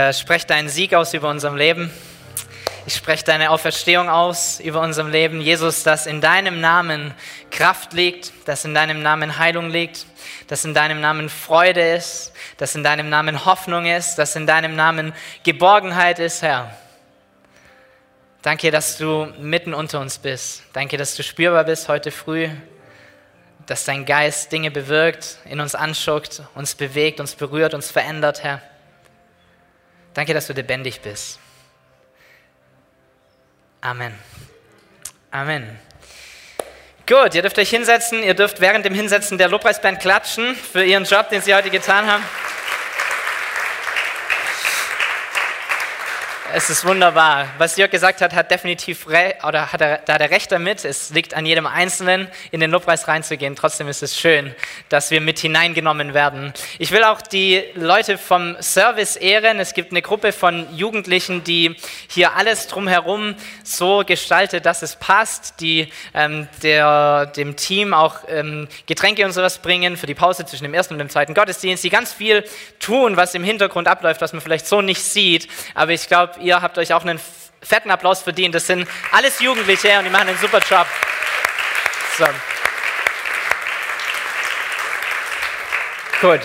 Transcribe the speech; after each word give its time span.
Äh, 0.00 0.12
sprech 0.12 0.46
deinen 0.46 0.68
Sieg 0.68 0.94
aus 0.94 1.12
über 1.12 1.28
unserem 1.28 1.56
Leben. 1.56 1.90
Ich 2.86 2.94
spreche 2.94 3.24
deine 3.24 3.50
Auferstehung 3.50 4.08
aus 4.08 4.60
über 4.60 4.80
unserem 4.80 5.10
Leben. 5.10 5.40
Jesus, 5.40 5.82
dass 5.82 6.06
in 6.06 6.20
deinem 6.20 6.60
Namen 6.60 7.12
Kraft 7.50 7.94
liegt, 7.94 8.32
dass 8.46 8.64
in 8.64 8.74
deinem 8.74 9.02
Namen 9.02 9.40
Heilung 9.40 9.70
liegt, 9.70 10.06
dass 10.46 10.64
in 10.64 10.72
deinem 10.72 11.00
Namen 11.00 11.28
Freude 11.28 11.96
ist, 11.96 12.32
dass 12.58 12.76
in 12.76 12.84
deinem 12.84 13.08
Namen 13.08 13.44
Hoffnung 13.44 13.86
ist, 13.86 14.14
dass 14.20 14.36
in 14.36 14.46
deinem 14.46 14.76
Namen 14.76 15.12
Geborgenheit 15.42 16.20
ist, 16.20 16.42
Herr. 16.42 16.72
Danke, 18.42 18.70
dass 18.70 18.98
du 18.98 19.26
mitten 19.40 19.74
unter 19.74 19.98
uns 19.98 20.18
bist. 20.18 20.62
Danke, 20.74 20.96
dass 20.96 21.16
du 21.16 21.24
spürbar 21.24 21.64
bist 21.64 21.88
heute 21.88 22.12
früh, 22.12 22.48
dass 23.66 23.84
dein 23.84 24.06
Geist 24.06 24.52
Dinge 24.52 24.70
bewirkt, 24.70 25.38
in 25.44 25.58
uns 25.58 25.74
anschuckt, 25.74 26.42
uns 26.54 26.76
bewegt, 26.76 27.18
uns 27.18 27.34
berührt, 27.34 27.74
uns 27.74 27.90
verändert, 27.90 28.44
Herr. 28.44 28.62
Danke, 30.14 30.34
dass 30.34 30.46
du 30.46 30.52
lebendig 30.52 31.00
bist. 31.00 31.38
Amen. 33.80 34.14
Amen. 35.30 35.78
Gut, 37.06 37.34
ihr 37.34 37.42
dürft 37.42 37.58
euch 37.58 37.70
hinsetzen. 37.70 38.22
Ihr 38.22 38.34
dürft 38.34 38.60
während 38.60 38.84
dem 38.84 38.94
Hinsetzen 38.94 39.38
der 39.38 39.48
Lobpreisband 39.48 40.00
klatschen 40.00 40.54
für 40.54 40.84
ihren 40.84 41.04
Job, 41.04 41.28
den 41.30 41.40
sie 41.40 41.54
heute 41.54 41.70
getan 41.70 42.06
haben. 42.06 42.24
Es 46.54 46.70
ist 46.70 46.86
wunderbar. 46.86 47.46
Was 47.58 47.76
Jörg 47.76 47.90
gesagt 47.90 48.22
hat, 48.22 48.32
hat 48.32 48.50
definitiv 48.50 49.06
oder 49.06 49.70
hat 49.70 49.82
er, 49.82 49.98
da 49.98 50.16
der 50.16 50.30
Recht 50.30 50.50
damit. 50.50 50.82
Es 50.82 51.10
liegt 51.10 51.34
an 51.34 51.44
jedem 51.44 51.66
Einzelnen, 51.66 52.26
in 52.52 52.60
den 52.60 52.70
Lobpreis 52.70 53.06
reinzugehen. 53.06 53.54
Trotzdem 53.54 53.86
ist 53.86 54.02
es 54.02 54.18
schön, 54.18 54.54
dass 54.88 55.10
wir 55.10 55.20
mit 55.20 55.38
hineingenommen 55.38 56.14
werden. 56.14 56.54
Ich 56.78 56.90
will 56.90 57.04
auch 57.04 57.20
die 57.20 57.62
Leute 57.74 58.16
vom 58.16 58.56
Service 58.62 59.16
ehren. 59.16 59.60
Es 59.60 59.74
gibt 59.74 59.90
eine 59.90 60.00
Gruppe 60.00 60.32
von 60.32 60.66
Jugendlichen, 60.74 61.44
die 61.44 61.76
hier 62.08 62.34
alles 62.34 62.66
drumherum 62.66 63.34
so 63.62 64.02
gestaltet, 64.06 64.64
dass 64.64 64.80
es 64.80 64.96
passt, 64.96 65.60
die 65.60 65.92
ähm, 66.14 66.48
der, 66.62 67.26
dem 67.26 67.56
Team 67.56 67.92
auch 67.92 68.20
ähm, 68.26 68.68
Getränke 68.86 69.26
und 69.26 69.32
sowas 69.32 69.58
bringen 69.58 69.98
für 69.98 70.06
die 70.06 70.14
Pause 70.14 70.46
zwischen 70.46 70.64
dem 70.64 70.72
ersten 70.72 70.94
und 70.94 70.98
dem 70.98 71.10
zweiten 71.10 71.34
Gottesdienst, 71.34 71.84
die 71.84 71.90
ganz 71.90 72.14
viel 72.14 72.42
tun, 72.80 73.18
was 73.18 73.34
im 73.34 73.44
Hintergrund 73.44 73.86
abläuft, 73.86 74.22
was 74.22 74.32
man 74.32 74.40
vielleicht 74.40 74.66
so 74.66 74.80
nicht 74.80 75.02
sieht. 75.02 75.46
Aber 75.74 75.92
ich 75.92 76.08
glaube, 76.08 76.37
ihr 76.40 76.60
habt 76.60 76.78
euch 76.78 76.92
auch 76.92 77.02
einen 77.02 77.20
fetten 77.62 77.90
Applaus 77.90 78.22
verdient. 78.22 78.54
Das 78.54 78.66
sind 78.66 78.88
alles 79.12 79.40
Jugendliche 79.40 79.98
und 79.98 80.04
die 80.04 80.10
machen 80.10 80.28
einen 80.28 80.38
super 80.38 80.60
Job. 80.68 80.86
So. 82.16 82.26
Gut. 86.20 86.40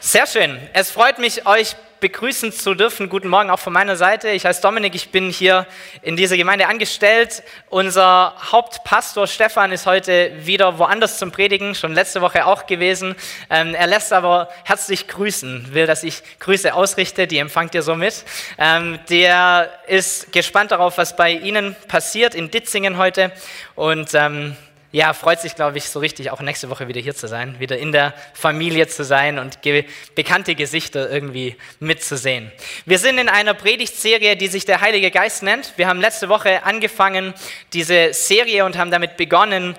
Sehr 0.00 0.26
schön. 0.26 0.60
Es 0.72 0.90
freut 0.90 1.18
mich, 1.18 1.46
euch 1.46 1.76
begrüßen 2.04 2.52
zu 2.52 2.74
dürfen. 2.74 3.08
Guten 3.08 3.28
Morgen 3.28 3.48
auch 3.48 3.58
von 3.58 3.72
meiner 3.72 3.96
Seite. 3.96 4.28
Ich 4.28 4.44
heiße 4.44 4.60
Dominik, 4.60 4.94
ich 4.94 5.08
bin 5.08 5.30
hier 5.30 5.66
in 6.02 6.16
dieser 6.16 6.36
Gemeinde 6.36 6.66
angestellt. 6.66 7.42
Unser 7.70 8.34
Hauptpastor 8.52 9.26
Stefan 9.26 9.72
ist 9.72 9.86
heute 9.86 10.30
wieder 10.40 10.78
woanders 10.78 11.18
zum 11.18 11.32
Predigen, 11.32 11.74
schon 11.74 11.94
letzte 11.94 12.20
Woche 12.20 12.44
auch 12.44 12.66
gewesen. 12.66 13.14
Ähm, 13.48 13.74
er 13.74 13.86
lässt 13.86 14.12
aber 14.12 14.50
herzlich 14.64 15.08
grüßen, 15.08 15.72
will, 15.72 15.86
dass 15.86 16.02
ich 16.02 16.22
Grüße 16.40 16.74
ausrichte, 16.74 17.26
die 17.26 17.38
empfangt 17.38 17.74
ihr 17.74 17.80
so 17.80 17.94
mit. 17.94 18.26
Ähm, 18.58 18.98
der 19.08 19.70
ist 19.86 20.30
gespannt 20.30 20.72
darauf, 20.72 20.98
was 20.98 21.16
bei 21.16 21.30
Ihnen 21.30 21.74
passiert 21.88 22.34
in 22.34 22.50
Ditzingen 22.50 22.98
heute 22.98 23.32
und 23.76 24.10
ähm, 24.12 24.58
ja, 24.94 25.12
freut 25.12 25.40
sich, 25.40 25.56
glaube 25.56 25.76
ich, 25.76 25.88
so 25.88 25.98
richtig 25.98 26.30
auch 26.30 26.40
nächste 26.40 26.70
Woche 26.70 26.86
wieder 26.86 27.00
hier 27.00 27.16
zu 27.16 27.26
sein, 27.26 27.58
wieder 27.58 27.76
in 27.76 27.90
der 27.90 28.14
Familie 28.32 28.86
zu 28.86 29.02
sein 29.02 29.40
und 29.40 29.60
ge 29.60 29.86
bekannte 30.14 30.54
Gesichter 30.54 31.10
irgendwie 31.10 31.56
mitzusehen. 31.80 32.52
Wir 32.86 33.00
sind 33.00 33.18
in 33.18 33.28
einer 33.28 33.54
Predigtserie, 33.54 34.36
die 34.36 34.46
sich 34.46 34.66
der 34.66 34.80
Heilige 34.80 35.10
Geist 35.10 35.42
nennt. 35.42 35.72
Wir 35.76 35.88
haben 35.88 36.00
letzte 36.00 36.28
Woche 36.28 36.62
angefangen, 36.62 37.34
diese 37.72 38.14
Serie 38.14 38.64
und 38.64 38.78
haben 38.78 38.92
damit 38.92 39.16
begonnen, 39.16 39.74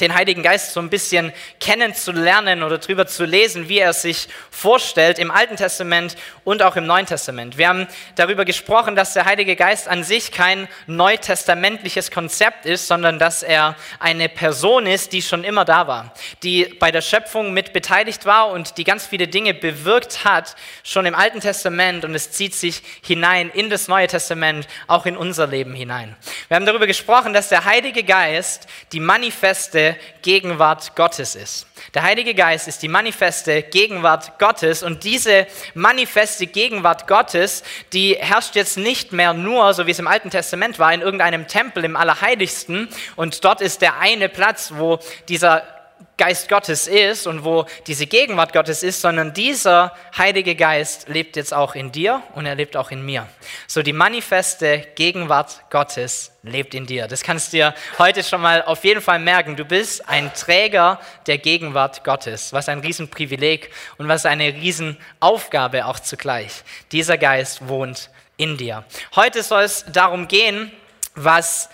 den 0.00 0.14
Heiligen 0.14 0.42
Geist 0.42 0.72
so 0.72 0.80
ein 0.80 0.90
bisschen 0.90 1.32
kennenzulernen 1.60 2.62
oder 2.62 2.78
drüber 2.78 3.06
zu 3.06 3.24
lesen, 3.24 3.68
wie 3.68 3.78
er 3.78 3.92
sich 3.92 4.28
vorstellt 4.50 5.18
im 5.18 5.30
Alten 5.30 5.56
Testament 5.56 6.16
und 6.44 6.62
auch 6.62 6.76
im 6.76 6.86
Neuen 6.86 7.06
Testament. 7.06 7.58
Wir 7.58 7.68
haben 7.68 7.86
darüber 8.14 8.44
gesprochen, 8.44 8.96
dass 8.96 9.14
der 9.14 9.24
Heilige 9.24 9.56
Geist 9.56 9.88
an 9.88 10.04
sich 10.04 10.32
kein 10.32 10.68
neutestamentliches 10.86 12.10
Konzept 12.10 12.66
ist, 12.66 12.86
sondern 12.86 13.18
dass 13.18 13.42
er 13.42 13.76
eine 13.98 14.28
Person 14.28 14.86
ist, 14.86 15.12
die 15.12 15.22
schon 15.22 15.44
immer 15.44 15.64
da 15.64 15.86
war, 15.86 16.12
die 16.42 16.64
bei 16.78 16.90
der 16.90 17.02
Schöpfung 17.02 17.52
mit 17.52 17.72
beteiligt 17.72 18.26
war 18.26 18.50
und 18.50 18.78
die 18.78 18.84
ganz 18.84 19.06
viele 19.06 19.28
Dinge 19.28 19.54
bewirkt 19.54 20.24
hat, 20.24 20.56
schon 20.82 21.06
im 21.06 21.14
Alten 21.14 21.40
Testament 21.40 22.04
und 22.04 22.14
es 22.14 22.30
zieht 22.30 22.54
sich 22.54 22.82
hinein 23.02 23.50
in 23.50 23.70
das 23.70 23.88
Neue 23.88 24.06
Testament, 24.06 24.66
auch 24.86 25.06
in 25.06 25.16
unser 25.16 25.46
Leben 25.46 25.74
hinein. 25.74 26.16
Wir 26.48 26.56
haben 26.56 26.66
darüber 26.66 26.86
gesprochen, 26.86 27.32
dass 27.32 27.48
der 27.48 27.64
Heilige 27.64 28.04
Geist 28.04 28.66
die 28.92 29.00
manifeste 29.00 29.87
Gegenwart 30.22 30.96
Gottes 30.96 31.34
ist. 31.34 31.66
Der 31.94 32.02
Heilige 32.02 32.34
Geist 32.34 32.68
ist 32.68 32.82
die 32.82 32.88
manifeste 32.88 33.62
Gegenwart 33.62 34.38
Gottes 34.38 34.82
und 34.82 35.04
diese 35.04 35.46
manifeste 35.74 36.46
Gegenwart 36.46 37.06
Gottes, 37.06 37.62
die 37.92 38.16
herrscht 38.18 38.56
jetzt 38.56 38.76
nicht 38.76 39.12
mehr 39.12 39.32
nur, 39.32 39.72
so 39.74 39.86
wie 39.86 39.92
es 39.92 39.98
im 39.98 40.08
Alten 40.08 40.30
Testament 40.30 40.78
war, 40.78 40.92
in 40.92 41.00
irgendeinem 41.00 41.46
Tempel 41.46 41.84
im 41.84 41.96
Allerheiligsten 41.96 42.88
und 43.16 43.44
dort 43.44 43.60
ist 43.60 43.82
der 43.82 43.98
eine 43.98 44.28
Platz, 44.28 44.72
wo 44.74 44.98
dieser 45.28 45.77
Geist 46.18 46.48
Gottes 46.48 46.88
ist 46.88 47.28
und 47.28 47.44
wo 47.44 47.64
diese 47.86 48.06
Gegenwart 48.06 48.52
Gottes 48.52 48.82
ist, 48.82 49.00
sondern 49.00 49.32
dieser 49.32 49.94
Heilige 50.16 50.56
Geist 50.56 51.08
lebt 51.08 51.36
jetzt 51.36 51.54
auch 51.54 51.76
in 51.76 51.92
dir 51.92 52.22
und 52.34 52.44
er 52.44 52.56
lebt 52.56 52.76
auch 52.76 52.90
in 52.90 53.06
mir. 53.06 53.28
So 53.68 53.82
die 53.82 53.92
manifeste 53.92 54.88
Gegenwart 54.96 55.62
Gottes 55.70 56.32
lebt 56.42 56.74
in 56.74 56.86
dir. 56.86 57.06
Das 57.06 57.22
kannst 57.22 57.52
du 57.52 57.58
dir 57.58 57.74
heute 57.98 58.24
schon 58.24 58.40
mal 58.40 58.62
auf 58.62 58.82
jeden 58.84 59.00
Fall 59.00 59.20
merken. 59.20 59.54
Du 59.54 59.64
bist 59.64 60.08
ein 60.08 60.34
Träger 60.34 61.00
der 61.28 61.38
Gegenwart 61.38 62.02
Gottes. 62.02 62.52
Was 62.52 62.68
ein 62.68 62.80
Riesenprivileg 62.80 63.70
und 63.96 64.08
was 64.08 64.26
eine 64.26 64.52
Riesenaufgabe 64.52 65.86
auch 65.86 66.00
zugleich. 66.00 66.64
Dieser 66.90 67.16
Geist 67.16 67.68
wohnt 67.68 68.10
in 68.36 68.56
dir. 68.56 68.84
Heute 69.14 69.44
soll 69.44 69.62
es 69.62 69.84
darum 69.92 70.26
gehen, 70.26 70.72
was 71.14 71.70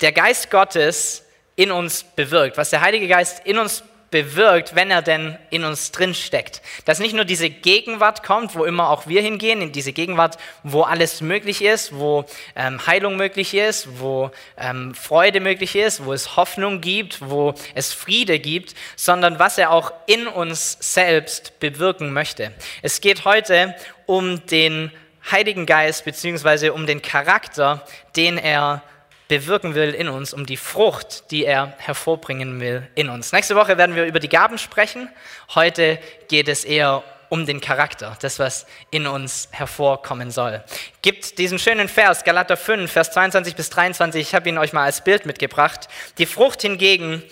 der 0.00 0.12
Geist 0.12 0.50
Gottes 0.50 1.23
in 1.56 1.70
uns 1.70 2.02
bewirkt, 2.02 2.56
was 2.56 2.70
der 2.70 2.80
Heilige 2.80 3.08
Geist 3.08 3.46
in 3.46 3.58
uns 3.58 3.84
bewirkt, 4.14 4.76
wenn 4.76 4.92
er 4.92 5.02
denn 5.02 5.36
in 5.50 5.64
uns 5.64 5.90
drin 5.90 6.14
steckt. 6.14 6.62
Dass 6.84 7.00
nicht 7.00 7.16
nur 7.16 7.24
diese 7.24 7.50
Gegenwart 7.50 8.22
kommt, 8.22 8.54
wo 8.54 8.64
immer 8.64 8.90
auch 8.90 9.08
wir 9.08 9.20
hingehen, 9.20 9.60
in 9.60 9.72
diese 9.72 9.92
Gegenwart, 9.92 10.38
wo 10.62 10.82
alles 10.82 11.20
möglich 11.20 11.62
ist, 11.62 11.96
wo 11.96 12.24
ähm, 12.54 12.86
Heilung 12.86 13.16
möglich 13.16 13.54
ist, 13.54 13.98
wo 13.98 14.30
ähm, 14.56 14.94
Freude 14.94 15.40
möglich 15.40 15.74
ist, 15.74 16.04
wo 16.04 16.12
es 16.12 16.36
Hoffnung 16.36 16.80
gibt, 16.80 17.28
wo 17.28 17.54
es 17.74 17.92
Friede 17.92 18.38
gibt, 18.38 18.76
sondern 18.94 19.40
was 19.40 19.58
er 19.58 19.72
auch 19.72 19.92
in 20.06 20.28
uns 20.28 20.76
selbst 20.78 21.58
bewirken 21.58 22.12
möchte. 22.12 22.52
Es 22.82 23.00
geht 23.00 23.24
heute 23.24 23.74
um 24.06 24.46
den 24.46 24.92
Heiligen 25.28 25.66
Geist 25.66 26.04
beziehungsweise 26.04 26.72
um 26.72 26.86
den 26.86 27.02
Charakter, 27.02 27.84
den 28.14 28.38
er 28.38 28.84
bewirken 29.28 29.74
will 29.74 29.90
in 29.90 30.08
uns, 30.08 30.32
um 30.34 30.46
die 30.46 30.56
Frucht, 30.56 31.30
die 31.30 31.44
er 31.44 31.74
hervorbringen 31.78 32.60
will 32.60 32.86
in 32.94 33.08
uns. 33.08 33.32
Nächste 33.32 33.56
Woche 33.56 33.78
werden 33.78 33.96
wir 33.96 34.04
über 34.04 34.20
die 34.20 34.28
Gaben 34.28 34.58
sprechen. 34.58 35.08
Heute 35.54 35.98
geht 36.28 36.48
es 36.48 36.64
eher 36.64 37.02
um 37.30 37.46
den 37.46 37.60
Charakter, 37.60 38.16
das, 38.20 38.38
was 38.38 38.66
in 38.90 39.06
uns 39.06 39.48
hervorkommen 39.50 40.30
soll. 40.30 40.62
Gibt 41.02 41.38
diesen 41.38 41.58
schönen 41.58 41.88
Vers, 41.88 42.22
Galater 42.22 42.56
5, 42.56 42.90
Vers 42.90 43.10
22 43.12 43.56
bis 43.56 43.70
23, 43.70 44.20
ich 44.20 44.34
habe 44.34 44.48
ihn 44.48 44.58
euch 44.58 44.72
mal 44.72 44.84
als 44.84 45.02
Bild 45.02 45.26
mitgebracht. 45.26 45.88
Die 46.18 46.26
Frucht 46.26 46.62
hingegen, 46.62 47.22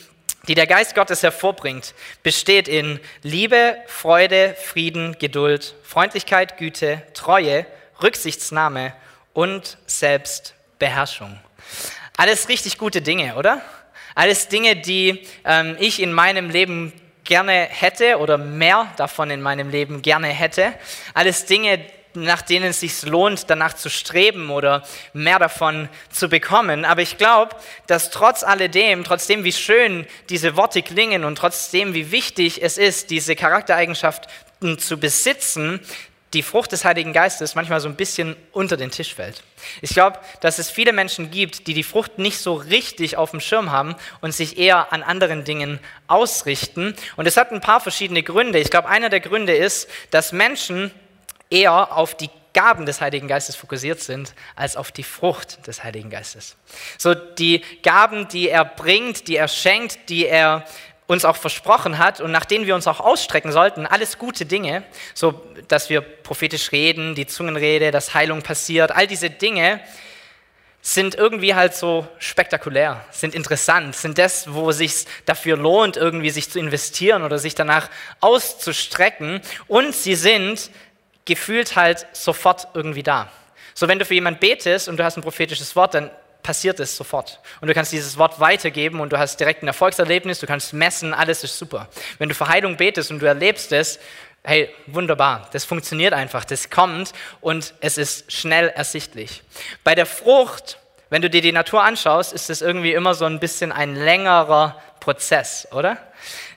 die 0.49 0.55
der 0.55 0.67
Geist 0.67 0.95
Gottes 0.95 1.23
hervorbringt, 1.23 1.95
besteht 2.23 2.69
in 2.69 2.99
Liebe, 3.23 3.77
Freude, 3.87 4.57
Frieden, 4.61 5.17
Geduld, 5.19 5.77
Freundlichkeit, 5.85 6.57
Güte, 6.57 7.03
Treue, 7.15 7.67
Rücksichtsnahme 8.03 8.95
und 9.35 9.79
Selbstbeherrschung. 9.87 11.39
Alles 12.17 12.49
richtig 12.49 12.79
gute 12.79 13.03
Dinge, 13.03 13.37
oder? 13.37 13.63
Alles 14.15 14.49
Dinge, 14.49 14.77
die 14.77 15.27
ähm, 15.45 15.77
ich 15.81 16.01
in 16.01 16.13
meinem 16.13 16.51
Leben 16.51 16.93
gerne 17.25 17.69
hätte 17.71 18.19
oder 18.19 18.39
mehr 18.39 18.93
davon 18.97 19.31
in 19.31 19.41
meinem 19.41 19.71
Leben 19.71 20.03
gerne 20.03 20.29
hätte. 20.29 20.75
Alles 21.15 21.47
Dinge, 21.47 21.85
nach 22.15 22.43
denen 22.43 22.71
es 22.71 22.81
sich 22.81 23.03
lohnt, 23.03 23.49
danach 23.49 23.75
zu 23.75 23.89
streben 23.89 24.51
oder 24.51 24.83
mehr 25.13 25.39
davon 25.39 25.89
zu 26.11 26.29
bekommen. 26.29 26.85
Aber 26.85 27.01
ich 27.01 27.17
glaube, 27.17 27.57
dass 27.87 28.11
trotz 28.11 28.45
alledem, 28.45 29.05
trotzdem 29.05 29.45
wie 29.45 29.53
schön 29.53 30.07
diese 30.29 30.57
Worte 30.57 30.83
klingen 30.83 31.25
und 31.25 31.37
trotzdem 31.37 31.95
wie 31.95 32.11
wichtig 32.11 32.63
es 32.63 32.77
ist, 32.77 33.11
diese 33.11 33.35
Charaktereigenschaften 33.35 34.79
zu 34.79 34.99
besitzen, 34.99 35.81
die 36.35 36.43
Frucht 36.43 36.73
des 36.73 36.85
Heiligen 36.85 37.13
Geistes 37.13 37.55
manchmal 37.55 37.81
so 37.81 37.89
ein 37.89 37.97
bisschen 37.97 38.37
unter 38.53 38.77
den 38.77 38.91
Tisch 38.91 39.15
fällt. 39.15 39.43
Ich 39.81 39.91
glaube, 39.91 40.19
dass 40.41 40.59
es 40.59 40.71
viele 40.71 40.93
Menschen 40.93 41.31
gibt, 41.31 41.67
die 41.67 41.75
die 41.75 41.83
Frucht 41.83 42.19
nicht 42.19 42.39
so 42.39 42.55
richtig 42.55 43.17
auf 43.17 43.33
dem 43.33 43.41
Schirm 43.41 43.71
haben 43.71 43.95
und 44.21 44.33
sich 44.33 44.59
eher 44.59 44.93
an 44.93 45.03
anderen 45.03 45.45
Dingen 45.45 45.79
ausrichten. 46.07 46.95
Und 47.17 47.27
es 47.27 47.37
hat 47.37 47.53
ein 47.53 47.61
paar 47.61 47.81
verschiedene 47.81 48.23
Gründe. 48.23 48.59
Ich 48.59 48.71
glaube, 48.71 48.89
einer 48.89 49.11
der 49.11 49.21
Gründe 49.21 49.55
ist, 49.55 49.89
dass 50.11 50.33
Menschen 50.33 50.91
eher 51.51 51.97
auf 51.97 52.15
die 52.15 52.31
Gaben 52.55 52.87
des 52.87 53.01
Heiligen 53.01 53.29
Geistes 53.29 53.57
fokussiert 53.57 54.01
sind, 54.01 54.35
als 54.57 54.77
auf 54.77 54.93
die 54.93 55.03
Frucht 55.03 55.67
des 55.67 55.85
Heiligen 55.85 56.11
Geistes. 56.11 56.57
So 56.99 57.15
die 57.15 57.63
Gaben, 57.83 58.29
die 58.29 58.49
er 58.49 58.65
bringt, 58.65 59.29
die 59.29 59.37
er 59.37 59.49
schenkt, 59.49 60.09
die 60.09 60.27
er 60.27 60.67
uns 61.13 61.25
auch 61.25 61.37
versprochen 61.37 61.99
hat 61.99 62.21
und 62.21 62.31
nach 62.31 62.45
denen 62.45 62.67
wir 62.67 62.75
uns 62.75 62.87
auch 62.87 63.01
ausstrecken 63.01 63.53
sollten, 63.53 63.87
alles 63.87 64.19
gute 64.19 64.47
Dinge, 64.47 64.83
so 65.15 65.43
dass 65.69 65.91
wir 65.91 66.01
prophetisch 66.01 66.73
reden, 66.73 67.15
die 67.15 67.27
Zungenrede, 67.27 67.91
dass 67.91 68.15
Heilung 68.15 68.43
passiert, 68.43 68.93
all 68.93 69.07
diese 69.07 69.31
Dinge 69.31 69.81
sind 70.85 71.15
irgendwie 71.15 71.55
halt 71.55 71.77
so 71.77 72.07
spektakulär, 72.19 73.05
sind 73.13 73.37
interessant, 73.37 73.95
sind 73.95 74.19
das, 74.19 74.53
wo 74.53 74.73
sich 74.73 75.05
dafür 75.27 75.57
lohnt, 75.57 75.97
irgendwie 75.97 76.31
sich 76.31 76.51
zu 76.51 76.59
investieren 76.59 77.23
oder 77.23 77.39
sich 77.39 77.55
danach 77.55 77.89
auszustrecken 78.21 79.41
und 79.69 79.95
sie 79.95 80.17
sind 80.17 80.71
gefühlt 81.25 81.77
halt 81.77 82.07
sofort 82.13 82.67
irgendwie 82.75 83.05
da. 83.05 83.31
So, 83.75 83.87
wenn 83.87 84.01
du 84.01 84.05
für 84.05 84.15
jemanden 84.15 84.41
betest 84.41 84.89
und 84.89 84.97
du 84.97 85.05
hast 85.05 85.17
ein 85.17 85.23
prophetisches 85.23 85.77
Wort, 85.77 85.95
dann 85.95 86.11
passiert 86.43 86.81
es 86.81 86.97
sofort. 86.97 87.41
Und 87.61 87.69
du 87.69 87.75
kannst 87.75 87.93
dieses 87.93 88.19
Wort 88.19 88.41
weitergeben 88.41 89.01
und 89.01 89.13
du 89.13 89.19
hast 89.19 89.39
direkt 89.39 89.63
ein 89.63 89.69
Erfolgserlebnis, 89.69 90.41
du 90.41 90.47
kannst 90.47 90.73
messen, 90.73 91.15
alles 91.15 91.45
ist 91.45 91.59
super. 91.59 91.89
Wenn 92.19 92.29
du 92.29 92.35
für 92.35 92.49
Heilung 92.49 92.77
betest 92.77 93.11
und 93.11 93.21
du 93.21 93.27
erlebst 93.27 93.73
es, 93.73 93.99
hey, 94.45 94.71
wunderbar, 94.87 95.49
das 95.53 95.65
funktioniert 95.65 96.13
einfach, 96.13 96.45
das 96.45 96.71
kommt 96.71 97.13
und 97.41 97.75
es 97.81 97.99
ist 97.99 98.33
schnell 98.33 98.69
ersichtlich. 98.69 99.43
Bei 99.85 99.95
der 99.95 100.07
Frucht, 100.07 100.79
wenn 101.11 101.23
du 101.23 101.31
dir 101.31 101.43
die 101.43 101.53
Natur 101.53 101.83
anschaust, 101.83 102.33
ist 102.33 102.51
es 102.51 102.63
irgendwie 102.63 102.93
immer 102.93 103.15
so 103.15 103.25
ein 103.25 103.39
bisschen 103.39 103.71
ein 103.71 103.95
längerer 103.95 104.81
Prozess, 105.01 105.69
oder? 105.73 105.99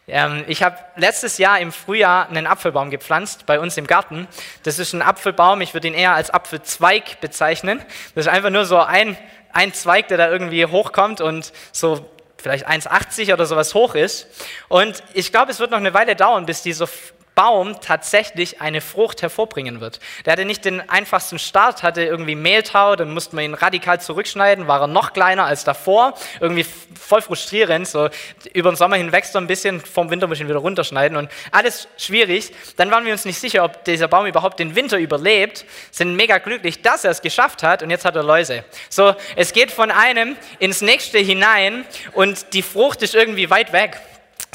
Ähm, 0.08 0.44
ich 0.48 0.62
habe 0.62 0.78
letztes 0.96 1.38
Jahr 1.40 1.60
im 1.60 1.72
Frühjahr 1.72 2.30
einen 2.30 2.46
Apfelbaum 2.46 2.92
gepflanzt 2.92 3.46
bei 3.46 3.60
uns 3.60 3.76
im 3.78 3.88
Garten. 3.88 4.28
Das 4.64 4.78
ist 4.78 4.94
ein 4.94 5.02
Apfelbaum, 5.02 5.62
ich 5.62 5.74
würde 5.74 5.88
ihn 5.88 5.96
eher 5.96 6.14
als 6.14 6.30
Apfelzweig 6.30 7.20
bezeichnen. 7.22 7.84
Das 8.14 8.28
ist 8.28 8.32
einfach 8.32 8.52
nur 8.52 8.66
so 8.66 8.78
ein 8.78 9.18
ein 9.56 9.74
Zweig, 9.74 10.10
der 10.10 10.18
da 10.18 10.30
irgendwie 10.30 10.66
hochkommt 10.66 11.22
und 11.22 11.54
so 11.72 12.06
vielleicht 12.38 12.68
1,80 12.68 13.34
oder 13.34 13.46
sowas 13.46 13.74
hoch 13.74 13.96
ist. 13.96 14.28
Und 14.68 15.02
ich 15.14 15.32
glaube, 15.32 15.52
es 15.52 15.60
wird 15.60 15.72
noch 15.72 15.78
eine 15.78 15.94
Weile 15.94 16.16
dauern, 16.16 16.46
bis 16.46 16.62
dieser 16.62 16.88
Baum 17.36 17.80
tatsächlich 17.82 18.62
eine 18.62 18.82
Frucht 18.82 19.22
hervorbringen 19.22 19.82
wird. 19.82 20.00
Der 20.26 20.34
hatte 20.34 20.46
nicht 20.46 20.64
den 20.64 20.90
einfachsten 20.90 21.38
Start, 21.38 21.84
hatte 21.84 22.02
irgendwie 22.04 22.36
Mehltau, 22.36 22.96
dann 22.96 23.14
musste 23.14 23.36
man 23.36 23.44
ihn 23.44 23.54
radikal 23.54 24.00
zurückschneiden, 24.00 24.68
war 24.68 24.82
er 24.82 24.88
noch 24.88 25.14
kleiner 25.14 25.46
als 25.46 25.66
davor, 25.66 26.16
irgendwie 26.40 26.66
voll 27.00 27.22
frustrierend, 27.22 27.88
so 27.88 28.10
über 28.54 28.72
den 28.72 28.78
Sommer 28.78 28.96
hinweg 28.96 29.26
so 29.26 29.38
ein 29.38 29.48
bisschen, 29.48 29.82
vom 29.82 30.10
Winter 30.10 30.28
muss 30.28 30.38
ich 30.38 30.42
ihn 30.42 30.50
wieder 30.50 30.60
runterschneiden 30.60 31.18
und 31.18 31.30
alles 31.52 31.88
schwierig. 31.98 32.54
Dann 32.78 32.90
waren 32.90 33.06
wir 33.06 33.12
uns 33.12 33.26
nicht 33.26 33.40
sicher, 33.40 33.64
ob 33.66 33.84
dieser 33.84 34.08
Baum 34.08 34.26
überhaupt 34.26 34.60
den 34.60 34.76
Winter 34.76 34.98
überlebt, 34.98 35.66
sind 35.92 36.16
mega 36.16 36.38
glücklich, 36.38 36.82
dass 36.82 37.04
er 37.04 37.12
es 37.12 37.22
geschafft 37.22 37.64
hat 37.64 37.84
und 37.84 37.90
jetzt 37.90 38.06
hat 38.06 38.16
er 38.16 38.24
Läuse. 38.24 38.64
So, 38.90 39.14
es 39.36 39.52
geht 39.52 39.72
von 39.72 39.92
einem 39.92 40.38
ins 40.60 40.82
nächste 40.82 41.20
hinein 41.20 41.86
und 42.14 42.54
die 42.54 42.62
Frucht 42.62 43.02
ist 43.02 43.14
irgendwie 43.14 43.50
weit 43.50 43.74
weg. 43.74 44.00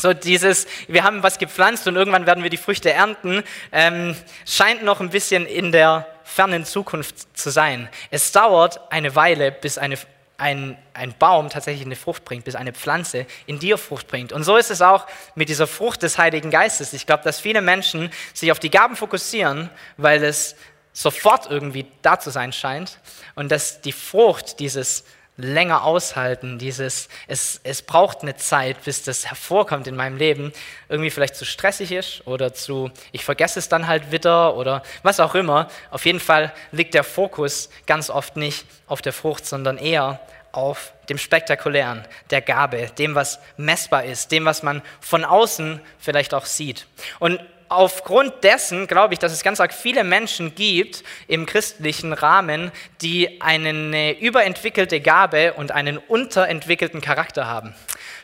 So 0.00 0.14
dieses, 0.14 0.66
wir 0.88 1.04
haben 1.04 1.22
was 1.22 1.38
gepflanzt 1.38 1.86
und 1.86 1.96
irgendwann 1.96 2.26
werden 2.26 2.42
wir 2.42 2.50
die 2.50 2.56
Früchte 2.56 2.90
ernten, 2.90 3.42
ähm, 3.70 4.16
scheint 4.46 4.82
noch 4.82 5.00
ein 5.00 5.10
bisschen 5.10 5.46
in 5.46 5.72
der 5.72 6.06
fernen 6.24 6.64
Zukunft 6.64 7.36
zu 7.36 7.50
sein. 7.50 7.88
Es 8.10 8.32
dauert 8.32 8.80
eine 8.90 9.14
Weile, 9.14 9.52
bis 9.52 9.76
eine, 9.76 9.98
ein, 10.38 10.78
ein 10.94 11.14
Baum 11.18 11.50
tatsächlich 11.50 11.84
eine 11.84 11.96
Frucht 11.96 12.24
bringt, 12.24 12.44
bis 12.44 12.54
eine 12.54 12.72
Pflanze 12.72 13.26
in 13.46 13.58
dir 13.58 13.76
Frucht 13.76 14.08
bringt. 14.08 14.32
Und 14.32 14.44
so 14.44 14.56
ist 14.56 14.70
es 14.70 14.80
auch 14.80 15.06
mit 15.34 15.48
dieser 15.48 15.66
Frucht 15.66 16.02
des 16.02 16.16
Heiligen 16.16 16.50
Geistes. 16.50 16.92
Ich 16.92 17.06
glaube, 17.06 17.24
dass 17.24 17.38
viele 17.38 17.60
Menschen 17.60 18.10
sich 18.32 18.50
auf 18.52 18.58
die 18.58 18.70
Gaben 18.70 18.96
fokussieren, 18.96 19.68
weil 19.98 20.24
es 20.24 20.56
sofort 20.92 21.50
irgendwie 21.50 21.86
da 22.02 22.18
zu 22.18 22.30
sein 22.30 22.52
scheint 22.52 22.98
und 23.34 23.50
dass 23.52 23.80
die 23.80 23.92
Frucht 23.92 24.60
dieses 24.60 25.04
länger 25.42 25.84
aushalten, 25.84 26.58
dieses, 26.58 27.08
es, 27.26 27.60
es 27.64 27.82
braucht 27.82 28.22
eine 28.22 28.36
Zeit, 28.36 28.84
bis 28.84 29.02
das 29.02 29.26
hervorkommt 29.26 29.86
in 29.86 29.96
meinem 29.96 30.16
Leben, 30.16 30.52
irgendwie 30.88 31.10
vielleicht 31.10 31.36
zu 31.36 31.44
stressig 31.44 31.92
ist 31.92 32.26
oder 32.26 32.52
zu, 32.54 32.90
ich 33.12 33.24
vergesse 33.24 33.58
es 33.58 33.68
dann 33.68 33.86
halt 33.86 34.12
wieder 34.12 34.56
oder 34.56 34.82
was 35.02 35.20
auch 35.20 35.34
immer. 35.34 35.68
Auf 35.90 36.06
jeden 36.06 36.20
Fall 36.20 36.52
liegt 36.72 36.94
der 36.94 37.04
Fokus 37.04 37.70
ganz 37.86 38.10
oft 38.10 38.36
nicht 38.36 38.66
auf 38.86 39.02
der 39.02 39.12
Frucht, 39.12 39.46
sondern 39.46 39.78
eher 39.78 40.20
auf 40.52 40.92
dem 41.08 41.18
Spektakulären, 41.18 42.04
der 42.30 42.42
Gabe, 42.42 42.90
dem, 42.98 43.14
was 43.14 43.38
messbar 43.56 44.04
ist, 44.04 44.32
dem, 44.32 44.44
was 44.44 44.62
man 44.62 44.82
von 45.00 45.24
außen 45.24 45.80
vielleicht 45.98 46.34
auch 46.34 46.46
sieht. 46.46 46.86
Und 47.18 47.40
aufgrund 47.70 48.44
dessen 48.44 48.86
glaube 48.86 49.14
ich, 49.14 49.20
dass 49.20 49.32
es 49.32 49.42
ganz 49.42 49.60
arg 49.60 49.72
viele 49.72 50.04
Menschen 50.04 50.54
gibt 50.54 51.04
im 51.28 51.46
christlichen 51.46 52.12
Rahmen, 52.12 52.72
die 53.00 53.40
eine 53.40 54.18
überentwickelte 54.18 55.00
Gabe 55.00 55.54
und 55.54 55.70
einen 55.70 55.96
unterentwickelten 55.96 57.00
Charakter 57.00 57.46
haben. 57.46 57.74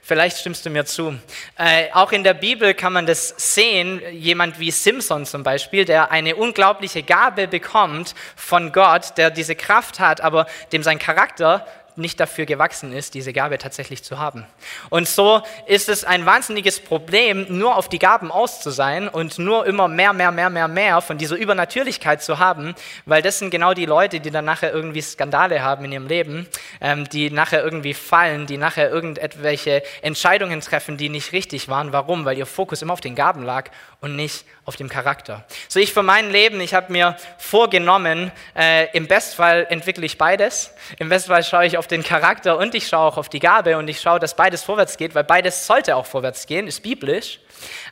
Vielleicht 0.02 0.38
stimmst 0.38 0.66
du 0.66 0.70
mir 0.70 0.84
zu. 0.84 1.19
Äh, 1.58 1.87
auch 1.93 2.12
in 2.12 2.22
der 2.22 2.34
Bibel 2.34 2.75
kann 2.75 2.93
man 2.93 3.06
das 3.06 3.34
sehen. 3.38 4.00
Jemand 4.12 4.60
wie 4.60 4.70
Simson 4.70 5.26
zum 5.26 5.43
Beispiel, 5.43 5.84
der 5.84 6.12
eine 6.12 6.37
unglaubliche 6.37 7.02
Gabe 7.02 7.49
bekommt 7.49 8.14
von 8.37 8.72
Gott, 8.72 9.16
der 9.16 9.31
diese 9.31 9.56
Kraft 9.56 9.99
hat, 9.99 10.20
aber 10.20 10.46
dem 10.70 10.82
sein 10.82 10.99
Charakter 10.99 11.66
nicht 11.98 12.20
dafür 12.20 12.46
gewachsen 12.46 12.93
ist, 12.93 13.14
diese 13.14 13.32
Gabe 13.32 13.58
tatsächlich 13.58 14.02
zu 14.02 14.19
haben. 14.19 14.46
Und 14.90 15.08
so 15.08 15.43
ist 15.66 15.88
es 15.88 16.04
ein 16.04 16.26
wahnsinniges 16.26 16.81
Problem, 16.81 17.46
nur 17.48 17.76
auf 17.76 17.88
die 17.88 17.98
Gaben 17.98 18.31
aus 18.31 18.60
zu 18.60 18.70
sein 18.70 19.08
und 19.08 19.38
nur 19.38 19.66
immer 19.66 19.88
mehr, 19.88 20.12
mehr, 20.12 20.31
mehr, 20.31 20.50
mehr, 20.50 20.69
mehr 20.69 21.00
von 21.00 21.19
dieser 21.19 21.37
Übernatürlichkeit 21.37 22.22
zu 22.22 22.38
haben, 22.38 22.75
weil 23.04 23.22
das 23.22 23.38
sind 23.38 23.50
genau 23.50 23.75
die 23.75 23.87
Leute, 23.87 24.20
die 24.20 24.31
dann 24.31 24.44
nachher 24.44 24.72
irgendwie 24.72 25.02
Skandale 25.02 25.62
haben 25.62 25.84
in 25.84 25.93
ihrem 25.93 26.06
Leben, 26.06 26.48
ähm, 26.81 27.08
die 27.08 27.31
nachher 27.31 27.64
irgendwie 27.64 27.94
fallen, 27.94 28.46
die 28.46 28.58
nachher 28.58 28.90
irgendwelche 28.90 29.82
Entscheidungen 30.02 30.60
treffen, 30.60 30.96
die 30.96 31.08
nicht 31.08 31.32
richtig 31.32 31.69
waren. 31.69 31.92
Warum? 31.92 32.25
Weil 32.25 32.38
ihr 32.38 32.46
Fokus 32.46 32.82
immer 32.82 32.92
auf 32.92 33.00
den 33.00 33.14
Gaben 33.14 33.42
lag 33.42 33.70
und 34.00 34.16
nicht 34.16 34.44
auf 34.64 34.76
dem 34.76 34.88
Charakter. 34.88 35.44
So 35.69 35.81
ich 35.81 35.92
für 35.92 36.02
mein 36.02 36.31
Leben, 36.31 36.60
ich 36.60 36.75
habe 36.75 36.92
mir 36.92 37.16
vorgenommen, 37.38 38.32
äh, 38.56 38.90
im 38.96 39.06
Bestfall 39.06 39.66
entwickle 39.70 40.04
ich 40.04 40.19
beides. 40.19 40.75
Im 40.99 41.08
Bestfall 41.08 41.44
schaue 41.44 41.66
ich 41.66 41.78
auf 41.78 41.85
den 41.86 42.02
Charakter 42.02 42.58
und 42.58 42.74
ich 42.74 42.88
schaue 42.88 43.06
auch 43.06 43.16
auf 43.16 43.28
die 43.28 43.38
Gabe 43.38 43.76
und 43.76 43.88
ich 43.88 44.00
schaue, 44.00 44.20
dass 44.20 44.36
beides 44.36 44.62
vorwärts 44.62 44.96
geht, 44.96 45.14
weil 45.14 45.24
beides 45.24 45.66
sollte 45.66 45.96
auch 45.96 46.06
vorwärts 46.06 46.46
gehen, 46.46 46.66
ist 46.66 46.82
biblisch. 46.82 47.40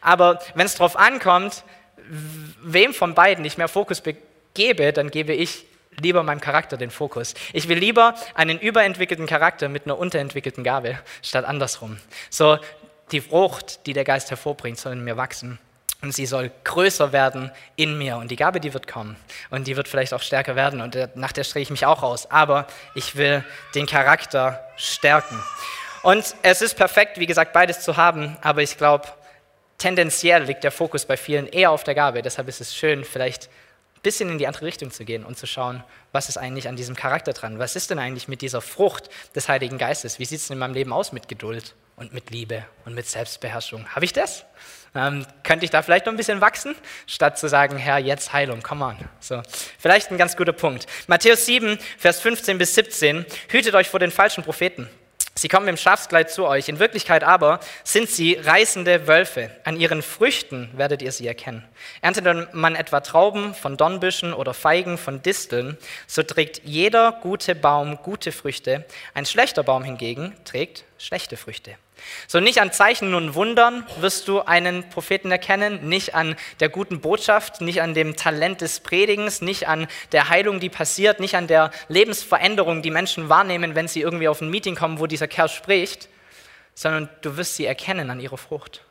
Aber 0.01 0.41
wenn 0.55 0.67
es 0.67 0.75
darauf 0.75 0.97
ankommt, 0.97 1.65
wem 2.63 2.93
von 2.95 3.15
beiden 3.15 3.45
ich 3.45 3.59
mehr 3.59 3.69
Fokus 3.69 4.03
gebe, 4.55 4.93
dann 4.93 5.11
gebe 5.11 5.33
ich 5.33 5.65
lieber 6.01 6.23
meinem 6.23 6.41
Charakter 6.41 6.77
den 6.77 6.91
Fokus. 6.91 7.35
Ich 7.53 7.69
will 7.69 7.79
lieber 7.79 8.15
einen 8.35 8.59
überentwickelten 8.59 9.27
Charakter 9.27 9.69
mit 9.69 9.87
einer 9.87 9.99
unterentwickelten 9.99 10.65
Gabe, 10.65 10.99
statt 11.23 11.45
andersrum. 11.45 11.99
So, 12.31 12.59
die 13.13 13.21
Frucht, 13.21 13.87
die 13.87 13.93
der 13.93 14.05
Geist 14.05 14.31
hervorbringt, 14.31 14.79
soll 14.79 14.95
in 14.95 15.05
mir 15.05 15.17
wachsen 15.17 15.59
und 16.05 16.13
sie 16.13 16.27
soll 16.27 16.53
größer 16.65 17.13
werden 17.13 17.51
in 17.77 17.97
mir. 17.97 18.19
Und 18.19 18.31
die 18.31 18.37
Gabe, 18.37 18.61
die 18.61 18.75
wird 18.75 18.87
kommen. 18.87 19.17
Und 19.51 19.67
die 19.67 19.75
wird 19.75 19.89
vielleicht 19.89 20.13
auch 20.13 20.21
stärker 20.21 20.55
werden. 20.55 20.83
Und 20.83 20.97
nach 21.17 21.33
der 21.33 21.45
strehe 21.45 21.63
ich 21.63 21.71
mich 21.71 21.87
auch 21.87 22.03
aus. 22.03 22.31
Aber 22.31 22.67
ich 22.95 23.17
will 23.17 23.43
den 23.75 23.87
Charakter 23.87 24.63
stärken. 24.77 25.43
Und 26.03 26.37
es 26.43 26.61
ist 26.61 26.77
perfekt, 26.77 27.19
wie 27.19 27.27
gesagt, 27.27 27.55
beides 27.55 27.81
zu 27.81 27.97
haben. 27.97 28.37
Aber 28.43 28.63
ich 28.63 28.77
glaube, 28.77 29.09
tendenziell 29.79 30.43
liegt 30.43 30.63
der 30.63 30.73
Fokus 30.73 31.07
bei 31.07 31.17
vielen 31.17 31.47
eher 31.47 31.71
auf 31.71 31.85
der 31.85 31.95
Gabe. 31.95 32.21
Deshalb 32.21 32.49
ist 32.49 32.61
es 32.61 32.77
schön, 32.77 33.03
vielleicht 33.03 33.49
ein 33.97 34.03
bisschen 34.03 34.29
in 34.29 34.37
die 34.37 34.47
andere 34.47 34.67
Richtung 34.67 34.91
zu 34.91 35.07
gehen 35.07 35.25
und 35.25 35.39
zu 35.39 35.47
schauen, 35.47 35.83
was 36.13 36.29
ist 36.29 36.37
eigentlich 36.37 36.69
an 36.69 36.77
diesem 36.77 36.97
Charakter 36.97 37.33
dran? 37.33 37.59
Was 37.59 37.77
ist 37.77 37.91
denn 37.91 37.99
eigentlich 37.99 38.29
mit 38.29 38.43
dieser 38.43 38.61
Frucht 38.61 39.09
des 39.35 39.49
Heiligen 39.49 39.79
Geistes? 39.79 40.19
Wie 40.19 40.27
sieht 40.27 40.41
es 40.41 40.51
in 40.51 40.59
meinem 40.59 40.75
Leben 40.75 40.93
aus 40.93 41.13
mit 41.13 41.29
Geduld 41.29 41.75
und 41.97 42.13
mit 42.13 42.31
Liebe 42.31 42.65
und 42.85 42.95
mit 42.95 43.07
Selbstbeherrschung? 43.07 43.87
Habe 43.95 44.05
ich 44.05 44.13
das? 44.13 44.45
Ähm, 44.95 45.27
könnte 45.43 45.65
ich 45.65 45.71
da 45.71 45.83
vielleicht 45.83 46.07
noch 46.07 46.13
ein 46.13 46.17
bisschen 46.17 46.41
wachsen, 46.41 46.77
statt 47.07 47.39
zu 47.39 47.49
sagen, 47.49 47.77
Herr, 47.77 47.99
jetzt 47.99 48.33
Heilung, 48.33 48.63
come 48.63 48.85
on. 48.85 48.97
So, 49.19 49.43
vielleicht 49.79 50.11
ein 50.11 50.19
ganz 50.19 50.37
guter 50.37 50.53
Punkt. 50.53 50.87
Matthäus 51.09 51.47
7, 51.47 51.79
Vers 51.99 52.21
15 52.21 52.59
bis 52.59 52.75
17, 52.77 53.27
hütet 53.49 53.75
euch 53.75 53.89
vor 53.89 53.99
den 53.99 54.13
falschen 54.13 54.45
Propheten. 54.45 54.89
Sie 55.37 55.49
kommen 55.49 55.67
im 55.67 55.77
Schafskleid 55.77 56.31
zu 56.31 56.47
euch, 56.47 56.69
in 56.69 56.79
Wirklichkeit 56.79 57.25
aber 57.25 57.59
sind 57.83 58.09
sie 58.09 58.35
reißende 58.35 59.09
Wölfe. 59.09 59.51
An 59.65 59.81
ihren 59.81 60.01
Früchten 60.01 60.71
werdet 60.75 61.03
ihr 61.03 61.11
sie 61.11 61.27
erkennen. 61.27 61.65
Erntet 62.03 62.55
man 62.55 62.77
etwa 62.77 63.01
Trauben 63.01 63.53
von 63.53 63.77
Dornbüschen 63.77 64.33
oder 64.33 64.55
Feigen 64.55 64.97
von 64.97 65.23
Disteln, 65.23 65.77
so 66.07 66.23
trägt 66.23 66.63
jeder 66.65 67.11
gute 67.11 67.57
Baum 67.57 67.99
gute 68.01 68.31
Früchte, 68.31 68.85
ein 69.13 69.27
schlechter 69.27 69.65
Baum 69.65 69.83
hingegen 69.83 70.37
trägt 70.45 70.85
schlechte 70.99 71.37
Früchte. 71.37 71.75
So 72.27 72.41
nicht 72.41 72.61
an 72.61 72.73
Zeichen 72.73 73.15
und 73.15 73.35
Wundern 73.35 73.87
wirst 74.01 74.29
du 74.29 74.41
einen 74.41 74.89
Propheten 74.91 75.31
erkennen, 75.31 75.89
nicht 75.89 76.15
an 76.15 76.37
der 76.61 76.69
guten 76.69 77.01
Botschaft, 77.01 77.61
nicht 77.61 77.83
an 77.83 77.95
dem 77.95 78.17
Talent 78.17 78.61
des 78.61 78.81
Predigens, 78.81 79.41
nicht 79.41 79.69
an 79.69 79.89
der 80.13 80.29
Heilung, 80.29 80.61
die 80.61 80.71
passiert, 80.71 81.21
nicht 81.21 81.35
an 81.35 81.47
der 81.47 81.71
Lebensveränderung, 81.89 82.83
die 82.83 82.91
Menschen 82.91 83.29
wahrnehmen, 83.29 83.75
wenn 83.75 83.89
sie 83.89 84.01
irgendwie 84.01 84.29
auf 84.29 84.41
ein 84.41 84.51
Meeting 84.51 84.75
kommen, 84.75 85.01
wo 85.01 85.07
dieser 85.07 85.29
Kerl 85.29 85.49
spricht, 85.49 86.09
sondern 86.75 87.09
du 87.23 87.37
wirst 87.37 87.57
sie 87.57 87.67
erkennen 87.67 88.11
an 88.11 88.21
ihrer 88.21 88.39
Frucht. 88.39 88.84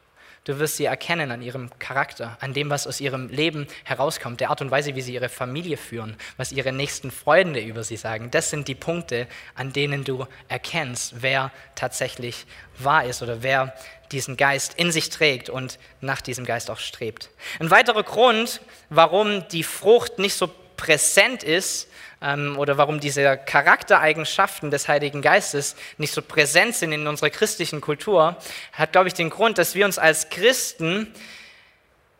Du 0.46 0.60
wirst 0.60 0.76
sie 0.76 0.84
erkennen 0.84 1.32
an 1.32 1.42
ihrem 1.42 1.70
Charakter, 1.80 2.38
an 2.42 2.54
dem, 2.54 2.70
was 2.70 2.86
aus 2.86 3.00
ihrem 3.00 3.30
Leben 3.30 3.66
herauskommt, 3.86 4.42
der 4.42 4.50
Art 4.50 4.62
und 4.62 4.72
Weise, 4.72 4.94
wie 4.94 5.02
sie 5.02 5.14
ihre 5.14 5.30
Familie 5.30 5.78
führen, 5.78 6.18
was 6.36 6.52
ihre 6.52 6.74
nächsten 6.74 7.12
Freunde 7.12 7.62
über 7.62 7.86
sie 7.86 7.96
sagen. 7.96 8.30
Das 8.30 8.50
sind 8.50 8.68
die 8.68 8.76
Punkte, 8.76 9.28
an 9.56 9.72
denen 9.72 10.04
du 10.04 10.28
erkennst, 10.50 11.22
wer 11.22 11.52
tatsächlich 11.76 12.46
wahr 12.78 13.06
ist 13.06 13.24
oder 13.24 13.42
wer 13.42 13.74
diesen 14.12 14.36
Geist 14.36 14.74
in 14.74 14.92
sich 14.92 15.10
trägt 15.10 15.50
und 15.50 15.80
nach 16.02 16.20
diesem 16.20 16.46
Geist 16.46 16.70
auch 16.70 16.80
strebt. 16.80 17.30
Ein 17.60 17.72
weiterer 17.72 18.04
Grund, 18.04 18.60
warum 18.90 19.48
die 19.48 19.64
Frucht 19.64 20.20
nicht 20.20 20.36
so 20.36 20.52
präsent 20.84 21.44
ist, 21.44 21.88
ähm, 22.22 22.58
oder 22.60 22.78
warum 22.78 23.00
diese 23.00 23.38
Charaktereigenschaften 23.38 24.70
des 24.70 24.90
Heiligen 24.90 25.22
Geistes 25.22 25.78
nicht 25.98 26.14
so 26.14 26.22
präsent 26.22 26.76
sind 26.76 26.92
in 26.92 27.08
unserer 27.08 27.30
christlichen 27.30 27.80
Kultur, 27.80 28.36
hat, 28.74 28.92
glaube 28.92 29.08
ich, 29.08 29.14
den 29.14 29.30
Grund, 29.30 29.58
dass 29.58 29.76
wir 29.76 29.86
uns 29.86 29.98
als 29.98 30.30
Christen 30.30 31.14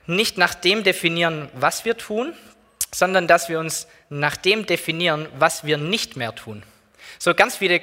nicht 0.06 0.38
nach 0.38 0.56
dem 0.56 0.84
definieren, 0.84 1.50
was 1.54 1.84
wir 1.84 1.98
tun, 1.98 2.34
sondern 2.94 3.28
dass 3.28 3.50
wir 3.50 3.60
uns 3.60 3.88
nach 4.10 4.38
dem 4.38 4.66
definieren, 4.66 5.28
was 5.38 5.66
wir 5.66 5.78
nicht 5.78 6.16
mehr 6.16 6.34
tun. 6.34 6.64
So 7.20 7.34
ganz 7.34 7.58
viele 7.58 7.82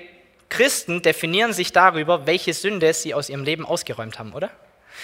Christen 0.49 1.03
definieren 1.03 1.53
sich 1.53 1.73
darüber, 1.73 2.27
welche 2.27 2.55
Sünde 2.55 2.95
sie 2.95 3.13
aus 3.13 3.29
ihrem 3.29 3.45
Leben 3.45 3.67
ausgeräumt 3.67 4.19
haben, 4.19 4.33
oder? 4.33 4.51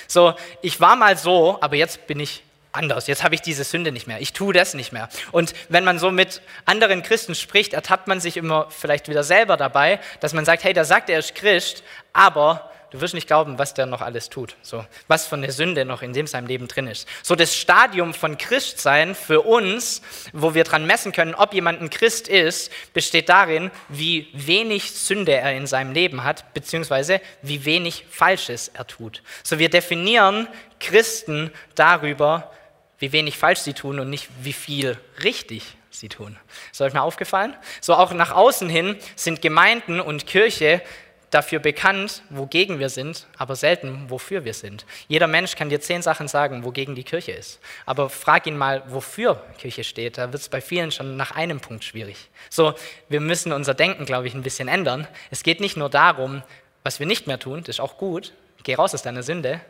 So, 0.09 0.35
ich 0.62 0.80
war 0.80 0.97
mal 0.97 1.18
so, 1.18 1.59
aber 1.61 1.76
jetzt 1.76 2.06
bin 2.06 2.21
ich 2.21 2.42
anders. 2.76 3.06
Jetzt 3.06 3.25
habe 3.25 3.35
ich 3.35 3.42
diese 3.42 3.64
Sünde 3.64 3.92
nicht 3.92 4.06
mehr. 4.06 4.21
Ich 4.21 4.33
tue 4.33 4.52
das 4.52 4.75
nicht 4.75 4.92
mehr. 4.92 5.09
Und 5.33 5.54
wenn 5.68 5.85
man 5.85 5.99
so 5.99 6.11
mit 6.11 6.42
anderen 6.64 7.02
Christen 7.02 7.35
spricht, 7.35 7.73
ertappt 7.73 8.06
man 8.06 8.21
sich 8.21 8.37
immer 8.37 8.68
vielleicht 8.71 9.09
wieder 9.09 9.25
selber 9.25 9.56
dabei, 9.56 10.00
dass 10.21 10.33
man 10.33 10.45
sagt, 10.45 10.64
hey, 10.64 10.73
der 10.73 10.85
sagt, 10.85 11.11
er 11.11 11.18
ist 11.18 11.35
Christ, 11.35 11.83
aber 12.12 12.71
du 12.90 13.00
wirst 13.00 13.14
nicht 13.14 13.26
glauben, 13.26 13.59
was 13.59 13.75
der 13.75 13.87
noch 13.87 14.00
alles 14.00 14.28
tut. 14.28 14.56
So, 14.62 14.85
was 15.09 15.26
von 15.26 15.42
der 15.42 15.52
Sünde 15.52 15.85
noch 15.85 16.02
in 16.02 16.12
dem 16.12 16.26
seinem 16.26 16.47
Leben 16.47 16.68
drin 16.68 16.87
ist. 16.87 17.09
So 17.23 17.35
das 17.35 17.54
Stadium 17.54 18.14
von 18.14 18.38
Christsein 18.38 19.14
für 19.14 19.42
uns, 19.42 20.02
wo 20.33 20.54
wir 20.54 20.64
dran 20.64 20.87
messen 20.87 21.12
können, 21.12 21.35
ob 21.35 21.54
jemand 21.54 21.80
ein 21.80 21.90
Christ 21.90 22.28
ist, 22.28 22.71
besteht 22.92 23.28
darin, 23.28 23.71
wie 23.88 24.28
wenig 24.33 24.92
Sünde 24.92 25.33
er 25.33 25.52
in 25.54 25.66
seinem 25.66 25.92
Leben 25.92 26.25
hat, 26.25 26.54
beziehungsweise 26.54 27.21
wie 27.42 27.64
wenig 27.64 28.06
Falsches 28.11 28.68
er 28.68 28.87
tut. 28.87 29.23
So 29.42 29.59
wir 29.59 29.68
definieren 29.68 30.49
Christen 30.78 31.50
darüber, 31.75 32.52
wie 32.99 33.12
wenig 33.12 33.38
falsch 33.38 33.61
sie 33.61 33.75
tun 33.75 34.00
und 34.00 34.11
nicht 34.11 34.29
wie 34.43 34.53
viel 34.53 34.99
richtig 35.23 35.76
sie 35.91 36.09
tun. 36.09 36.37
Ist 36.73 36.81
euch 36.81 36.93
mal 36.93 37.00
aufgefallen? 37.00 37.55
So 37.81 37.95
auch 37.95 38.12
nach 38.12 38.33
außen 38.33 38.69
hin 38.69 38.97
sind 39.17 39.43
Gemeinden 39.43 40.00
und 40.00 40.26
Kirche 40.26 40.83
dafür 41.31 41.59
bekannt, 41.59 42.23
wogegen 42.31 42.79
wir 42.79 42.88
sind, 42.88 43.26
aber 43.37 43.57
selten, 43.57 44.09
wofür 44.09 44.45
wir 44.45 44.55
sind. 44.55 44.87
Jeder 45.09 45.26
Mensch 45.26 45.57
kann 45.57 45.69
dir 45.69 45.81
zehn 45.81 46.00
Sachen 46.00 46.29
sagen, 46.29 46.65
wogegen 46.65 46.95
die 46.95 47.05
Kirche 47.05 47.33
ist. 47.33 47.61
Aber 47.85 48.09
frag 48.09 48.47
ihn 48.47 48.57
mal, 48.57 48.83
wofür 48.87 49.45
Kirche 49.59 49.85
steht. 49.85 50.19
Da 50.19 50.33
wird 50.33 50.41
es 50.41 50.49
bei 50.49 50.61
vielen 50.61 50.93
schon 50.93 51.17
nach 51.17 51.33
einem 51.33 51.61
Punkt 51.61 51.85
schwierig. 51.85 52.31
So, 52.49 52.75
wir 53.09 53.21
müssen 53.21 53.53
unser 53.53 53.75
Denken, 53.75 54.07
glaube 54.07 54.29
ich, 54.29 54.35
ein 54.35 54.43
bisschen 54.43 54.69
ändern. 54.69 55.07
Es 55.31 55.43
geht 55.43 55.61
nicht 55.61 55.76
nur 55.76 55.91
darum, 55.91 56.43
was 56.85 57.00
wir 57.00 57.07
nicht 57.07 57.26
mehr 57.26 57.41
tun, 57.41 57.61
das 57.61 57.76
ist 57.76 57.81
auch 57.81 57.99
gut, 57.99 58.33
geh 58.62 58.76
raus 58.76 58.95
aus 58.95 59.03
deiner 59.03 59.25
Sünde, 59.25 59.61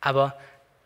aber 0.00 0.38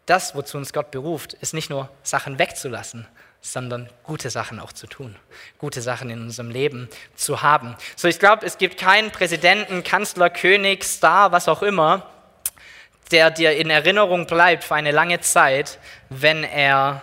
das, 0.07 0.35
wozu 0.35 0.57
uns 0.57 0.73
Gott 0.73 0.91
beruft, 0.91 1.35
ist 1.35 1.55
nicht 1.55 1.71
nur 1.71 1.89
Sachen 2.03 2.39
wegzulassen, 2.39 3.07
sondern 3.41 3.89
gute 4.03 4.31
Sachen 4.31 4.61
auch 4.61 4.73
zu 4.73 4.87
tun, 4.87 5.17
gute 5.59 5.83
Sachen 5.83 6.11
in 6.11 6.23
unserem 6.23 6.51
Leben 6.51 6.89
zu 7.15 7.43
haben. 7.43 7.77
So, 7.95 8.09
ich 8.09 8.19
glaube, 8.19 8.47
es 8.47 8.59
gibt 8.59 8.79
keinen 8.79 9.11
Präsidenten, 9.11 9.85
Kanzler, 9.85 10.31
König, 10.31 10.85
Star, 10.85 11.33
was 11.33 11.49
auch 11.49 11.63
immer, 11.63 12.07
der 13.11 13.31
dir 13.31 13.57
in 13.57 13.71
Erinnerung 13.71 14.27
bleibt 14.27 14.65
für 14.65 14.75
eine 14.75 14.91
lange 14.91 15.21
Zeit, 15.21 15.79
wenn 16.09 16.43
er 16.43 17.03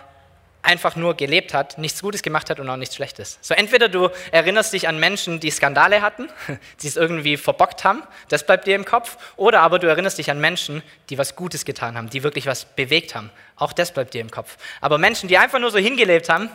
einfach 0.64 0.96
nur 0.96 1.14
gelebt 1.14 1.52
hat, 1.52 1.78
nichts 1.78 2.00
Gutes 2.00 2.22
gemacht 2.22 2.48
hat 2.48 2.58
und 2.58 2.68
auch 2.68 2.76
nichts 2.76 2.96
Schlechtes. 2.96 3.38
So 3.42 3.54
entweder 3.54 3.88
du 3.88 4.08
erinnerst 4.32 4.72
dich 4.72 4.88
an 4.88 4.98
Menschen, 4.98 5.38
die 5.38 5.50
Skandale 5.50 6.00
hatten, 6.02 6.28
die 6.82 6.88
es 6.88 6.96
irgendwie 6.96 7.36
verbockt 7.36 7.84
haben, 7.84 8.02
das 8.28 8.46
bleibt 8.46 8.66
dir 8.66 8.74
im 8.74 8.84
Kopf, 8.84 9.18
oder 9.36 9.60
aber 9.60 9.78
du 9.78 9.86
erinnerst 9.86 10.18
dich 10.18 10.30
an 10.30 10.40
Menschen, 10.40 10.82
die 11.10 11.18
was 11.18 11.36
Gutes 11.36 11.64
getan 11.64 11.96
haben, 11.96 12.08
die 12.08 12.22
wirklich 12.22 12.46
was 12.46 12.64
bewegt 12.64 13.14
haben. 13.14 13.30
Auch 13.56 13.72
das 13.72 13.92
bleibt 13.92 14.14
dir 14.14 14.22
im 14.22 14.30
Kopf. 14.30 14.56
Aber 14.80 14.98
Menschen, 14.98 15.28
die 15.28 15.36
einfach 15.38 15.60
nur 15.60 15.70
so 15.70 15.78
hingelebt 15.78 16.28
haben, 16.28 16.48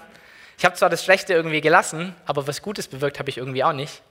ich 0.58 0.66
habe 0.66 0.76
zwar 0.76 0.90
das 0.90 1.06
Schlechte 1.06 1.34
irgendwie 1.34 1.62
gelassen, 1.62 2.16
aber 2.26 2.48
was 2.48 2.62
Gutes 2.62 2.88
bewirkt 2.88 3.20
habe 3.20 3.30
ich 3.30 3.38
irgendwie 3.38 3.64
auch 3.64 3.74
nicht, 3.74 4.02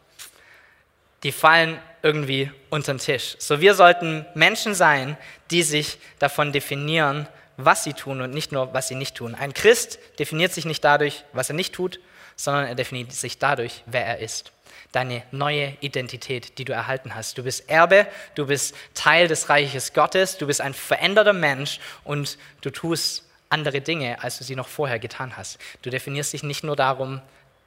die 1.24 1.32
fallen 1.32 1.78
irgendwie 2.02 2.50
unter 2.70 2.94
den 2.94 3.00
Tisch. 3.00 3.34
So 3.38 3.60
wir 3.60 3.74
sollten 3.74 4.24
Menschen 4.34 4.74
sein, 4.74 5.16
die 5.50 5.62
sich 5.62 5.98
davon 6.20 6.52
definieren, 6.52 7.26
was 7.58 7.84
sie 7.84 7.92
tun 7.92 8.22
und 8.22 8.30
nicht 8.30 8.52
nur, 8.52 8.72
was 8.72 8.88
sie 8.88 8.94
nicht 8.94 9.16
tun. 9.16 9.34
Ein 9.34 9.52
Christ 9.52 9.98
definiert 10.18 10.52
sich 10.52 10.64
nicht 10.64 10.82
dadurch, 10.82 11.24
was 11.32 11.50
er 11.50 11.56
nicht 11.56 11.74
tut, 11.74 12.00
sondern 12.36 12.66
er 12.66 12.76
definiert 12.76 13.12
sich 13.12 13.38
dadurch, 13.38 13.82
wer 13.84 14.06
er 14.06 14.20
ist. 14.20 14.52
Deine 14.92 15.24
neue 15.32 15.76
Identität, 15.80 16.56
die 16.56 16.64
du 16.64 16.72
erhalten 16.72 17.14
hast. 17.14 17.36
Du 17.36 17.42
bist 17.42 17.68
Erbe, 17.68 18.06
du 18.36 18.46
bist 18.46 18.74
Teil 18.94 19.28
des 19.28 19.50
Reiches 19.50 19.92
Gottes, 19.92 20.38
du 20.38 20.46
bist 20.46 20.60
ein 20.60 20.72
veränderter 20.72 21.32
Mensch 21.32 21.80
und 22.04 22.38
du 22.62 22.70
tust 22.70 23.24
andere 23.50 23.80
Dinge, 23.80 24.22
als 24.22 24.38
du 24.38 24.44
sie 24.44 24.54
noch 24.54 24.68
vorher 24.68 25.00
getan 25.00 25.36
hast. 25.36 25.58
Du 25.82 25.90
definierst 25.90 26.32
dich 26.32 26.44
nicht 26.44 26.62
nur 26.62 26.76
darum 26.76 27.20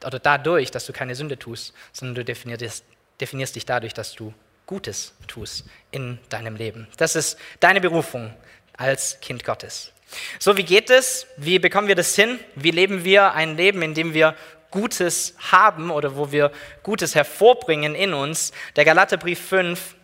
oder 0.05 0.19
dadurch, 0.19 0.71
dass 0.71 0.85
du 0.85 0.93
keine 0.93 1.15
Sünde 1.15 1.37
tust, 1.37 1.73
sondern 1.91 2.15
du 2.15 2.25
definierst, 2.25 2.85
definierst 3.19 3.55
dich 3.55 3.65
dadurch, 3.65 3.93
dass 3.93 4.13
du 4.13 4.33
Gutes 4.65 5.13
tust 5.27 5.65
in 5.91 6.17
deinem 6.29 6.55
Leben. 6.55 6.87
Das 6.95 7.17
ist 7.17 7.37
deine 7.59 7.81
Berufung 7.81 8.33
als 8.77 9.19
Kind 9.21 9.43
Gottes. 9.43 9.91
So, 10.39 10.57
wie 10.57 10.63
geht 10.63 10.89
es? 10.89 11.27
Wie 11.37 11.59
bekommen 11.59 11.87
wir 11.87 11.95
das 11.95 12.15
hin? 12.15 12.39
Wie 12.55 12.71
leben 12.71 13.03
wir 13.03 13.33
ein 13.33 13.55
Leben, 13.55 13.81
in 13.81 13.93
dem 13.93 14.13
wir 14.13 14.35
Gutes 14.69 15.35
haben 15.51 15.91
oder 15.91 16.15
wo 16.15 16.31
wir 16.31 16.51
Gutes 16.83 17.15
hervorbringen 17.15 17.95
in 17.95 18.13
uns? 18.13 18.51
Der 18.75 18.85
Galaterbrief 18.85 19.39
5 19.39 19.95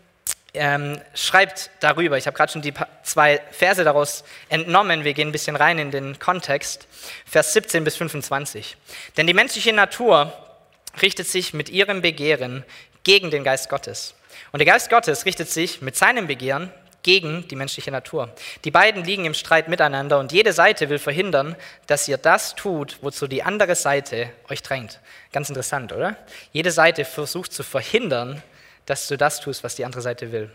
ähm, 0.53 0.99
schreibt 1.13 1.69
darüber. 1.79 2.17
Ich 2.17 2.25
habe 2.25 2.35
gerade 2.35 2.51
schon 2.51 2.61
die 2.61 2.73
zwei 3.03 3.41
Verse 3.51 3.83
daraus 3.83 4.23
entnommen. 4.49 5.03
Wir 5.03 5.13
gehen 5.13 5.29
ein 5.29 5.31
bisschen 5.31 5.55
rein 5.55 5.79
in 5.79 5.91
den 5.91 6.19
Kontext. 6.19 6.87
Vers 7.25 7.53
17 7.53 7.83
bis 7.83 7.97
25. 7.97 8.77
Denn 9.17 9.27
die 9.27 9.33
menschliche 9.33 9.73
Natur 9.73 10.33
richtet 11.01 11.27
sich 11.27 11.53
mit 11.53 11.69
ihrem 11.69 12.01
Begehren 12.01 12.65
gegen 13.03 13.29
den 13.29 13.43
Geist 13.43 13.69
Gottes. 13.69 14.15
Und 14.51 14.59
der 14.59 14.65
Geist 14.65 14.89
Gottes 14.89 15.25
richtet 15.25 15.49
sich 15.49 15.81
mit 15.81 15.95
seinem 15.95 16.27
Begehren 16.27 16.71
gegen 17.07 17.47
die 17.47 17.55
menschliche 17.55 17.89
Natur. 17.89 18.29
Die 18.65 18.69
beiden 18.69 19.05
liegen 19.05 19.23
im 19.23 19.33
Streit 19.33 19.69
miteinander 19.69 20.19
und 20.19 20.33
jede 20.33 20.51
Seite 20.51 20.89
will 20.89 20.99
verhindern, 20.99 21.55
dass 21.85 22.05
ihr 22.09 22.17
das 22.17 22.53
tut, 22.53 22.97
wozu 23.01 23.27
die 23.27 23.43
andere 23.43 23.75
Seite 23.75 24.29
euch 24.49 24.61
drängt. 24.61 24.99
Ganz 25.31 25.47
interessant, 25.47 25.93
oder? 25.93 26.17
Jede 26.51 26.69
Seite 26.69 27.05
versucht 27.05 27.53
zu 27.53 27.63
verhindern, 27.63 28.43
dass 28.85 29.07
du 29.07 29.15
das 29.15 29.39
tust, 29.39 29.63
was 29.63 29.75
die 29.75 29.85
andere 29.85 30.01
Seite 30.01 30.33
will. 30.33 30.51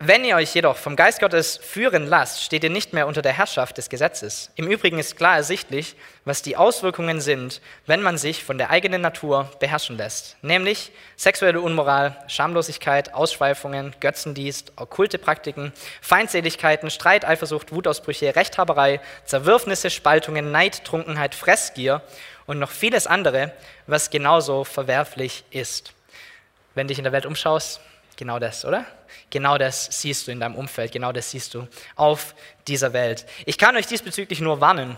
Wenn 0.00 0.24
ihr 0.24 0.36
euch 0.36 0.54
jedoch 0.54 0.76
vom 0.76 0.94
Geist 0.94 1.18
Gottes 1.18 1.56
führen 1.56 2.06
lasst, 2.06 2.44
steht 2.44 2.62
ihr 2.62 2.70
nicht 2.70 2.92
mehr 2.92 3.08
unter 3.08 3.20
der 3.20 3.32
Herrschaft 3.32 3.78
des 3.78 3.88
Gesetzes. 3.88 4.52
Im 4.54 4.68
Übrigen 4.68 5.00
ist 5.00 5.16
klar 5.16 5.34
ersichtlich, 5.34 5.96
was 6.24 6.40
die 6.40 6.56
Auswirkungen 6.56 7.20
sind, 7.20 7.60
wenn 7.86 8.00
man 8.00 8.16
sich 8.16 8.44
von 8.44 8.58
der 8.58 8.70
eigenen 8.70 9.00
Natur 9.02 9.50
beherrschen 9.58 9.96
lässt, 9.96 10.36
nämlich 10.40 10.92
sexuelle 11.16 11.60
Unmoral, 11.60 12.16
Schamlosigkeit, 12.28 13.12
Ausschweifungen, 13.12 13.92
Götzendienst, 13.98 14.70
okkulte 14.76 15.18
Praktiken, 15.18 15.72
Feindseligkeiten, 16.00 16.90
Streit, 16.90 17.24
Eifersucht, 17.24 17.72
Wutausbrüche, 17.72 18.36
Rechthaberei, 18.36 19.00
Zerwürfnisse, 19.24 19.90
Spaltungen, 19.90 20.52
Neid, 20.52 20.84
Trunkenheit, 20.84 21.34
Fressgier 21.34 22.02
und 22.46 22.60
noch 22.60 22.70
vieles 22.70 23.08
andere, 23.08 23.50
was 23.88 24.10
genauso 24.10 24.62
verwerflich 24.62 25.42
ist. 25.50 25.92
Wenn 26.76 26.86
dich 26.86 26.98
in 26.98 27.04
der 27.04 27.12
Welt 27.12 27.26
umschaust, 27.26 27.80
genau 28.16 28.38
das, 28.38 28.64
oder? 28.64 28.86
Genau 29.30 29.58
das 29.58 29.88
siehst 29.90 30.26
du 30.26 30.32
in 30.32 30.40
deinem 30.40 30.54
Umfeld, 30.54 30.92
genau 30.92 31.12
das 31.12 31.30
siehst 31.30 31.54
du 31.54 31.66
auf 31.96 32.34
dieser 32.66 32.92
Welt. 32.92 33.26
Ich 33.44 33.58
kann 33.58 33.76
euch 33.76 33.86
diesbezüglich 33.86 34.40
nur 34.40 34.60
warnen, 34.60 34.96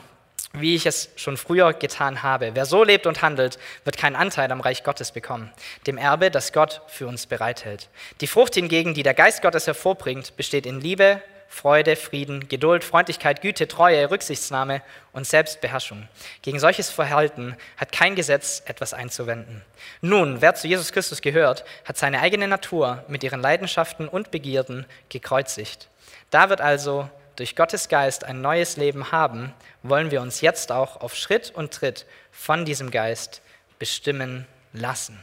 wie 0.52 0.74
ich 0.74 0.86
es 0.86 1.10
schon 1.16 1.36
früher 1.36 1.72
getan 1.72 2.22
habe. 2.22 2.52
Wer 2.54 2.66
so 2.66 2.84
lebt 2.84 3.06
und 3.06 3.22
handelt, 3.22 3.58
wird 3.84 3.96
keinen 3.96 4.16
Anteil 4.16 4.50
am 4.50 4.60
Reich 4.60 4.84
Gottes 4.84 5.12
bekommen, 5.12 5.50
dem 5.86 5.98
Erbe, 5.98 6.30
das 6.30 6.52
Gott 6.52 6.82
für 6.88 7.06
uns 7.06 7.26
bereithält. 7.26 7.88
Die 8.20 8.26
Frucht 8.26 8.54
hingegen, 8.54 8.94
die 8.94 9.02
der 9.02 9.14
Geist 9.14 9.42
Gottes 9.42 9.66
hervorbringt, 9.66 10.36
besteht 10.36 10.66
in 10.66 10.80
Liebe, 10.80 11.22
Freude, 11.52 11.96
Frieden, 11.96 12.48
Geduld, 12.48 12.84
Freundlichkeit, 12.84 13.42
Güte, 13.42 13.66
Treue, 13.66 14.08
Rücksichtsnahme 14.08 14.82
und 15.12 15.26
Selbstbeherrschung. 15.26 16.08
Gegen 16.42 16.60
solches 16.60 16.90
Verhalten 16.90 17.56
hat 17.76 17.90
kein 17.90 18.14
Gesetz 18.14 18.62
etwas 18.66 18.94
einzuwenden. 18.94 19.60
Nun, 20.00 20.40
wer 20.40 20.54
zu 20.54 20.68
Jesus 20.68 20.92
Christus 20.92 21.20
gehört, 21.20 21.64
hat 21.84 21.98
seine 21.98 22.20
eigene 22.20 22.46
Natur 22.46 23.04
mit 23.08 23.24
ihren 23.24 23.40
Leidenschaften 23.40 24.08
und 24.08 24.30
Begierden 24.30 24.86
gekreuzigt. 25.08 25.88
Da 26.30 26.50
wird 26.50 26.60
also 26.60 27.10
durch 27.34 27.56
Gottes 27.56 27.88
Geist 27.88 28.22
ein 28.22 28.40
neues 28.40 28.76
Leben 28.76 29.10
haben, 29.10 29.52
wollen 29.82 30.12
wir 30.12 30.22
uns 30.22 30.40
jetzt 30.42 30.70
auch 30.70 31.00
auf 31.00 31.16
Schritt 31.16 31.50
und 31.50 31.74
Tritt 31.74 32.06
von 32.30 32.64
diesem 32.64 32.92
Geist 32.92 33.42
bestimmen 33.80 34.46
lassen. 34.72 35.22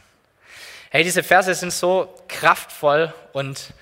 Hey, 0.90 1.04
diese 1.04 1.22
Verse 1.22 1.54
sind 1.54 1.72
so 1.72 2.14
kraftvoll 2.28 3.14
und 3.32 3.72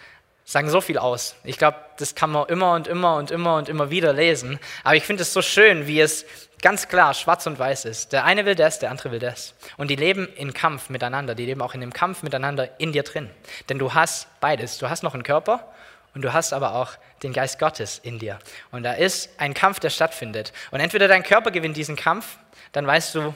sagen 0.48 0.70
so 0.70 0.80
viel 0.80 0.96
aus. 0.96 1.34
Ich 1.42 1.58
glaube, 1.58 1.76
das 1.98 2.14
kann 2.14 2.30
man 2.30 2.46
immer 2.46 2.74
und 2.74 2.86
immer 2.86 3.16
und 3.16 3.32
immer 3.32 3.56
und 3.56 3.68
immer 3.68 3.90
wieder 3.90 4.12
lesen. 4.12 4.60
Aber 4.84 4.94
ich 4.94 5.02
finde 5.02 5.22
es 5.22 5.32
so 5.32 5.42
schön, 5.42 5.88
wie 5.88 6.00
es 6.00 6.24
ganz 6.62 6.86
klar 6.86 7.14
schwarz 7.14 7.48
und 7.48 7.58
weiß 7.58 7.84
ist. 7.84 8.12
Der 8.12 8.24
eine 8.24 8.46
will 8.46 8.54
das, 8.54 8.78
der 8.78 8.92
andere 8.92 9.10
will 9.10 9.18
das. 9.18 9.54
Und 9.76 9.90
die 9.90 9.96
leben 9.96 10.28
in 10.36 10.54
Kampf 10.54 10.88
miteinander. 10.88 11.34
Die 11.34 11.44
leben 11.44 11.60
auch 11.60 11.74
in 11.74 11.80
dem 11.80 11.92
Kampf 11.92 12.22
miteinander 12.22 12.78
in 12.78 12.92
dir 12.92 13.02
drin. 13.02 13.28
Denn 13.68 13.80
du 13.80 13.92
hast 13.92 14.28
beides. 14.38 14.78
Du 14.78 14.88
hast 14.88 15.02
noch 15.02 15.14
einen 15.14 15.24
Körper 15.24 15.68
und 16.14 16.22
du 16.22 16.32
hast 16.32 16.52
aber 16.52 16.76
auch 16.76 16.92
den 17.24 17.32
Geist 17.32 17.58
Gottes 17.58 17.98
in 18.04 18.20
dir. 18.20 18.38
Und 18.70 18.84
da 18.84 18.92
ist 18.92 19.30
ein 19.38 19.52
Kampf, 19.52 19.80
der 19.80 19.90
stattfindet. 19.90 20.52
Und 20.70 20.78
entweder 20.78 21.08
dein 21.08 21.24
Körper 21.24 21.50
gewinnt 21.50 21.76
diesen 21.76 21.96
Kampf, 21.96 22.38
dann 22.70 22.86
weißt 22.86 23.16
du, 23.16 23.34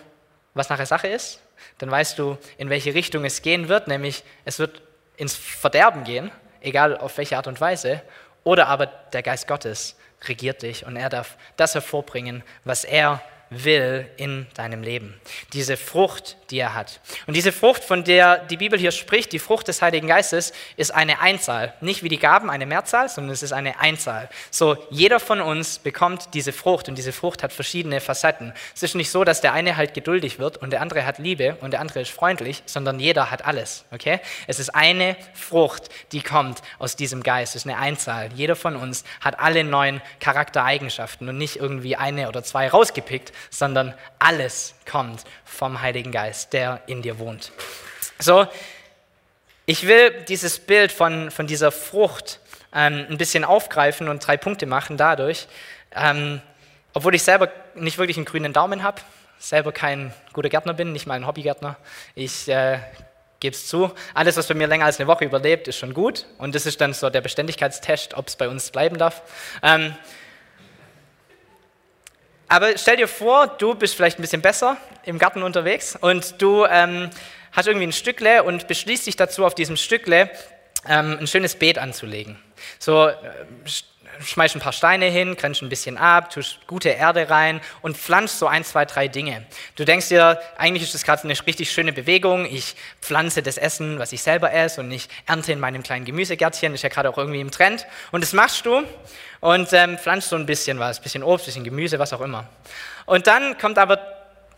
was 0.54 0.68
nachher 0.68 0.86
Sache 0.86 1.08
ist. 1.08 1.40
Dann 1.78 1.90
weißt 1.90 2.20
du, 2.20 2.38
in 2.56 2.70
welche 2.70 2.94
Richtung 2.94 3.24
es 3.24 3.42
gehen 3.42 3.68
wird, 3.68 3.88
nämlich 3.88 4.22
es 4.44 4.60
wird 4.60 4.80
ins 5.16 5.34
Verderben 5.34 6.04
gehen 6.04 6.30
egal 6.60 6.96
auf 6.96 7.16
welche 7.18 7.36
Art 7.36 7.46
und 7.46 7.60
Weise, 7.60 8.02
oder 8.44 8.68
aber 8.68 8.86
der 8.86 9.22
Geist 9.22 9.46
Gottes 9.46 9.96
regiert 10.26 10.62
dich 10.62 10.86
und 10.86 10.96
er 10.96 11.08
darf 11.08 11.36
das 11.56 11.74
hervorbringen, 11.74 12.42
was 12.64 12.84
er 12.84 13.22
will 13.50 14.08
in 14.16 14.46
deinem 14.54 14.82
Leben. 14.82 15.20
Diese 15.52 15.76
Frucht, 15.76 16.36
die 16.50 16.58
er 16.58 16.74
hat. 16.74 17.00
Und 17.26 17.34
diese 17.34 17.52
Frucht, 17.52 17.84
von 17.84 18.04
der 18.04 18.38
die 18.38 18.56
Bibel 18.56 18.78
hier 18.78 18.92
spricht, 18.92 19.32
die 19.32 19.38
Frucht 19.38 19.68
des 19.68 19.82
Heiligen 19.82 20.08
Geistes, 20.08 20.52
ist 20.76 20.92
eine 20.92 21.20
Einzahl. 21.20 21.74
Nicht 21.80 22.02
wie 22.02 22.08
die 22.08 22.18
Gaben 22.18 22.50
eine 22.50 22.66
Mehrzahl, 22.66 23.08
sondern 23.08 23.32
es 23.32 23.42
ist 23.42 23.52
eine 23.52 23.78
Einzahl. 23.80 24.28
So, 24.50 24.76
jeder 24.90 25.20
von 25.20 25.40
uns 25.40 25.78
bekommt 25.78 26.34
diese 26.34 26.52
Frucht 26.52 26.88
und 26.88 26.96
diese 26.96 27.12
Frucht 27.12 27.42
hat 27.42 27.52
verschiedene 27.52 28.00
Facetten. 28.00 28.52
Es 28.74 28.82
ist 28.82 28.94
nicht 28.94 29.10
so, 29.10 29.24
dass 29.24 29.40
der 29.40 29.52
eine 29.52 29.76
halt 29.76 29.94
geduldig 29.94 30.38
wird 30.38 30.56
und 30.56 30.70
der 30.70 30.80
andere 30.80 31.06
hat 31.06 31.18
Liebe 31.18 31.56
und 31.60 31.72
der 31.72 31.80
andere 31.80 32.00
ist 32.00 32.10
freundlich, 32.10 32.62
sondern 32.66 32.98
jeder 32.98 33.30
hat 33.30 33.44
alles. 33.44 33.84
Okay? 33.92 34.20
Es 34.46 34.58
ist 34.58 34.74
eine 34.74 35.16
Frucht, 35.34 35.88
die 36.12 36.22
kommt 36.22 36.60
aus 36.78 36.96
diesem 36.96 37.22
Geist. 37.22 37.54
Es 37.54 37.62
ist 37.62 37.70
eine 37.70 37.78
Einzahl. 37.78 38.30
Jeder 38.34 38.56
von 38.56 38.76
uns 38.76 39.04
hat 39.20 39.38
alle 39.38 39.64
neun 39.64 40.00
Charaktereigenschaften 40.20 41.28
und 41.28 41.38
nicht 41.38 41.56
irgendwie 41.56 41.96
eine 41.96 42.28
oder 42.28 42.42
zwei 42.42 42.68
rausgepickt, 42.68 43.32
sondern 43.50 43.94
alles 44.18 44.74
kommt 44.90 45.24
vom 45.44 45.80
Heiligen 45.82 46.10
Geist, 46.10 46.39
der 46.48 46.80
in 46.86 47.02
dir 47.02 47.18
wohnt. 47.18 47.52
So, 48.18 48.46
ich 49.66 49.86
will 49.86 50.24
dieses 50.28 50.58
Bild 50.58 50.90
von, 50.92 51.30
von 51.30 51.46
dieser 51.46 51.70
Frucht 51.70 52.40
ähm, 52.74 53.06
ein 53.08 53.18
bisschen 53.18 53.44
aufgreifen 53.44 54.08
und 54.08 54.26
drei 54.26 54.36
Punkte 54.36 54.66
machen 54.66 54.96
dadurch. 54.96 55.46
Ähm, 55.94 56.40
obwohl 56.92 57.14
ich 57.14 57.22
selber 57.22 57.50
nicht 57.74 57.98
wirklich 57.98 58.16
einen 58.16 58.26
grünen 58.26 58.52
Daumen 58.52 58.82
habe, 58.82 59.00
selber 59.38 59.72
kein 59.72 60.12
guter 60.32 60.48
Gärtner 60.48 60.74
bin, 60.74 60.92
nicht 60.92 61.06
mal 61.06 61.14
ein 61.14 61.26
Hobbygärtner. 61.26 61.76
Ich 62.14 62.48
äh, 62.48 62.78
gebe 63.38 63.54
es 63.54 63.66
zu, 63.66 63.92
alles, 64.14 64.36
was 64.36 64.46
bei 64.46 64.54
mir 64.54 64.66
länger 64.66 64.84
als 64.84 64.98
eine 65.00 65.06
Woche 65.06 65.24
überlebt, 65.24 65.68
ist 65.68 65.78
schon 65.78 65.94
gut. 65.94 66.26
Und 66.38 66.54
das 66.54 66.66
ist 66.66 66.80
dann 66.80 66.92
so 66.92 67.10
der 67.10 67.20
Beständigkeitstest, 67.20 68.14
ob 68.14 68.28
es 68.28 68.36
bei 68.36 68.48
uns 68.48 68.70
bleiben 68.70 68.98
darf. 68.98 69.22
Ähm, 69.62 69.94
aber 72.50 72.76
stell 72.76 72.96
dir 72.96 73.06
vor, 73.06 73.46
du 73.46 73.76
bist 73.76 73.94
vielleicht 73.94 74.18
ein 74.18 74.22
bisschen 74.22 74.42
besser 74.42 74.76
im 75.04 75.20
Garten 75.20 75.44
unterwegs 75.44 75.96
und 76.00 76.42
du 76.42 76.66
ähm, 76.66 77.08
hast 77.52 77.68
irgendwie 77.68 77.86
ein 77.86 77.92
Stückle 77.92 78.42
und 78.42 78.66
beschließt 78.66 79.06
dich 79.06 79.14
dazu, 79.14 79.46
auf 79.46 79.54
diesem 79.54 79.76
Stückle 79.76 80.28
ähm, 80.88 81.16
ein 81.20 81.28
schönes 81.28 81.54
Beet 81.54 81.78
anzulegen. 81.78 82.36
So, 82.80 83.06
äh, 83.06 83.14
schmeißt 84.24 84.56
ein 84.56 84.60
paar 84.60 84.72
Steine 84.72 85.06
hin, 85.06 85.36
grenzt 85.36 85.62
ein 85.62 85.68
bisschen 85.68 85.96
ab, 85.96 86.30
tust 86.30 86.58
gute 86.66 86.90
Erde 86.90 87.30
rein 87.30 87.60
und 87.82 87.96
pflanzt 87.96 88.38
so 88.38 88.46
ein, 88.46 88.64
zwei, 88.64 88.84
drei 88.84 89.08
Dinge. 89.08 89.46
Du 89.76 89.84
denkst 89.84 90.08
dir, 90.08 90.40
eigentlich 90.56 90.82
ist 90.82 90.94
das 90.94 91.04
gerade 91.04 91.24
eine 91.24 91.34
richtig 91.46 91.70
schöne 91.70 91.92
Bewegung. 91.92 92.44
Ich 92.44 92.76
pflanze 93.00 93.42
das 93.42 93.56
Essen, 93.56 93.98
was 93.98 94.12
ich 94.12 94.22
selber 94.22 94.52
esse 94.52 94.80
und 94.80 94.90
ich 94.90 95.08
ernte 95.26 95.52
in 95.52 95.60
meinem 95.60 95.82
kleinen 95.82 96.04
Gemüsegärtchen. 96.04 96.74
Ist 96.74 96.82
ja 96.82 96.88
gerade 96.88 97.08
auch 97.10 97.18
irgendwie 97.18 97.40
im 97.40 97.50
Trend. 97.50 97.86
Und 98.12 98.22
das 98.22 98.32
machst 98.32 98.66
du 98.66 98.82
und 99.40 99.72
ähm, 99.72 99.98
pflanzt 99.98 100.28
so 100.28 100.36
ein 100.36 100.46
bisschen 100.46 100.78
was, 100.78 101.00
bisschen 101.00 101.22
Obst, 101.22 101.46
bisschen 101.46 101.64
Gemüse, 101.64 101.98
was 101.98 102.12
auch 102.12 102.20
immer. 102.20 102.46
Und 103.06 103.26
dann 103.26 103.58
kommt 103.58 103.78
aber 103.78 103.98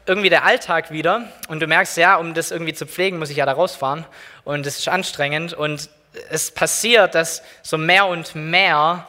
irgendwie 0.06 0.30
der 0.30 0.44
Alltag 0.44 0.90
wieder 0.90 1.28
und 1.48 1.60
du 1.60 1.66
merkst, 1.66 1.96
ja, 1.96 2.16
um 2.16 2.34
das 2.34 2.50
irgendwie 2.50 2.74
zu 2.74 2.86
pflegen, 2.86 3.18
muss 3.18 3.30
ich 3.30 3.36
ja 3.36 3.46
da 3.46 3.52
rausfahren 3.52 4.04
und 4.44 4.66
es 4.66 4.78
ist 4.78 4.88
anstrengend 4.88 5.54
und 5.54 5.88
es 6.30 6.50
passiert, 6.50 7.14
dass 7.14 7.42
so 7.62 7.78
mehr 7.78 8.06
und 8.06 8.34
mehr 8.34 9.06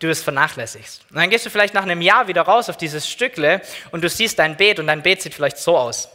du 0.00 0.10
es 0.10 0.22
vernachlässigst. 0.22 1.02
Und 1.10 1.16
dann 1.16 1.30
gehst 1.30 1.46
du 1.46 1.50
vielleicht 1.50 1.74
nach 1.74 1.84
einem 1.84 2.00
Jahr 2.00 2.26
wieder 2.26 2.42
raus 2.42 2.68
auf 2.68 2.76
dieses 2.76 3.08
Stückle 3.08 3.60
und 3.92 4.02
du 4.02 4.08
siehst 4.08 4.38
dein 4.38 4.56
Beet 4.56 4.80
und 4.80 4.88
dein 4.88 5.02
Beet 5.02 5.22
sieht 5.22 5.34
vielleicht 5.34 5.58
so 5.58 5.76
aus. 5.76 6.08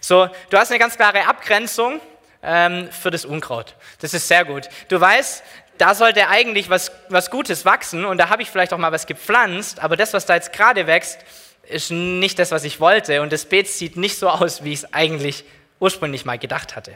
So, 0.00 0.28
du 0.50 0.56
hast 0.56 0.70
eine 0.70 0.78
ganz 0.78 0.96
klare 0.96 1.26
Abgrenzung 1.26 2.00
ähm, 2.42 2.88
für 2.90 3.10
das 3.10 3.24
Unkraut. 3.24 3.74
Das 4.00 4.14
ist 4.14 4.28
sehr 4.28 4.44
gut. 4.44 4.68
Du 4.88 5.00
weißt, 5.00 5.42
da 5.78 5.94
sollte 5.94 6.28
eigentlich 6.28 6.70
was, 6.70 6.92
was 7.08 7.30
Gutes 7.30 7.64
wachsen 7.64 8.04
und 8.04 8.18
da 8.18 8.28
habe 8.28 8.42
ich 8.42 8.50
vielleicht 8.50 8.72
auch 8.72 8.78
mal 8.78 8.92
was 8.92 9.06
gepflanzt, 9.06 9.80
aber 9.80 9.96
das, 9.96 10.12
was 10.12 10.24
da 10.26 10.34
jetzt 10.34 10.52
gerade 10.52 10.86
wächst, 10.86 11.18
ist 11.64 11.90
nicht 11.90 12.38
das, 12.38 12.50
was 12.52 12.64
ich 12.64 12.80
wollte 12.80 13.22
und 13.22 13.32
das 13.32 13.46
Beet 13.46 13.68
sieht 13.68 13.96
nicht 13.96 14.18
so 14.18 14.28
aus, 14.28 14.62
wie 14.62 14.72
ich 14.72 14.80
es 14.80 14.92
eigentlich 14.92 15.44
ursprünglich 15.82 16.24
mal 16.24 16.38
gedacht 16.38 16.76
hatte. 16.76 16.94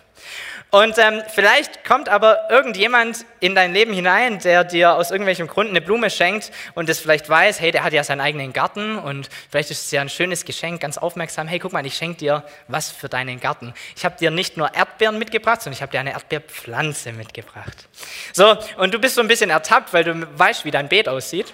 Und 0.71 0.97
ähm, 0.97 1.23
vielleicht 1.35 1.85
kommt 1.85 2.09
aber 2.09 2.49
irgendjemand 2.51 3.27
in 3.41 3.57
dein 3.57 3.73
Leben 3.73 3.93
hinein, 3.93 4.39
der 4.39 4.63
dir 4.63 4.95
aus 4.95 5.11
irgendwelchem 5.11 5.49
Grund 5.49 5.71
eine 5.71 5.81
Blume 5.81 6.09
schenkt 6.09 6.53
und 6.75 6.89
das 6.89 7.01
vielleicht 7.01 7.29
weiß, 7.29 7.61
hey, 7.61 7.73
der 7.73 7.83
hat 7.83 7.93
ja 7.93 8.05
seinen 8.05 8.21
eigenen 8.21 8.53
Garten 8.53 8.97
und 8.97 9.29
vielleicht 9.51 9.73
ist 9.73 9.87
es 9.87 9.91
ja 9.91 10.01
ein 10.01 10.09
schönes 10.09 10.45
Geschenk, 10.45 10.81
ganz 10.81 10.99
aufmerksam, 10.99 11.49
hey, 11.49 11.59
guck 11.59 11.73
mal, 11.73 11.85
ich 11.85 11.97
schenke 11.97 12.19
dir 12.19 12.45
was 12.69 12.91
für 12.93 13.09
deinen 13.09 13.41
Garten. 13.41 13.75
Ich 13.97 14.05
habe 14.05 14.17
dir 14.17 14.31
nicht 14.31 14.57
nur 14.57 14.73
Erdbeeren 14.73 15.19
mitgebracht, 15.19 15.63
sondern 15.63 15.77
ich 15.77 15.83
habe 15.83 15.91
dir 15.91 16.01
eine 16.01 16.13
Erdbeerpflanze 16.13 17.13
mitgebracht. 17.13 17.89
So, 18.33 18.57
und 18.77 18.95
du 18.95 19.01
bist 19.01 19.17
so 19.17 19.21
ein 19.21 19.29
bisschen 19.29 19.51
ertappt, 19.51 19.93
weil 19.93 20.05
du 20.05 20.27
weißt, 20.39 20.65
wie 20.65 20.71
dein 20.71 20.89
Beet 20.89 21.09
aussieht. 21.09 21.53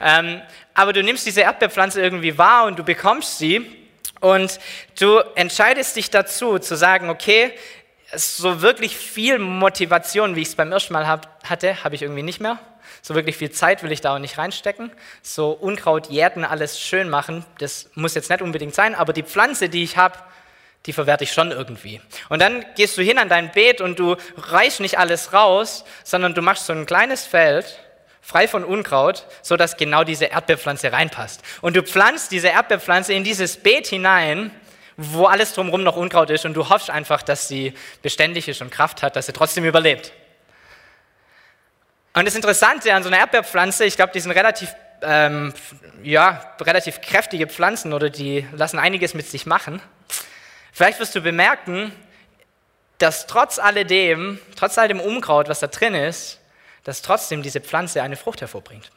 Ähm, 0.00 0.40
aber 0.72 0.94
du 0.94 1.02
nimmst 1.02 1.26
diese 1.26 1.42
Erdbeerpflanze 1.42 2.00
irgendwie 2.00 2.38
wahr 2.38 2.64
und 2.64 2.78
du 2.78 2.82
bekommst 2.82 3.38
sie 3.38 3.81
und 4.22 4.60
du 5.00 5.18
entscheidest 5.34 5.96
dich 5.96 6.08
dazu 6.08 6.60
zu 6.60 6.76
sagen, 6.76 7.10
okay, 7.10 7.52
so 8.14 8.62
wirklich 8.62 8.96
viel 8.96 9.40
Motivation, 9.40 10.36
wie 10.36 10.42
ich 10.42 10.48
es 10.48 10.54
beim 10.54 10.70
ersten 10.70 10.92
Mal 10.92 11.08
hab, 11.08 11.42
hatte, 11.42 11.82
habe 11.82 11.96
ich 11.96 12.02
irgendwie 12.02 12.22
nicht 12.22 12.40
mehr. 12.40 12.60
So 13.02 13.16
wirklich 13.16 13.36
viel 13.36 13.50
Zeit 13.50 13.82
will 13.82 13.90
ich 13.90 14.00
da 14.00 14.14
auch 14.14 14.20
nicht 14.20 14.38
reinstecken. 14.38 14.92
So 15.22 15.50
Unkraut 15.50 16.08
jäten, 16.08 16.44
alles 16.44 16.78
schön 16.78 17.08
machen, 17.08 17.44
das 17.58 17.90
muss 17.94 18.14
jetzt 18.14 18.30
nicht 18.30 18.42
unbedingt 18.42 18.76
sein, 18.76 18.94
aber 18.94 19.12
die 19.12 19.24
Pflanze, 19.24 19.68
die 19.68 19.82
ich 19.82 19.96
habe, 19.96 20.16
die 20.86 20.92
verwerte 20.92 21.24
ich 21.24 21.32
schon 21.32 21.50
irgendwie. 21.50 22.00
Und 22.28 22.40
dann 22.40 22.64
gehst 22.76 22.96
du 22.96 23.02
hin 23.02 23.18
an 23.18 23.28
dein 23.28 23.50
Beet 23.50 23.80
und 23.80 23.98
du 23.98 24.14
reißt 24.36 24.78
nicht 24.78 25.00
alles 25.00 25.32
raus, 25.32 25.84
sondern 26.04 26.34
du 26.34 26.42
machst 26.42 26.66
so 26.66 26.72
ein 26.72 26.86
kleines 26.86 27.26
Feld, 27.26 27.80
frei 28.22 28.48
von 28.48 28.64
Unkraut, 28.64 29.26
so 29.42 29.58
dass 29.58 29.76
genau 29.76 30.04
diese 30.04 30.26
Erdbeerpflanze 30.26 30.92
reinpasst. 30.92 31.42
Und 31.60 31.76
du 31.76 31.82
pflanzt 31.82 32.32
diese 32.32 32.48
Erdbeerpflanze 32.48 33.12
in 33.12 33.24
dieses 33.24 33.58
Beet 33.58 33.88
hinein 33.88 34.50
wo 34.96 35.26
alles 35.26 35.54
drumherum 35.54 35.82
noch 35.82 35.96
Unkraut 35.96 36.30
ist 36.30 36.44
und 36.44 36.54
du 36.54 36.68
hoffst 36.68 36.90
einfach, 36.90 37.22
dass 37.22 37.48
sie 37.48 37.74
beständig 38.02 38.48
ist 38.48 38.60
und 38.60 38.70
Kraft 38.70 39.02
hat, 39.02 39.16
dass 39.16 39.26
sie 39.26 39.32
trotzdem 39.32 39.64
überlebt. 39.64 40.12
Und 42.14 42.26
das 42.26 42.34
Interessante 42.34 42.92
an 42.92 43.02
so 43.02 43.08
einer 43.08 43.18
Erdbeerpflanze, 43.18 43.84
ich 43.84 43.96
glaube, 43.96 44.12
die 44.12 44.20
sind 44.20 44.32
relativ, 44.32 44.74
ähm, 45.02 45.54
ja, 46.02 46.54
relativ 46.60 47.00
kräftige 47.00 47.46
Pflanzen 47.46 47.92
oder 47.92 48.10
die 48.10 48.46
lassen 48.52 48.78
einiges 48.78 49.14
mit 49.14 49.26
sich 49.26 49.46
machen. 49.46 49.80
Vielleicht 50.72 51.00
wirst 51.00 51.14
du 51.14 51.22
bemerken, 51.22 51.92
dass 52.98 53.26
trotz 53.26 53.58
alledem, 53.58 54.38
trotz 54.56 54.76
all 54.76 54.88
dem 54.88 55.00
Unkraut, 55.00 55.48
was 55.48 55.60
da 55.60 55.66
drin 55.68 55.94
ist, 55.94 56.38
dass 56.84 57.02
trotzdem 57.02 57.42
diese 57.42 57.60
Pflanze 57.60 58.02
eine 58.02 58.16
Frucht 58.16 58.40
hervorbringt. 58.40 58.90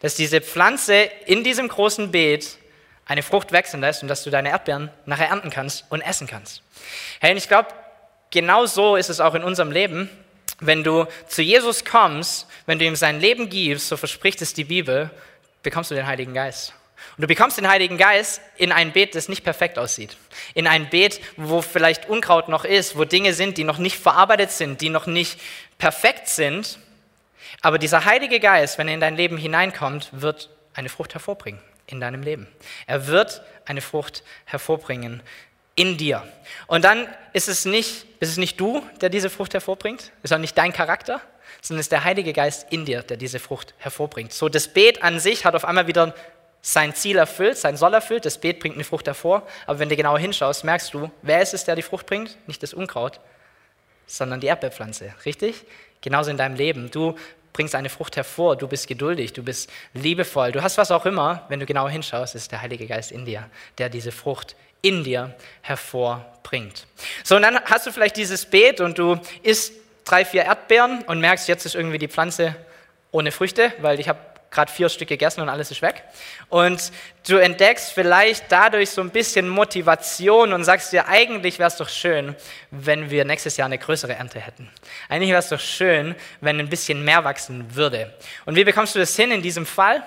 Dass 0.00 0.14
diese 0.14 0.40
Pflanze 0.40 1.10
in 1.26 1.44
diesem 1.44 1.68
großen 1.68 2.10
Beet 2.10 2.58
eine 3.06 3.22
Frucht 3.22 3.52
wachsen 3.52 3.80
lässt 3.80 4.02
und 4.02 4.08
dass 4.08 4.22
du 4.22 4.30
deine 4.30 4.50
Erdbeeren 4.50 4.90
nachher 5.06 5.28
ernten 5.28 5.50
kannst 5.50 5.84
und 5.90 6.02
essen 6.02 6.26
kannst. 6.26 6.62
Hey, 7.20 7.32
und 7.32 7.36
ich 7.36 7.48
glaube, 7.48 7.68
genau 8.30 8.66
so 8.66 8.96
ist 8.96 9.10
es 9.10 9.20
auch 9.20 9.34
in 9.34 9.42
unserem 9.42 9.70
Leben. 9.70 10.08
Wenn 10.60 10.84
du 10.84 11.06
zu 11.26 11.42
Jesus 11.42 11.84
kommst, 11.84 12.46
wenn 12.66 12.78
du 12.78 12.84
ihm 12.84 12.96
sein 12.96 13.20
Leben 13.20 13.48
gibst, 13.48 13.88
so 13.88 13.96
verspricht 13.96 14.40
es 14.42 14.54
die 14.54 14.64
Bibel, 14.64 15.10
bekommst 15.62 15.90
du 15.90 15.94
den 15.94 16.06
Heiligen 16.06 16.34
Geist. 16.34 16.74
Und 17.16 17.22
du 17.22 17.26
bekommst 17.26 17.58
den 17.58 17.68
Heiligen 17.68 17.98
Geist 17.98 18.40
in 18.56 18.72
ein 18.72 18.92
Beet, 18.92 19.14
das 19.14 19.28
nicht 19.28 19.42
perfekt 19.42 19.78
aussieht. 19.78 20.16
In 20.54 20.66
ein 20.66 20.88
Beet, 20.88 21.20
wo 21.36 21.60
vielleicht 21.60 22.08
Unkraut 22.08 22.48
noch 22.48 22.64
ist, 22.64 22.96
wo 22.96 23.04
Dinge 23.04 23.34
sind, 23.34 23.58
die 23.58 23.64
noch 23.64 23.78
nicht 23.78 23.98
verarbeitet 23.98 24.52
sind, 24.52 24.80
die 24.80 24.88
noch 24.88 25.06
nicht 25.06 25.38
perfekt 25.78 26.28
sind. 26.28 26.78
Aber 27.60 27.78
dieser 27.78 28.04
Heilige 28.04 28.40
Geist, 28.40 28.78
wenn 28.78 28.88
er 28.88 28.94
in 28.94 29.00
dein 29.00 29.16
Leben 29.16 29.36
hineinkommt, 29.36 30.08
wird 30.12 30.50
eine 30.74 30.88
Frucht 30.88 31.14
hervorbringen 31.14 31.60
in 31.86 32.00
deinem 32.00 32.22
Leben. 32.22 32.48
Er 32.86 33.06
wird 33.06 33.42
eine 33.66 33.80
Frucht 33.80 34.22
hervorbringen 34.46 35.22
in 35.74 35.96
dir. 35.96 36.26
Und 36.66 36.84
dann 36.84 37.06
ist 37.32 37.48
es 37.48 37.64
nicht, 37.64 38.06
ist 38.20 38.30
es 38.30 38.36
nicht 38.36 38.60
du, 38.60 38.82
der 39.00 39.08
diese 39.08 39.30
Frucht 39.30 39.54
hervorbringt, 39.54 40.12
ist 40.22 40.32
auch 40.32 40.38
nicht 40.38 40.56
dein 40.56 40.72
Charakter, 40.72 41.20
sondern 41.60 41.80
es 41.80 41.86
ist 41.86 41.92
der 41.92 42.04
Heilige 42.04 42.32
Geist 42.32 42.66
in 42.70 42.84
dir, 42.84 43.02
der 43.02 43.16
diese 43.16 43.38
Frucht 43.38 43.74
hervorbringt. 43.78 44.32
So, 44.32 44.48
das 44.48 44.68
Beet 44.68 45.02
an 45.02 45.18
sich 45.20 45.44
hat 45.44 45.54
auf 45.54 45.64
einmal 45.64 45.86
wieder 45.86 46.14
sein 46.60 46.94
Ziel 46.94 47.18
erfüllt, 47.18 47.58
sein 47.58 47.76
Soll 47.76 47.94
erfüllt, 47.94 48.24
das 48.24 48.38
Beet 48.38 48.60
bringt 48.60 48.76
eine 48.76 48.84
Frucht 48.84 49.06
hervor, 49.06 49.46
aber 49.66 49.78
wenn 49.78 49.88
du 49.88 49.96
genauer 49.96 50.18
hinschaust, 50.18 50.62
merkst 50.64 50.94
du, 50.94 51.10
wer 51.22 51.42
ist 51.42 51.54
es, 51.54 51.64
der 51.64 51.74
die 51.74 51.82
Frucht 51.82 52.06
bringt? 52.06 52.36
Nicht 52.46 52.62
das 52.62 52.72
Unkraut, 52.72 53.20
sondern 54.06 54.40
die 54.40 54.46
Erdbeerpflanze, 54.46 55.12
richtig? 55.24 55.64
Genauso 56.00 56.30
in 56.30 56.36
deinem 56.36 56.54
Leben. 56.54 56.90
Du 56.90 57.16
bringst 57.52 57.74
eine 57.74 57.88
Frucht 57.88 58.16
hervor, 58.16 58.56
du 58.56 58.66
bist 58.66 58.86
geduldig, 58.88 59.32
du 59.32 59.42
bist 59.42 59.70
liebevoll, 59.94 60.52
du 60.52 60.62
hast 60.62 60.78
was 60.78 60.90
auch 60.90 61.06
immer, 61.06 61.44
wenn 61.48 61.60
du 61.60 61.66
genau 61.66 61.88
hinschaust, 61.88 62.34
ist 62.34 62.52
der 62.52 62.62
Heilige 62.62 62.86
Geist 62.86 63.12
in 63.12 63.24
dir, 63.24 63.48
der 63.78 63.88
diese 63.88 64.12
Frucht 64.12 64.56
in 64.80 65.04
dir 65.04 65.34
hervorbringt. 65.62 66.86
So, 67.24 67.36
und 67.36 67.42
dann 67.42 67.60
hast 67.64 67.86
du 67.86 67.92
vielleicht 67.92 68.16
dieses 68.16 68.46
Beet 68.46 68.80
und 68.80 68.98
du 68.98 69.18
isst 69.42 69.72
drei, 70.04 70.24
vier 70.24 70.44
Erdbeeren 70.44 71.02
und 71.02 71.20
merkst, 71.20 71.48
jetzt 71.48 71.66
ist 71.66 71.74
irgendwie 71.74 71.98
die 71.98 72.08
Pflanze 72.08 72.56
ohne 73.12 73.30
Früchte, 73.30 73.72
weil 73.80 74.00
ich 74.00 74.08
habe 74.08 74.18
gerade 74.52 74.70
vier 74.70 74.88
Stück 74.88 75.08
gegessen 75.08 75.40
und 75.40 75.48
alles 75.48 75.70
ist 75.70 75.82
weg. 75.82 76.04
Und 76.48 76.92
du 77.26 77.36
entdeckst 77.36 77.92
vielleicht 77.92 78.44
dadurch 78.50 78.90
so 78.90 79.00
ein 79.00 79.10
bisschen 79.10 79.48
Motivation 79.48 80.52
und 80.52 80.62
sagst 80.62 80.92
dir, 80.92 81.08
eigentlich 81.08 81.58
wäre 81.58 81.68
es 81.68 81.76
doch 81.76 81.88
schön, 81.88 82.36
wenn 82.70 83.10
wir 83.10 83.24
nächstes 83.24 83.56
Jahr 83.56 83.66
eine 83.66 83.78
größere 83.78 84.14
Ernte 84.14 84.40
hätten. 84.40 84.70
Eigentlich 85.08 85.30
wäre 85.30 85.40
es 85.40 85.48
doch 85.48 85.60
schön, 85.60 86.14
wenn 86.40 86.60
ein 86.60 86.68
bisschen 86.68 87.04
mehr 87.04 87.24
wachsen 87.24 87.74
würde. 87.74 88.12
Und 88.44 88.54
wie 88.54 88.64
bekommst 88.64 88.94
du 88.94 88.98
das 88.98 89.16
hin 89.16 89.32
in 89.32 89.42
diesem 89.42 89.66
Fall? 89.66 90.02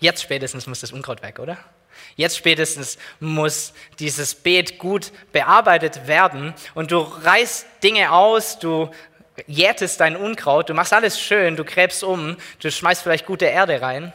Jetzt 0.00 0.22
spätestens 0.22 0.66
muss 0.68 0.80
das 0.80 0.92
Unkraut 0.92 1.22
weg, 1.22 1.40
oder? 1.40 1.58
Jetzt 2.14 2.36
spätestens 2.36 2.96
muss 3.18 3.72
dieses 3.98 4.36
Beet 4.36 4.78
gut 4.78 5.10
bearbeitet 5.32 6.06
werden 6.06 6.54
und 6.74 6.92
du 6.92 6.98
reißt 7.00 7.66
Dinge 7.82 8.12
aus, 8.12 8.60
du 8.60 8.90
jätest 9.46 10.00
dein 10.00 10.16
Unkraut, 10.16 10.68
du 10.68 10.74
machst 10.74 10.92
alles 10.92 11.20
schön, 11.20 11.56
du 11.56 11.64
gräbst 11.64 12.02
um, 12.02 12.36
du 12.60 12.70
schmeißt 12.70 13.02
vielleicht 13.02 13.26
gute 13.26 13.46
Erde 13.46 13.80
rein 13.80 14.12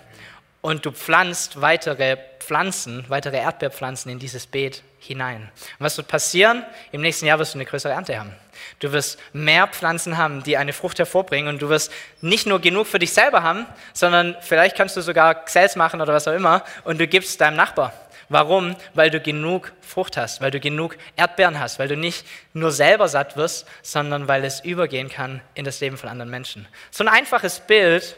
und 0.61 0.85
du 0.85 0.91
pflanzt 0.91 1.61
weitere 1.61 2.17
Pflanzen, 2.39 3.05
weitere 3.07 3.37
Erdbeerpflanzen 3.37 4.11
in 4.11 4.19
dieses 4.19 4.47
Beet 4.47 4.83
hinein. 4.99 5.49
Und 5.79 5.85
was 5.85 5.97
wird 5.97 6.07
passieren? 6.07 6.65
Im 6.91 7.01
nächsten 7.01 7.25
Jahr 7.25 7.39
wirst 7.39 7.53
du 7.53 7.57
eine 7.57 7.65
größere 7.65 7.93
Ernte 7.93 8.19
haben. 8.19 8.33
Du 8.79 8.91
wirst 8.91 9.19
mehr 9.33 9.67
Pflanzen 9.67 10.17
haben, 10.17 10.43
die 10.43 10.57
eine 10.57 10.73
Frucht 10.73 10.99
hervorbringen 10.99 11.53
und 11.53 11.61
du 11.61 11.69
wirst 11.69 11.91
nicht 12.21 12.47
nur 12.47 12.59
genug 12.59 12.87
für 12.87 12.99
dich 12.99 13.13
selber 13.13 13.43
haben, 13.43 13.65
sondern 13.93 14.35
vielleicht 14.41 14.75
kannst 14.75 14.95
du 14.95 15.01
sogar 15.01 15.35
Gesetz 15.45 15.75
machen 15.75 16.01
oder 16.01 16.13
was 16.13 16.27
auch 16.27 16.33
immer 16.33 16.63
und 16.83 16.99
du 16.99 17.07
gibst 17.07 17.41
deinem 17.41 17.57
Nachbar. 17.57 17.93
Warum? 18.33 18.75
Weil 18.95 19.11
du 19.11 19.19
genug 19.19 19.73
Frucht 19.81 20.17
hast, 20.17 20.41
weil 20.41 20.49
du 20.49 20.59
genug 20.59 20.97
Erdbeeren 21.15 21.59
hast, 21.59 21.77
weil 21.77 21.87
du 21.87 21.95
nicht 21.95 22.25
nur 22.53 22.71
selber 22.71 23.07
satt 23.07 23.37
wirst, 23.37 23.67
sondern 23.83 24.27
weil 24.27 24.43
es 24.43 24.59
übergehen 24.59 25.07
kann 25.07 25.39
in 25.53 25.65
das 25.65 25.79
Leben 25.79 25.97
von 25.97 26.09
anderen 26.09 26.31
Menschen. 26.31 26.67
So 26.89 27.03
ein 27.03 27.07
einfaches 27.07 27.59
Bild 27.59 28.17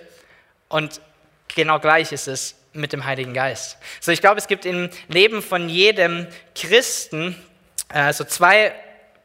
und 0.69 1.01
genau 1.53 1.79
gleich 1.79 2.13
ist 2.13 2.29
es 2.29 2.55
mit 2.71 2.93
dem 2.93 3.03
Heiligen 3.03 3.33
Geist. 3.33 3.77
So, 3.99 4.13
ich 4.13 4.21
glaube, 4.21 4.37
es 4.37 4.47
gibt 4.47 4.65
im 4.65 4.89
Leben 5.09 5.41
von 5.41 5.67
jedem 5.67 6.27
Christen 6.55 7.35
äh, 7.93 8.13
so 8.13 8.23
zwei 8.23 8.73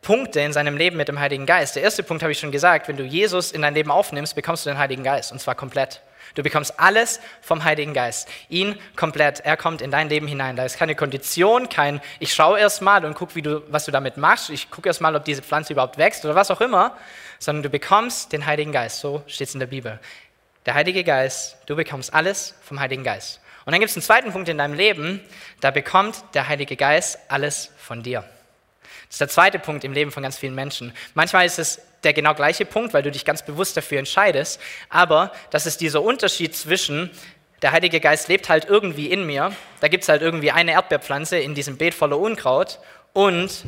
Punkte 0.02 0.40
in 0.40 0.52
seinem 0.52 0.76
Leben 0.76 0.96
mit 0.96 1.06
dem 1.06 1.20
Heiligen 1.20 1.46
Geist. 1.46 1.76
Der 1.76 1.84
erste 1.84 2.02
Punkt 2.02 2.24
habe 2.24 2.32
ich 2.32 2.40
schon 2.40 2.50
gesagt, 2.50 2.88
wenn 2.88 2.96
du 2.96 3.04
Jesus 3.04 3.52
in 3.52 3.62
dein 3.62 3.74
Leben 3.74 3.92
aufnimmst, 3.92 4.34
bekommst 4.34 4.66
du 4.66 4.70
den 4.70 4.78
Heiligen 4.78 5.04
Geist 5.04 5.30
und 5.30 5.40
zwar 5.40 5.54
komplett. 5.54 6.00
Du 6.34 6.42
bekommst 6.42 6.78
alles 6.78 7.20
vom 7.40 7.64
Heiligen 7.64 7.94
Geist. 7.94 8.28
Ihn 8.48 8.78
komplett. 8.96 9.40
Er 9.40 9.56
kommt 9.56 9.80
in 9.82 9.90
dein 9.90 10.08
Leben 10.08 10.26
hinein. 10.26 10.56
Da 10.56 10.64
ist 10.64 10.78
keine 10.78 10.94
Kondition, 10.94 11.68
kein 11.68 12.00
ich 12.18 12.34
schaue 12.34 12.58
erst 12.58 12.82
mal 12.82 13.04
und 13.04 13.14
gucke, 13.14 13.40
du, 13.42 13.62
was 13.70 13.84
du 13.84 13.92
damit 13.92 14.16
machst. 14.16 14.50
Ich 14.50 14.70
gucke 14.70 14.88
erst 14.88 15.00
mal, 15.00 15.14
ob 15.16 15.24
diese 15.24 15.42
Pflanze 15.42 15.72
überhaupt 15.72 15.98
wächst 15.98 16.24
oder 16.24 16.34
was 16.34 16.50
auch 16.50 16.60
immer. 16.60 16.96
Sondern 17.38 17.62
du 17.62 17.70
bekommst 17.70 18.32
den 18.32 18.46
Heiligen 18.46 18.72
Geist. 18.72 19.00
So 19.00 19.22
steht 19.26 19.48
es 19.48 19.54
in 19.54 19.60
der 19.60 19.66
Bibel. 19.66 19.98
Der 20.66 20.74
Heilige 20.74 21.04
Geist, 21.04 21.56
du 21.66 21.76
bekommst 21.76 22.12
alles 22.12 22.54
vom 22.62 22.80
Heiligen 22.80 23.02
Geist. 23.02 23.40
Und 23.64 23.72
dann 23.72 23.80
gibt 23.80 23.90
es 23.90 23.96
einen 23.96 24.02
zweiten 24.02 24.32
Punkt 24.32 24.48
in 24.48 24.58
deinem 24.58 24.74
Leben, 24.74 25.20
da 25.60 25.70
bekommt 25.70 26.22
der 26.34 26.48
Heilige 26.48 26.76
Geist 26.76 27.18
alles 27.28 27.70
von 27.78 28.02
dir. 28.02 28.24
Das 29.10 29.16
ist 29.16 29.20
der 29.22 29.28
zweite 29.28 29.58
Punkt 29.58 29.82
im 29.82 29.92
Leben 29.92 30.12
von 30.12 30.22
ganz 30.22 30.38
vielen 30.38 30.54
Menschen. 30.54 30.92
Manchmal 31.14 31.44
ist 31.44 31.58
es 31.58 31.82
der 32.04 32.12
genau 32.12 32.32
gleiche 32.32 32.64
Punkt, 32.64 32.94
weil 32.94 33.02
du 33.02 33.10
dich 33.10 33.24
ganz 33.24 33.44
bewusst 33.44 33.76
dafür 33.76 33.98
entscheidest. 33.98 34.60
Aber 34.88 35.32
das 35.50 35.66
ist 35.66 35.80
dieser 35.80 36.00
Unterschied 36.00 36.54
zwischen, 36.54 37.10
der 37.60 37.72
Heilige 37.72 37.98
Geist 37.98 38.28
lebt 38.28 38.48
halt 38.48 38.66
irgendwie 38.66 39.10
in 39.10 39.26
mir, 39.26 39.52
da 39.80 39.88
gibt 39.88 40.04
es 40.04 40.08
halt 40.08 40.22
irgendwie 40.22 40.52
eine 40.52 40.72
Erdbeerpflanze 40.72 41.38
in 41.38 41.56
diesem 41.56 41.76
Beet 41.76 41.92
voller 41.92 42.20
Unkraut 42.20 42.78
und 43.12 43.64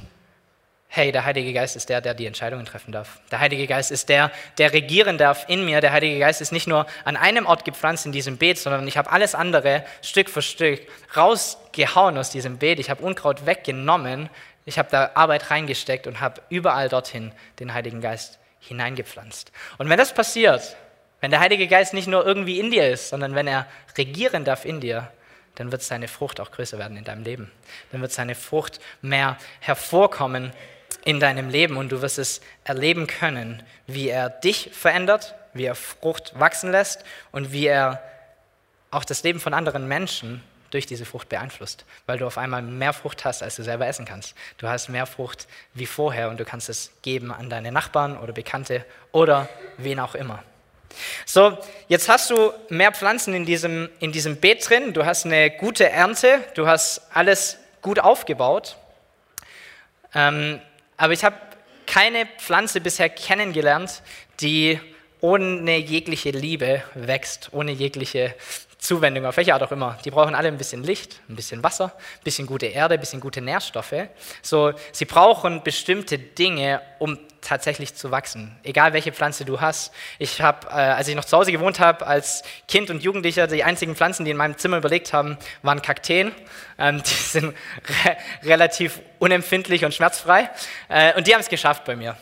hey, 0.95 1.11
der 1.11 1.25
Heilige 1.25 1.53
Geist 1.55 1.75
ist 1.75 1.89
der, 1.89 2.01
der 2.03 2.15
die 2.15 2.27
Entscheidungen 2.27 2.67
treffen 2.67 2.93
darf. 2.93 3.19
Der 3.31 3.41
Heilige 3.41 3.67
Geist 3.67 3.91
ist 3.91 4.11
der, 4.11 4.31
der 4.59 4.75
regieren 4.75 5.17
darf 5.17 5.47
in 5.49 5.65
mir. 5.65 5.81
Der 5.81 5.91
Heilige 5.91 6.19
Geist 6.19 6.41
ist 6.43 6.53
nicht 6.53 6.69
nur 6.69 6.87
an 7.05 7.17
einem 7.17 7.47
Ort 7.47 7.65
gepflanzt 7.65 8.05
in 8.05 8.13
diesem 8.13 8.37
Beet, 8.37 8.59
sondern 8.59 8.87
ich 8.87 8.99
habe 8.99 9.11
alles 9.11 9.35
andere 9.35 9.85
Stück 10.03 10.29
für 10.29 10.43
Stück 10.43 10.83
rausgehauen 11.17 12.19
aus 12.19 12.29
diesem 12.29 12.59
Beet. 12.59 12.79
Ich 12.79 12.91
habe 12.91 13.03
Unkraut 13.03 13.47
weggenommen, 13.47 14.29
ich 14.65 14.79
habe 14.79 14.89
da 14.91 15.11
Arbeit 15.15 15.51
reingesteckt 15.51 16.07
und 16.07 16.21
habe 16.21 16.41
überall 16.49 16.89
dorthin 16.89 17.33
den 17.59 17.75
Heiligen 17.75 18.01
Geist 18.01 18.39
hineingepflanzt. 18.61 19.53
Und 19.79 19.89
wenn 19.89 19.99
das 19.99 20.15
passiert, 20.15 20.77
wenn 21.21 21.31
der 21.31 21.41
Heilige 21.41 21.67
Geist 21.69 21.95
nicht 21.95 22.09
nur 22.09 22.27
irgendwie 22.27 22.61
in 22.61 22.71
dir 22.71 22.89
ist, 22.89 23.09
sondern 23.09 23.35
wenn 23.35 23.47
er 23.47 23.67
regieren 23.97 24.45
darf 24.45 24.65
in 24.65 24.81
dir, 24.81 25.11
dann 25.57 25.71
wird 25.71 25.83
seine 25.83 26.09
Frucht 26.09 26.41
auch 26.41 26.51
größer 26.51 26.79
werden 26.79 26.97
in 26.97 27.05
deinem 27.05 27.25
Leben. 27.25 27.51
Dann 27.91 28.01
wird 28.01 28.13
seine 28.13 28.35
Frucht 28.35 28.81
mehr 29.03 29.37
hervorkommen 29.61 30.53
in 31.05 31.21
deinem 31.21 31.49
Leben 31.49 31.77
und 31.77 31.91
du 31.91 32.01
wirst 32.03 32.19
es 32.19 32.41
erleben 32.65 33.07
können, 33.07 33.63
wie 33.87 34.09
er 34.09 34.31
dich 34.31 34.71
verändert, 34.73 35.35
wie 35.53 35.65
er 35.65 35.75
Frucht 35.75 36.39
wachsen 36.39 36.71
lässt 36.71 37.05
und 37.33 37.53
wie 37.53 37.67
er 37.67 38.03
auch 38.91 39.05
das 39.05 39.23
Leben 39.23 39.41
von 39.41 39.55
anderen 39.55 39.89
Menschen 39.89 40.43
durch 40.73 40.87
diese 40.87 41.05
Frucht 41.05 41.29
beeinflusst, 41.29 41.85
weil 42.07 42.19
du 42.19 42.27
auf 42.27 42.39
einmal 42.39 42.63
mehr 42.63 42.93
Frucht 42.93 43.25
hast, 43.25 43.43
als 43.43 43.57
du 43.57 43.63
selber 43.63 43.87
essen 43.87 44.05
kannst. 44.05 44.35
Du 44.59 44.67
hast 44.67 44.89
mehr 44.89 45.07
Frucht 45.07 45.47
wie 45.75 45.87
vorher 45.87 46.31
und 46.31 46.41
du 46.41 46.45
kannst 46.45 46.69
es 46.69 46.91
geben 47.03 47.31
an 47.31 47.51
deine 47.51 47.71
Nachbarn 47.71 48.17
oder 48.17 48.33
Bekannte 48.33 48.85
oder 49.13 49.49
wen 49.77 50.01
auch 50.01 50.15
immer. 50.15 50.43
So, 51.27 51.57
jetzt 51.89 52.09
hast 52.09 52.31
du 52.31 52.53
mehr 52.69 52.93
Pflanzen 52.93 53.35
in 53.35 53.47
diesem, 53.47 53.89
in 54.01 54.13
diesem 54.13 54.37
Beet 54.37 54.69
drin, 54.69 54.93
du 54.93 55.05
hast 55.05 55.25
eine 55.27 55.51
gute 55.51 55.89
Ernte, 55.89 56.41
du 56.55 56.67
hast 56.67 57.03
alles 57.13 57.59
gut 57.81 57.99
aufgebaut. 57.99 58.77
Ähm, 60.15 60.61
aber 60.97 61.13
ich 61.13 61.25
habe 61.25 61.37
keine 61.87 62.27
Pflanze 62.39 62.81
bisher 62.81 63.09
kennengelernt, 63.09 64.03
die 64.41 64.81
ohne 65.21 65.77
jegliche 65.77 66.31
Liebe 66.31 66.83
wächst, 66.95 67.51
ohne 67.53 67.73
jegliche 67.73 68.35
Zuwendung, 68.83 69.27
auf 69.27 69.37
welche 69.37 69.55
Art 69.55 69.63
auch 69.63 69.71
immer. 69.71 69.97
Die 70.05 70.11
brauchen 70.11 70.35
alle 70.35 70.49
ein 70.49 70.59
bisschen 70.59 70.83
Licht, 70.83 71.21
ein 71.29 71.37
bisschen 71.37 71.63
Wasser, 71.63 71.93
ein 71.95 72.25
bisschen 72.25 72.49
gute 72.49 72.67
Erde, 72.67 72.95
ein 72.95 73.01
bisschen 73.01 73.21
gute 73.21 73.41
Nährstoffe. 73.41 73.95
So, 74.43 74.73
sie 74.91 75.05
brauchen 75.05 75.63
bestimmte 75.63 76.19
Dinge, 76.19 76.83
um 76.99 77.17
tatsächlich 77.43 77.95
zu 77.95 78.11
wachsen. 78.11 78.57
Egal 78.65 78.93
welche 78.93 79.13
Pflanze 79.13 79.45
du 79.45 79.61
hast. 79.61 79.93
Ich 80.19 80.41
habe, 80.41 80.67
äh, 80.67 80.73
als 80.73 81.07
ich 81.07 81.15
noch 81.15 81.25
zu 81.25 81.37
Hause 81.37 81.53
gewohnt 81.53 81.79
habe, 81.79 82.05
als 82.09 82.43
Kind 82.67 82.91
und 82.91 83.05
Jugendlicher, 83.05 83.47
die 83.47 83.63
einzigen 83.63 83.95
Pflanzen, 83.95 84.25
die 84.25 84.33
in 84.33 84.37
meinem 84.37 84.59
Zimmer 84.59 84.79
überlegt 84.79 85.13
haben, 85.13 85.39
waren 85.63 85.81
Kakteen. 85.81 86.33
Ähm, 86.77 87.05
die 87.05 87.11
sind 87.23 87.55
re 88.05 88.17
relativ 88.43 89.01
unempfindlich 89.21 89.85
und 89.85 89.95
schmerzfrei. 89.95 90.51
Äh, 90.89 91.15
und 91.17 91.29
die 91.29 91.35
haben 91.35 91.41
es 91.41 91.49
geschafft 91.49 91.85
bei 91.85 91.95
mir. 91.95 92.17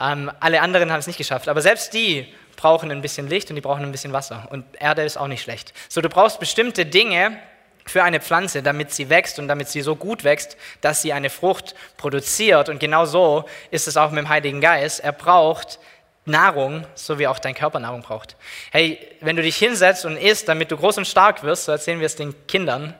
Ähm, 0.00 0.30
alle 0.38 0.60
anderen 0.60 0.92
haben 0.92 1.00
es 1.00 1.08
nicht 1.08 1.18
geschafft. 1.18 1.48
Aber 1.48 1.60
selbst 1.60 1.92
die 1.92 2.32
brauchen 2.56 2.90
ein 2.90 3.02
bisschen 3.02 3.28
Licht 3.28 3.50
und 3.50 3.56
die 3.56 3.60
brauchen 3.60 3.82
ein 3.82 3.92
bisschen 3.92 4.12
Wasser. 4.12 4.48
Und 4.50 4.64
Erde 4.78 5.02
ist 5.02 5.16
auch 5.16 5.28
nicht 5.28 5.42
schlecht. 5.42 5.72
So, 5.88 6.00
du 6.00 6.08
brauchst 6.08 6.40
bestimmte 6.40 6.86
Dinge 6.86 7.38
für 7.86 8.02
eine 8.02 8.20
Pflanze, 8.20 8.62
damit 8.62 8.92
sie 8.92 9.10
wächst 9.10 9.38
und 9.38 9.48
damit 9.48 9.68
sie 9.68 9.82
so 9.82 9.96
gut 9.96 10.24
wächst, 10.24 10.56
dass 10.80 11.02
sie 11.02 11.12
eine 11.12 11.30
Frucht 11.30 11.74
produziert. 11.96 12.68
Und 12.68 12.80
genau 12.80 13.04
so 13.04 13.44
ist 13.70 13.88
es 13.88 13.96
auch 13.96 14.10
mit 14.10 14.18
dem 14.18 14.28
Heiligen 14.28 14.60
Geist. 14.60 15.00
Er 15.00 15.12
braucht 15.12 15.78
Nahrung, 16.26 16.86
so 16.94 17.18
wie 17.18 17.26
auch 17.26 17.38
dein 17.38 17.54
Körper 17.54 17.80
Nahrung 17.80 18.00
braucht. 18.00 18.36
Hey, 18.70 18.98
wenn 19.20 19.36
du 19.36 19.42
dich 19.42 19.56
hinsetzt 19.56 20.06
und 20.06 20.16
isst, 20.16 20.48
damit 20.48 20.70
du 20.70 20.76
groß 20.76 20.98
und 20.98 21.06
stark 21.06 21.42
wirst, 21.42 21.64
so 21.64 21.72
erzählen 21.72 22.00
wir 22.00 22.06
es 22.06 22.16
den 22.16 22.34
Kindern, 22.46 22.94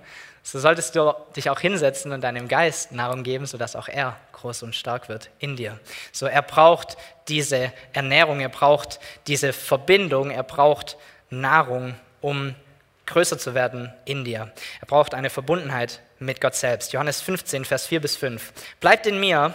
so 0.46 0.58
solltest 0.58 0.94
du 0.94 1.12
dich 1.34 1.48
auch 1.48 1.58
hinsetzen 1.58 2.12
und 2.12 2.20
deinem 2.20 2.48
Geist 2.48 2.92
Nahrung 2.92 3.22
geben, 3.22 3.46
sodass 3.46 3.74
auch 3.74 3.88
er 3.88 4.16
groß 4.32 4.62
und 4.62 4.74
stark 4.74 5.08
wird 5.08 5.30
in 5.38 5.56
dir. 5.56 5.80
So, 6.12 6.26
er 6.26 6.42
braucht 6.42 6.98
diese 7.28 7.72
Ernährung, 7.94 8.40
er 8.40 8.50
braucht 8.50 9.00
diese 9.26 9.54
Verbindung, 9.54 10.30
er 10.30 10.42
braucht 10.42 10.98
Nahrung, 11.30 11.94
um 12.20 12.54
größer 13.06 13.38
zu 13.38 13.54
werden 13.54 13.90
in 14.04 14.24
dir. 14.24 14.52
Er 14.82 14.86
braucht 14.86 15.14
eine 15.14 15.30
Verbundenheit 15.30 16.02
mit 16.18 16.42
Gott 16.42 16.54
selbst. 16.54 16.92
Johannes 16.92 17.22
15, 17.22 17.64
Vers 17.64 17.86
4 17.86 18.00
bis 18.00 18.16
5. 18.16 18.52
Bleibt 18.80 19.06
in 19.06 19.18
mir 19.18 19.54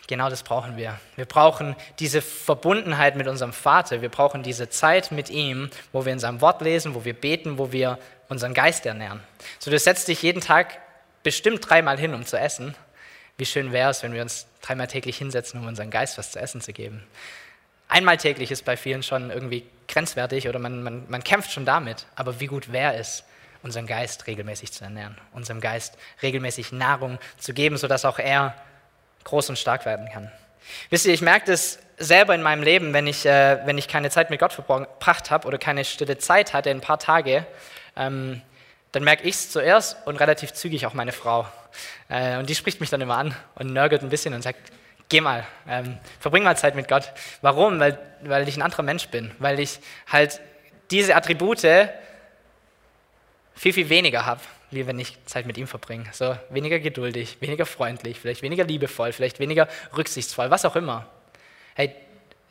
Genau 0.11 0.29
das 0.29 0.43
brauchen 0.43 0.75
wir. 0.75 0.99
Wir 1.15 1.23
brauchen 1.23 1.73
diese 1.99 2.21
Verbundenheit 2.21 3.15
mit 3.15 3.29
unserem 3.29 3.53
Vater. 3.53 4.01
Wir 4.01 4.09
brauchen 4.09 4.43
diese 4.43 4.69
Zeit 4.69 5.09
mit 5.09 5.29
ihm, 5.29 5.69
wo 5.93 6.03
wir 6.03 6.11
in 6.11 6.19
seinem 6.19 6.41
Wort 6.41 6.59
lesen, 6.59 6.95
wo 6.95 7.05
wir 7.05 7.13
beten, 7.13 7.57
wo 7.57 7.71
wir 7.71 7.97
unseren 8.27 8.53
Geist 8.53 8.85
ernähren. 8.85 9.21
So, 9.59 9.71
du 9.71 9.79
setzt 9.79 10.09
dich 10.09 10.21
jeden 10.21 10.41
Tag 10.41 10.79
bestimmt 11.23 11.61
dreimal 11.69 11.97
hin, 11.97 12.13
um 12.13 12.25
zu 12.25 12.37
essen. 12.37 12.75
Wie 13.37 13.45
schön 13.45 13.71
wäre 13.71 13.89
es, 13.89 14.03
wenn 14.03 14.11
wir 14.11 14.21
uns 14.21 14.47
dreimal 14.61 14.87
täglich 14.87 15.17
hinsetzen, 15.17 15.61
um 15.61 15.67
unseren 15.67 15.89
Geist 15.89 16.17
was 16.17 16.33
zu 16.33 16.41
essen 16.41 16.59
zu 16.59 16.73
geben. 16.73 17.01
Einmal 17.87 18.17
täglich 18.17 18.51
ist 18.51 18.65
bei 18.65 18.75
vielen 18.75 19.03
schon 19.03 19.31
irgendwie 19.31 19.65
grenzwertig 19.87 20.49
oder 20.49 20.59
man, 20.59 20.83
man, 20.83 21.05
man 21.07 21.23
kämpft 21.23 21.53
schon 21.53 21.63
damit. 21.63 22.05
Aber 22.15 22.41
wie 22.41 22.47
gut 22.47 22.73
wäre 22.73 22.95
es, 22.95 23.23
unseren 23.63 23.87
Geist 23.87 24.27
regelmäßig 24.27 24.73
zu 24.73 24.83
ernähren, 24.83 25.17
unserem 25.31 25.61
Geist 25.61 25.97
regelmäßig 26.21 26.73
Nahrung 26.73 27.17
zu 27.37 27.53
geben, 27.53 27.77
sodass 27.77 28.03
auch 28.03 28.19
er 28.19 28.55
groß 29.23 29.49
und 29.49 29.59
stark 29.59 29.85
werden 29.85 30.09
kann. 30.11 30.31
Wisst 30.89 31.05
ihr, 31.05 31.13
ich 31.13 31.21
merke 31.21 31.51
das 31.51 31.79
selber 31.97 32.33
in 32.35 32.41
meinem 32.41 32.63
Leben, 32.63 32.93
wenn 32.93 33.07
ich, 33.07 33.25
äh, 33.25 33.59
wenn 33.65 33.77
ich 33.77 33.87
keine 33.87 34.09
Zeit 34.09 34.29
mit 34.29 34.39
Gott 34.39 34.53
verbracht 34.53 35.31
habe 35.31 35.47
oder 35.47 35.57
keine 35.57 35.85
stille 35.85 36.17
Zeit 36.17 36.53
hatte, 36.53 36.69
ein 36.69 36.81
paar 36.81 36.99
Tage, 36.99 37.45
ähm, 37.95 38.41
dann 38.91 39.03
merke 39.03 39.23
ich 39.23 39.35
es 39.35 39.51
zuerst 39.51 39.95
und 40.05 40.17
relativ 40.17 40.53
zügig 40.53 40.85
auch 40.85 40.93
meine 40.93 41.11
Frau. 41.11 41.47
Äh, 42.09 42.37
und 42.37 42.49
die 42.49 42.55
spricht 42.55 42.81
mich 42.81 42.89
dann 42.89 43.01
immer 43.01 43.17
an 43.17 43.35
und 43.55 43.71
nörgelt 43.71 44.01
ein 44.01 44.09
bisschen 44.09 44.33
und 44.33 44.41
sagt, 44.41 44.59
geh 45.09 45.21
mal, 45.21 45.45
ähm, 45.67 45.97
verbring 46.19 46.43
mal 46.43 46.57
Zeit 46.57 46.75
mit 46.75 46.87
Gott. 46.87 47.11
Warum? 47.41 47.79
Weil, 47.79 47.99
weil 48.21 48.47
ich 48.47 48.57
ein 48.57 48.61
anderer 48.61 48.83
Mensch 48.83 49.07
bin, 49.09 49.31
weil 49.39 49.59
ich 49.59 49.79
halt 50.07 50.41
diese 50.89 51.15
Attribute 51.15 51.61
viel, 53.55 53.73
viel 53.73 53.89
weniger 53.89 54.25
habe, 54.25 54.41
wie 54.71 54.87
wenn 54.87 54.97
ich 54.99 55.17
Zeit 55.25 55.45
mit 55.45 55.57
ihm 55.57 55.67
verbringe. 55.67 56.05
So 56.11 56.37
weniger 56.49 56.79
geduldig, 56.79 57.37
weniger 57.41 57.65
freundlich, 57.65 58.19
vielleicht 58.19 58.41
weniger 58.41 58.63
liebevoll, 58.63 59.11
vielleicht 59.11 59.39
weniger 59.39 59.67
rücksichtsvoll, 59.95 60.49
was 60.49 60.65
auch 60.65 60.75
immer. 60.75 61.05
Hey, 61.75 61.93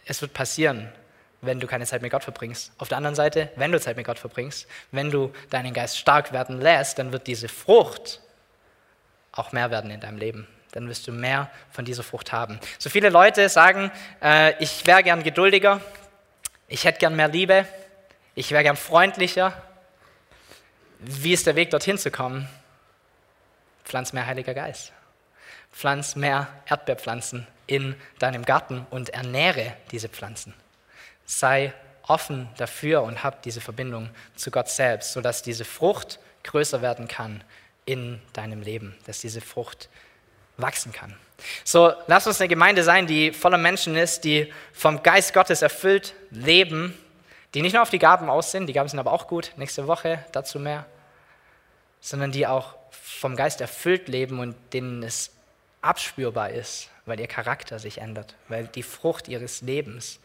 es 0.05 0.21
wird 0.21 0.33
passieren, 0.33 0.93
wenn 1.41 1.61
du 1.61 1.67
keine 1.67 1.87
Zeit 1.87 2.03
mit 2.03 2.11
Gott 2.11 2.25
verbringst. 2.25 2.73
Auf 2.79 2.89
der 2.89 2.99
anderen 2.99 3.15
Seite, 3.15 3.51
wenn 3.57 3.73
du 3.73 3.81
Zeit 3.81 3.97
mit 3.97 4.07
Gott 4.07 4.19
verbringst, 4.19 4.69
wenn 4.93 5.11
du 5.11 5.33
deinen 5.49 5.73
Geist 5.73 5.99
stark 5.99 6.33
werden 6.33 6.61
lässt, 6.61 6.99
dann 6.99 7.13
wird 7.13 7.27
diese 7.27 7.49
Frucht 7.49 8.21
auch 9.33 9.53
mehr 9.53 9.71
werden 9.71 9.91
in 9.91 10.01
deinem 10.01 10.19
Leben. 10.19 10.47
Dann 10.73 10.89
wirst 10.89 11.09
du 11.09 11.13
mehr 11.13 11.51
von 11.71 11.85
dieser 11.85 12.03
Frucht 12.03 12.33
haben. 12.33 12.61
So 12.79 12.91
viele 12.91 13.09
Leute 13.09 13.49
sagen, 13.49 13.91
äh, 14.23 14.55
ich 14.63 14.87
wäre 14.87 15.03
gern 15.03 15.23
geduldiger, 15.23 15.81
ich 16.69 16.85
hätte 16.85 16.99
gern 16.99 17.17
mehr 17.17 17.29
Liebe, 17.29 17.67
ich 18.35 18.53
wäre 18.53 18.63
gern 18.63 18.77
freundlicher. 18.77 19.53
Wie 21.03 21.33
ist 21.33 21.47
der 21.47 21.57
Weg 21.57 21.71
dorthin 21.71 21.97
zu 21.97 22.11
kommen? 22.11 22.47
Pflanz 23.85 24.13
mehr 24.13 24.27
Heiliger 24.27 24.53
Geist. 24.53 24.93
Pflanz 25.73 26.15
mehr 26.15 26.49
Erdbeerpflanzen 26.67 27.47
in 27.67 27.95
deinem 28.19 28.45
Garten 28.45 28.87
und 28.91 29.09
ernähre 29.11 29.75
diese 29.93 30.09
Pflanzen. 30.09 30.53
Sei 31.25 31.73
offen 32.03 32.49
dafür 32.59 33.03
und 33.03 33.25
hab 33.25 33.43
diese 33.43 33.61
Verbindung 33.61 34.11
zu 34.35 34.51
Gott 34.51 34.69
selbst, 34.69 35.13
sodass 35.13 35.43
diese 35.43 35.65
Frucht 35.65 36.19
größer 36.43 36.83
werden 36.83 37.09
kann 37.09 37.43
in 37.87 38.21
deinem 38.33 38.61
Leben, 38.61 38.97
dass 39.07 39.21
diese 39.21 39.41
Frucht 39.41 39.89
wachsen 40.59 40.93
kann. 40.93 41.17
So, 41.65 41.95
lass 42.09 42.27
uns 42.27 42.41
eine 42.41 42.49
Gemeinde 42.49 42.85
sein, 42.85 43.07
die 43.07 43.33
voller 43.33 43.57
Menschen 43.59 43.97
ist, 43.97 44.25
die 44.25 44.53
vom 44.73 45.03
Geist 45.03 45.33
Gottes 45.33 45.63
erfüllt 45.63 46.15
leben, 46.31 46.99
die 47.55 47.63
nicht 47.63 47.73
nur 47.73 47.83
auf 47.83 47.91
die 47.91 47.99
Gaben 47.99 48.31
aus 48.31 48.53
sind, 48.53 48.67
die 48.67 48.73
Gaben 48.73 48.89
sind 48.89 48.99
aber 48.99 49.13
auch 49.13 49.27
gut, 49.27 49.53
nächste 49.57 49.87
Woche 49.87 50.25
dazu 50.33 50.59
mehr, 50.59 50.87
sondern 52.01 52.33
die 52.33 52.47
auch 52.47 52.75
vom 52.91 53.37
Geist 53.37 53.61
erfüllt 53.61 54.09
leben 54.09 54.39
und 54.39 54.55
denen 54.73 55.03
es 55.03 55.31
abspürbar 55.83 56.51
ist, 56.51 56.89
weil 57.07 57.21
ihr 57.21 57.27
Charakter 57.27 57.79
sich 57.79 57.99
ändert, 57.99 58.35
weil 58.49 58.67
die 58.67 58.83
Frucht 58.83 59.29
ihres 59.29 59.63
Lebens 59.63 60.21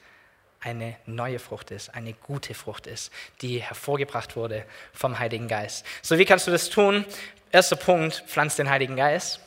eine 0.59 0.95
neue 1.05 1.39
Frucht 1.39 1.71
ist, 1.71 1.93
eine 1.93 2.13
gute 2.13 2.53
Frucht 2.53 2.87
ist, 2.87 3.11
die 3.41 3.61
hervorgebracht 3.61 4.35
wurde 4.35 4.65
vom 4.93 5.19
Heiligen 5.19 5.47
Geist. 5.47 5.85
So, 6.01 6.17
wie 6.17 6.25
kannst 6.25 6.47
du 6.47 6.51
das 6.51 6.69
tun? 6.69 7.05
Erster 7.51 7.75
Punkt, 7.75 8.23
pflanz 8.27 8.55
den 8.55 8.69
Heiligen 8.69 8.95
Geist. 8.95 9.39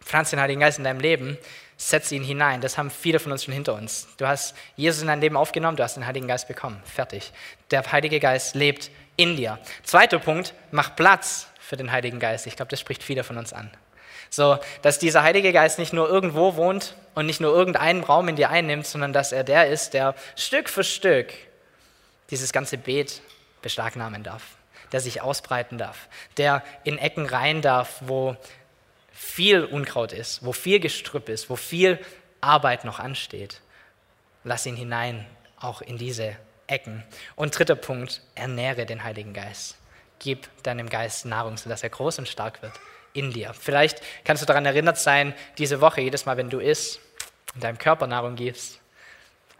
Pflanz 0.00 0.30
den 0.30 0.40
Heiligen 0.40 0.60
Geist 0.60 0.78
in 0.78 0.84
deinem 0.84 1.00
Leben, 1.00 1.38
setz 1.76 2.12
ihn 2.12 2.22
hinein. 2.22 2.60
Das 2.60 2.78
haben 2.78 2.90
viele 2.90 3.18
von 3.18 3.32
uns 3.32 3.44
schon 3.44 3.54
hinter 3.54 3.74
uns. 3.74 4.08
Du 4.16 4.26
hast 4.26 4.54
Jesus 4.76 5.02
in 5.02 5.08
dein 5.08 5.20
Leben 5.20 5.36
aufgenommen, 5.36 5.76
du 5.76 5.82
hast 5.82 5.96
den 5.96 6.06
Heiligen 6.06 6.28
Geist 6.28 6.48
bekommen. 6.48 6.80
Fertig. 6.84 7.32
Der 7.70 7.90
Heilige 7.90 8.20
Geist 8.20 8.54
lebt 8.54 8.90
in 9.16 9.36
dir. 9.36 9.58
Zweiter 9.82 10.18
Punkt, 10.18 10.54
mach 10.70 10.96
Platz 10.96 11.48
für 11.58 11.76
den 11.76 11.90
Heiligen 11.92 12.18
Geist. 12.18 12.46
Ich 12.46 12.56
glaube, 12.56 12.70
das 12.70 12.80
spricht 12.80 13.02
viele 13.02 13.24
von 13.24 13.38
uns 13.38 13.52
an. 13.52 13.70
So, 14.30 14.58
dass 14.80 14.98
dieser 14.98 15.22
Heilige 15.22 15.52
Geist 15.52 15.78
nicht 15.78 15.92
nur 15.92 16.08
irgendwo 16.08 16.56
wohnt 16.56 16.96
und 17.14 17.26
nicht 17.26 17.40
nur 17.40 17.54
irgendeinen 17.54 18.02
Raum 18.02 18.28
in 18.28 18.36
dir 18.36 18.48
einnimmt, 18.48 18.86
sondern 18.86 19.12
dass 19.12 19.32
er 19.32 19.44
der 19.44 19.66
ist, 19.68 19.92
der 19.92 20.14
Stück 20.36 20.70
für 20.70 20.84
Stück 20.84 21.34
dieses 22.30 22.52
ganze 22.52 22.78
Beet 22.78 23.20
beschlagnahmen 23.60 24.22
darf, 24.22 24.42
der 24.90 25.00
sich 25.00 25.20
ausbreiten 25.20 25.76
darf, 25.76 26.08
der 26.38 26.62
in 26.84 26.96
Ecken 26.96 27.26
rein 27.26 27.60
darf, 27.60 27.98
wo 28.00 28.36
viel 29.12 29.64
Unkraut 29.64 30.12
ist, 30.12 30.44
wo 30.44 30.52
viel 30.52 30.80
Gestrüpp 30.80 31.28
ist, 31.28 31.50
wo 31.50 31.56
viel 31.56 31.98
Arbeit 32.40 32.84
noch 32.84 32.98
ansteht. 32.98 33.60
Lass 34.44 34.66
ihn 34.66 34.76
hinein, 34.76 35.26
auch 35.58 35.82
in 35.82 35.98
diese 35.98 36.36
Ecken. 36.66 37.04
Und 37.36 37.56
dritter 37.56 37.76
Punkt, 37.76 38.22
ernähre 38.34 38.86
den 38.86 39.04
Heiligen 39.04 39.34
Geist. 39.34 39.76
Gib 40.18 40.48
deinem 40.62 40.88
Geist 40.88 41.26
Nahrung, 41.26 41.56
sodass 41.56 41.82
er 41.82 41.90
groß 41.90 42.18
und 42.18 42.28
stark 42.28 42.62
wird 42.62 42.72
in 43.12 43.30
dir. 43.30 43.52
Vielleicht 43.54 44.00
kannst 44.24 44.42
du 44.42 44.46
daran 44.46 44.64
erinnert 44.64 44.98
sein, 44.98 45.34
diese 45.58 45.80
Woche, 45.80 46.00
jedes 46.00 46.24
Mal, 46.26 46.36
wenn 46.36 46.50
du 46.50 46.58
isst 46.58 47.00
und 47.54 47.62
deinem 47.62 47.78
Körper 47.78 48.06
Nahrung 48.06 48.36
gibst, 48.36 48.80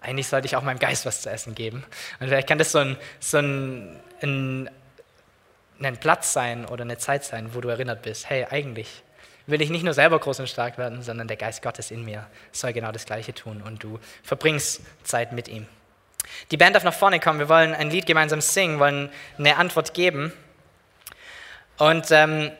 eigentlich 0.01 0.27
sollte 0.27 0.47
ich 0.47 0.57
auch 0.57 0.63
meinem 0.63 0.79
Geist 0.79 1.07
was 1.07 1.23
zu 1.23 1.31
essen 1.31 1.55
geben. 1.55 1.85
Und 2.19 2.29
vielleicht 2.29 2.49
kann 2.49 2.59
das 2.59 2.73
so 2.73 2.79
ein, 2.79 2.97
so 3.21 3.39
ein, 3.39 4.01
ein, 4.21 4.71
ein 5.81 5.97
Platz 5.99 6.33
sein 6.33 6.67
oder 6.67 6.83
eine 6.83 6.99
Zeit 6.99 7.25
sein, 7.25 7.55
wo 7.55 7.61
du 7.61 7.69
erinnert 7.69 8.03
bist, 8.03 8.29
hey, 8.29 8.47
eigentlich 8.51 9.03
will 9.47 9.61
ich 9.61 9.71
nicht 9.71 9.85
nur 9.85 9.95
selber 9.95 10.19
groß 10.19 10.41
und 10.41 10.49
stark 10.49 10.79
werden, 10.79 11.03
sondern 11.03 11.29
der 11.29 11.37
Geist 11.37 11.63
Gottes 11.63 11.91
in 11.91 12.05
mir 12.05 12.27
soll 12.53 12.73
genau 12.73 12.93
das 12.93 13.07
Gleiche 13.07 13.35
tun 13.35 13.63
und 13.63 13.83
du 13.83 13.99
verbringst 14.23 14.83
Zeit 15.03 15.33
mit 15.33 15.49
ihm. 15.49 15.67
Die 16.51 16.57
Band 16.57 16.77
darf 16.77 16.85
nach 16.85 16.95
vorne 16.95 17.21
kommen, 17.21 17.39
wir 17.39 17.49
wollen 17.49 17.75
ein 17.75 17.91
Lied 17.91 18.07
gemeinsam 18.07 18.41
singen, 18.41 18.79
wollen 18.79 19.11
eine 19.39 19.57
Antwort 19.57 19.95
geben. 19.95 20.33
Und 21.79 22.11
ähm, 22.11 22.53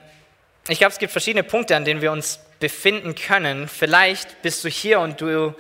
ich 0.69 0.79
glaube, 0.79 0.93
es 0.93 0.99
gibt 0.99 1.13
verschiedene 1.13 1.43
Punkte, 1.45 1.77
an 1.77 1.85
denen 1.85 2.01
wir 2.01 2.13
uns 2.13 2.41
befinden 2.61 3.15
können. 3.15 3.69
Vielleicht 3.69 4.43
bist 4.43 4.65
du 4.65 4.69
hier 4.69 5.01
und 5.01 5.21
du, 5.21 5.55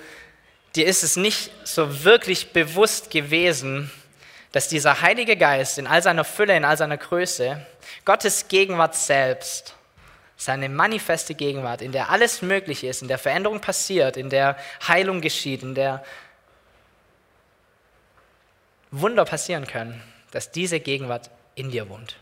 dir 0.76 0.86
ist 0.86 1.02
es 1.02 1.16
nicht 1.16 1.50
so 1.64 2.04
wirklich 2.04 2.52
bewusst 2.52 3.10
gewesen, 3.10 3.90
dass 4.52 4.68
dieser 4.68 5.00
Heilige 5.00 5.36
Geist 5.36 5.78
in 5.78 5.86
all 5.86 6.02
seiner 6.02 6.24
Fülle, 6.24 6.56
in 6.56 6.64
all 6.64 6.76
seiner 6.76 6.98
Größe, 6.98 7.66
Gottes 8.04 8.48
Gegenwart 8.48 8.94
selbst, 8.94 9.74
seine 10.36 10.68
manifeste 10.68 11.34
Gegenwart, 11.34 11.82
in 11.82 11.92
der 11.92 12.10
alles 12.10 12.42
möglich 12.42 12.84
ist, 12.84 13.02
in 13.02 13.08
der 13.08 13.18
Veränderung 13.18 13.60
passiert, 13.60 14.16
in 14.16 14.30
der 14.30 14.56
Heilung 14.86 15.20
geschieht, 15.20 15.62
in 15.62 15.74
der 15.74 16.04
Wunder 18.90 19.24
passieren 19.24 19.66
können, 19.66 20.02
dass 20.32 20.50
diese 20.50 20.80
Gegenwart 20.80 21.30
in 21.54 21.70
dir 21.70 21.88
wohnt. 21.88 22.16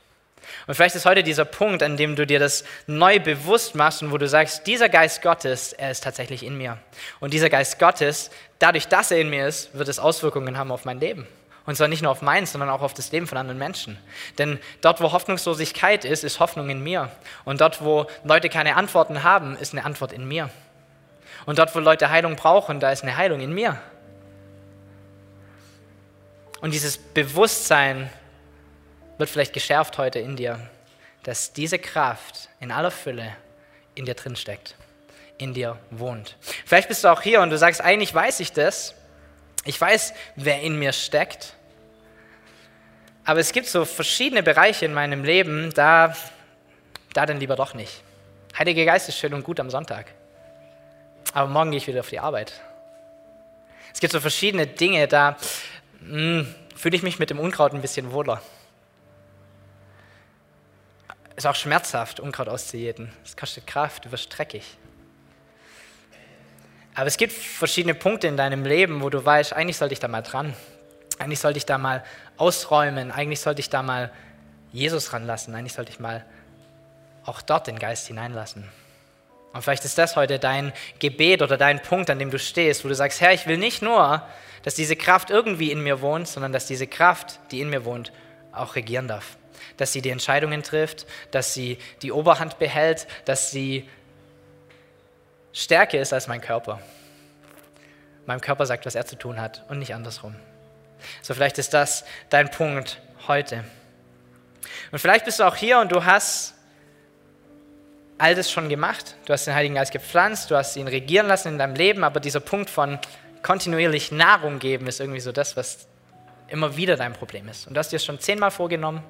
Und 0.66 0.74
vielleicht 0.74 0.94
ist 0.94 1.06
heute 1.06 1.22
dieser 1.22 1.44
Punkt, 1.44 1.82
an 1.82 1.96
dem 1.96 2.16
du 2.16 2.26
dir 2.26 2.38
das 2.38 2.64
neu 2.86 3.20
bewusst 3.20 3.74
machst 3.74 4.02
und 4.02 4.10
wo 4.10 4.18
du 4.18 4.28
sagst, 4.28 4.66
dieser 4.66 4.88
Geist 4.88 5.22
Gottes, 5.22 5.72
er 5.72 5.90
ist 5.90 6.02
tatsächlich 6.02 6.42
in 6.42 6.56
mir. 6.56 6.78
Und 7.20 7.32
dieser 7.32 7.50
Geist 7.50 7.78
Gottes, 7.78 8.30
dadurch, 8.58 8.88
dass 8.88 9.10
er 9.10 9.20
in 9.20 9.30
mir 9.30 9.46
ist, 9.46 9.74
wird 9.76 9.88
es 9.88 9.98
Auswirkungen 9.98 10.58
haben 10.58 10.72
auf 10.72 10.84
mein 10.84 11.00
Leben. 11.00 11.26
Und 11.66 11.76
zwar 11.76 11.88
nicht 11.88 12.02
nur 12.02 12.10
auf 12.10 12.22
meins, 12.22 12.52
sondern 12.52 12.70
auch 12.70 12.82
auf 12.82 12.94
das 12.94 13.12
Leben 13.12 13.26
von 13.26 13.38
anderen 13.38 13.58
Menschen. 13.58 13.98
Denn 14.38 14.58
dort, 14.80 15.00
wo 15.00 15.12
Hoffnungslosigkeit 15.12 16.04
ist, 16.04 16.24
ist 16.24 16.40
Hoffnung 16.40 16.70
in 16.70 16.82
mir. 16.82 17.10
Und 17.44 17.60
dort, 17.60 17.84
wo 17.84 18.06
Leute 18.24 18.48
keine 18.48 18.76
Antworten 18.76 19.22
haben, 19.22 19.56
ist 19.56 19.72
eine 19.72 19.84
Antwort 19.84 20.12
in 20.12 20.26
mir. 20.26 20.50
Und 21.46 21.58
dort, 21.58 21.74
wo 21.74 21.78
Leute 21.78 22.10
Heilung 22.10 22.36
brauchen, 22.36 22.80
da 22.80 22.90
ist 22.90 23.02
eine 23.02 23.16
Heilung 23.16 23.40
in 23.40 23.52
mir. 23.52 23.78
Und 26.60 26.72
dieses 26.72 26.98
Bewusstsein 26.98 28.10
wird 29.18 29.30
vielleicht 29.30 29.52
geschärft 29.52 29.98
heute 29.98 30.18
in 30.18 30.36
dir, 30.36 30.58
dass 31.22 31.52
diese 31.52 31.78
Kraft 31.78 32.48
in 32.60 32.70
aller 32.70 32.90
Fülle 32.90 33.36
in 33.94 34.04
dir 34.04 34.14
drin 34.14 34.36
steckt, 34.36 34.74
in 35.38 35.54
dir 35.54 35.78
wohnt. 35.90 36.36
Vielleicht 36.64 36.88
bist 36.88 37.04
du 37.04 37.08
auch 37.08 37.22
hier 37.22 37.40
und 37.40 37.50
du 37.50 37.58
sagst, 37.58 37.80
eigentlich 37.80 38.14
weiß 38.14 38.40
ich 38.40 38.52
das, 38.52 38.94
ich 39.64 39.80
weiß, 39.80 40.14
wer 40.36 40.60
in 40.60 40.78
mir 40.78 40.92
steckt, 40.92 41.54
aber 43.24 43.40
es 43.40 43.52
gibt 43.52 43.66
so 43.66 43.84
verschiedene 43.84 44.42
Bereiche 44.42 44.84
in 44.84 44.94
meinem 44.94 45.24
Leben, 45.24 45.72
da, 45.74 46.16
da 47.12 47.26
dann 47.26 47.38
lieber 47.38 47.56
doch 47.56 47.74
nicht. 47.74 48.02
Heiliger 48.58 48.84
Geist 48.84 49.08
ist 49.08 49.18
schön 49.18 49.34
und 49.34 49.44
gut 49.44 49.60
am 49.60 49.70
Sonntag, 49.70 50.06
aber 51.32 51.48
morgen 51.48 51.70
gehe 51.70 51.78
ich 51.78 51.86
wieder 51.86 52.00
auf 52.00 52.08
die 52.08 52.18
Arbeit. 52.18 52.52
Es 53.92 54.00
gibt 54.00 54.12
so 54.12 54.20
verschiedene 54.20 54.66
Dinge, 54.66 55.08
da 55.08 55.36
hm, 56.00 56.52
fühle 56.74 56.96
ich 56.96 57.02
mich 57.02 57.18
mit 57.18 57.30
dem 57.30 57.38
Unkraut 57.38 57.74
ein 57.74 57.82
bisschen 57.82 58.12
wohler 58.12 58.42
ist 61.40 61.46
auch 61.46 61.54
schmerzhaft, 61.54 62.20
Unkraut 62.20 62.48
auszujäten. 62.48 63.10
Es 63.24 63.34
kostet 63.34 63.66
Kraft, 63.66 64.04
du 64.04 64.12
wirst 64.12 64.36
dreckig. 64.36 64.76
Aber 66.94 67.06
es 67.06 67.16
gibt 67.16 67.32
verschiedene 67.32 67.94
Punkte 67.94 68.26
in 68.26 68.36
deinem 68.36 68.64
Leben, 68.64 69.02
wo 69.02 69.10
du 69.10 69.24
weißt, 69.24 69.52
eigentlich 69.52 69.76
sollte 69.76 69.94
ich 69.94 70.00
da 70.00 70.08
mal 70.08 70.22
dran. 70.22 70.54
Eigentlich 71.18 71.40
sollte 71.40 71.58
ich 71.58 71.66
da 71.66 71.78
mal 71.78 72.04
ausräumen. 72.36 73.10
Eigentlich 73.10 73.40
sollte 73.40 73.60
ich 73.60 73.70
da 73.70 73.82
mal 73.82 74.10
Jesus 74.72 75.12
ranlassen. 75.12 75.54
Eigentlich 75.54 75.74
sollte 75.74 75.92
ich 75.92 76.00
mal 76.00 76.24
auch 77.24 77.42
dort 77.42 77.66
den 77.66 77.78
Geist 77.78 78.06
hineinlassen. 78.06 78.68
Und 79.52 79.62
vielleicht 79.62 79.84
ist 79.84 79.98
das 79.98 80.16
heute 80.16 80.38
dein 80.38 80.72
Gebet 80.98 81.42
oder 81.42 81.56
dein 81.56 81.82
Punkt, 81.82 82.08
an 82.08 82.18
dem 82.18 82.30
du 82.30 82.38
stehst, 82.38 82.84
wo 82.84 82.88
du 82.88 82.94
sagst, 82.94 83.20
Herr, 83.20 83.32
ich 83.32 83.46
will 83.46 83.58
nicht 83.58 83.82
nur, 83.82 84.22
dass 84.62 84.74
diese 84.74 84.96
Kraft 84.96 85.30
irgendwie 85.30 85.72
in 85.72 85.82
mir 85.82 86.00
wohnt, 86.00 86.28
sondern 86.28 86.52
dass 86.52 86.66
diese 86.66 86.86
Kraft, 86.86 87.40
die 87.50 87.60
in 87.60 87.70
mir 87.70 87.84
wohnt, 87.84 88.12
auch 88.52 88.76
regieren 88.76 89.08
darf. 89.08 89.36
Dass 89.76 89.92
sie 89.92 90.02
die 90.02 90.10
Entscheidungen 90.10 90.62
trifft, 90.62 91.06
dass 91.30 91.54
sie 91.54 91.78
die 92.02 92.12
Oberhand 92.12 92.58
behält, 92.58 93.06
dass 93.24 93.50
sie 93.50 93.88
stärker 95.52 95.98
ist 95.98 96.12
als 96.12 96.28
mein 96.28 96.40
Körper. 96.40 96.80
Mein 98.26 98.40
Körper 98.40 98.66
sagt, 98.66 98.86
was 98.86 98.94
er 98.94 99.06
zu 99.06 99.16
tun 99.16 99.40
hat 99.40 99.64
und 99.68 99.78
nicht 99.78 99.94
andersrum. 99.94 100.36
So 101.22 101.34
vielleicht 101.34 101.58
ist 101.58 101.74
das 101.74 102.04
dein 102.28 102.50
Punkt 102.50 103.00
heute. 103.26 103.64
Und 104.92 104.98
vielleicht 104.98 105.24
bist 105.24 105.40
du 105.40 105.44
auch 105.44 105.56
hier 105.56 105.78
und 105.78 105.92
du 105.92 106.04
hast 106.04 106.54
all 108.18 108.34
das 108.34 108.50
schon 108.50 108.68
gemacht. 108.68 109.16
Du 109.24 109.32
hast 109.32 109.46
den 109.46 109.54
Heiligen 109.54 109.74
Geist 109.74 109.92
gepflanzt, 109.92 110.50
du 110.50 110.56
hast 110.56 110.76
ihn 110.76 110.88
regieren 110.88 111.26
lassen 111.26 111.48
in 111.48 111.58
deinem 111.58 111.74
Leben, 111.74 112.04
aber 112.04 112.20
dieser 112.20 112.40
Punkt 112.40 112.68
von 112.68 112.98
kontinuierlich 113.42 114.12
Nahrung 114.12 114.58
geben 114.58 114.86
ist 114.86 115.00
irgendwie 115.00 115.20
so 115.20 115.32
das, 115.32 115.56
was 115.56 115.88
immer 116.48 116.76
wieder 116.76 116.96
dein 116.96 117.14
Problem 117.14 117.48
ist. 117.48 117.66
Und 117.66 117.74
du 117.74 117.78
hast 117.78 117.90
dir 117.90 117.98
schon 117.98 118.20
zehnmal 118.20 118.50
vorgenommen, 118.50 119.02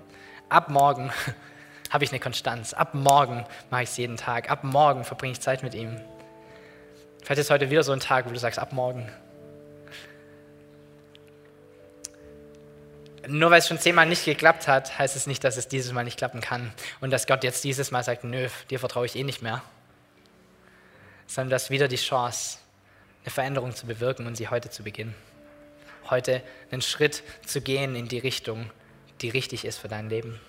ab 0.49 0.69
morgen 0.69 1.11
habe 1.91 2.05
ich 2.05 2.11
eine 2.11 2.21
Konstanz, 2.21 2.73
ab 2.73 2.95
morgen 2.95 3.45
mache 3.71 3.83
ich 3.83 3.91
es 3.91 3.97
jeden 3.97 4.17
Tag, 4.17 4.51
ab 4.51 4.63
morgen 4.63 5.05
verbringe 5.05 5.33
ich 5.33 5.41
Zeit 5.41 5.63
mit 5.63 5.75
ihm. 5.75 6.01
Vielleicht 7.23 7.41
ist 7.41 7.51
heute 7.51 7.71
wieder 7.71 7.83
so 7.83 7.93
ein 7.93 8.01
Tag, 8.01 8.27
wo 8.27 8.31
du 8.31 8.39
sagst, 8.39 8.59
ab 8.59 8.73
morgen 8.73 9.11
nur 13.31 13.51
weil 13.51 13.59
es 13.59 13.69
schon 13.69 13.79
zehnmal 13.79 14.07
nicht 14.07 14.25
geklappt 14.25 14.69
hat, 14.69 14.99
heißt 14.99 15.17
es 15.17 15.27
nicht, 15.27 15.45
dass 15.45 15.57
es 15.57 15.69
dieses 15.69 15.93
Mal 15.93 16.05
nicht 16.05 16.19
klappen 16.19 16.41
kann. 16.41 16.73
Und 17.01 17.11
dass 17.11 17.27
Gott 17.27 17.45
jetzt 17.45 17.63
dieses 17.65 17.91
Mal 17.91 18.03
sagt, 18.03 18.25
nö, 18.25 18.49
dir 18.71 18.79
vertraue 18.79 19.07
ich 19.07 19.17
eh 19.17 19.25
nicht 19.25 19.43
mehr. 19.43 19.63
Sondern 21.27 21.51
dass 21.51 21.71
wieder 21.71 21.89
die 21.89 21.97
Chance, 21.97 22.59
eine 23.23 23.31
Veränderung 23.31 23.75
zu 23.75 23.87
bewirken 23.87 24.27
und 24.27 24.37
sie 24.37 24.49
heute 24.49 24.71
zu 24.71 24.83
beginnen. 24.83 25.15
Heute 26.09 26.43
einen 26.71 26.83
Schritt 26.83 27.23
zu 27.47 27.61
gehen 27.61 27.95
in 27.95 28.09
die 28.09 28.19
Richtung, 28.19 28.71
die 29.21 29.29
richtig 29.29 29.65
ist 29.65 29.79
für 29.79 29.89
dein 29.89 30.09
Leben. 30.09 30.41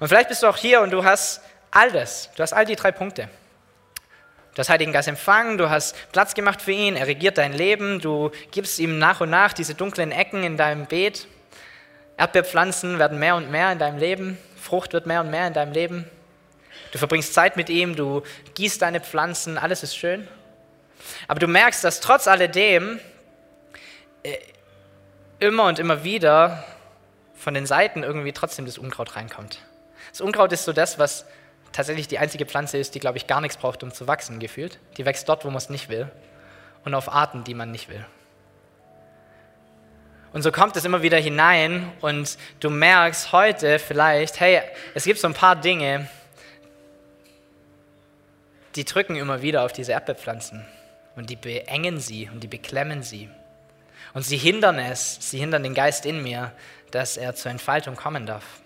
Und 0.00 0.08
vielleicht 0.08 0.28
bist 0.28 0.42
du 0.42 0.46
auch 0.46 0.56
hier 0.56 0.80
und 0.80 0.90
du 0.90 1.04
hast 1.04 1.42
all 1.70 1.92
das. 1.92 2.30
Du 2.34 2.42
hast 2.42 2.52
all 2.52 2.64
die 2.64 2.76
drei 2.76 2.90
Punkte. 2.92 3.28
Du 4.54 4.58
hast 4.58 4.68
Heiligen 4.68 4.92
Geist 4.92 5.08
empfangen, 5.08 5.58
du 5.58 5.70
hast 5.70 5.96
Platz 6.12 6.34
gemacht 6.34 6.60
für 6.60 6.72
ihn, 6.72 6.96
er 6.96 7.06
regiert 7.06 7.38
dein 7.38 7.52
Leben, 7.52 8.00
du 8.00 8.30
gibst 8.50 8.78
ihm 8.78 8.98
nach 8.98 9.20
und 9.20 9.30
nach 9.30 9.52
diese 9.52 9.74
dunklen 9.74 10.10
Ecken 10.10 10.42
in 10.42 10.56
deinem 10.56 10.86
Beet 10.86 11.28
Erdbeerpflanzen 12.20 12.98
werden 12.98 13.18
mehr 13.18 13.34
und 13.36 13.50
mehr 13.50 13.72
in 13.72 13.78
deinem 13.78 13.98
Leben, 13.98 14.36
Frucht 14.60 14.92
wird 14.92 15.06
mehr 15.06 15.22
und 15.22 15.30
mehr 15.30 15.46
in 15.46 15.54
deinem 15.54 15.72
Leben. 15.72 16.04
Du 16.92 16.98
verbringst 16.98 17.32
Zeit 17.32 17.56
mit 17.56 17.70
ihm, 17.70 17.96
du 17.96 18.22
gießt 18.54 18.82
deine 18.82 19.00
Pflanzen, 19.00 19.56
alles 19.56 19.82
ist 19.82 19.96
schön. 19.96 20.28
Aber 21.28 21.40
du 21.40 21.46
merkst, 21.46 21.82
dass 21.82 22.00
trotz 22.00 22.28
alledem 22.28 23.00
äh, 24.22 24.36
immer 25.38 25.64
und 25.64 25.78
immer 25.78 26.04
wieder 26.04 26.62
von 27.34 27.54
den 27.54 27.64
Seiten 27.64 28.02
irgendwie 28.02 28.32
trotzdem 28.32 28.66
das 28.66 28.76
Unkraut 28.76 29.16
reinkommt. 29.16 29.60
Das 30.10 30.20
Unkraut 30.20 30.52
ist 30.52 30.64
so 30.64 30.74
das, 30.74 30.98
was 30.98 31.24
tatsächlich 31.72 32.08
die 32.08 32.18
einzige 32.18 32.46
Pflanze 32.46 32.78
ist, 32.78 32.94
die, 32.94 33.00
glaube 33.00 33.18
ich, 33.18 33.26
gar 33.26 33.40
nichts 33.40 33.56
braucht, 33.56 33.82
um 33.82 33.92
zu 33.92 34.06
wachsen, 34.06 34.38
gefühlt. 34.40 34.78
Die 34.96 35.04
wächst 35.04 35.28
dort, 35.28 35.44
wo 35.44 35.48
man 35.48 35.58
es 35.58 35.70
nicht 35.70 35.88
will 35.88 36.10
und 36.84 36.94
auf 36.94 37.12
Arten, 37.12 37.44
die 37.44 37.54
man 37.54 37.70
nicht 37.70 37.88
will. 37.88 38.04
Und 40.32 40.42
so 40.42 40.52
kommt 40.52 40.76
es 40.76 40.84
immer 40.84 41.02
wieder 41.02 41.18
hinein 41.18 41.92
und 42.00 42.38
du 42.60 42.70
merkst 42.70 43.32
heute 43.32 43.78
vielleicht, 43.78 44.38
hey, 44.38 44.62
es 44.94 45.04
gibt 45.04 45.18
so 45.18 45.26
ein 45.26 45.34
paar 45.34 45.56
Dinge, 45.56 46.08
die 48.76 48.84
drücken 48.84 49.16
immer 49.16 49.42
wieder 49.42 49.64
auf 49.64 49.72
diese 49.72 49.92
Erdbeerpflanzen 49.92 50.64
und 51.16 51.30
die 51.30 51.36
beengen 51.36 51.98
sie 51.98 52.30
und 52.32 52.40
die 52.44 52.48
beklemmen 52.48 53.02
sie. 53.02 53.28
Und 54.14 54.22
sie 54.22 54.36
hindern 54.36 54.78
es, 54.78 55.18
sie 55.20 55.38
hindern 55.38 55.64
den 55.64 55.74
Geist 55.74 56.06
in 56.06 56.22
mir, 56.22 56.52
dass 56.92 57.16
er 57.16 57.34
zur 57.34 57.50
Entfaltung 57.50 57.96
kommen 57.96 58.26
darf. 58.26 58.59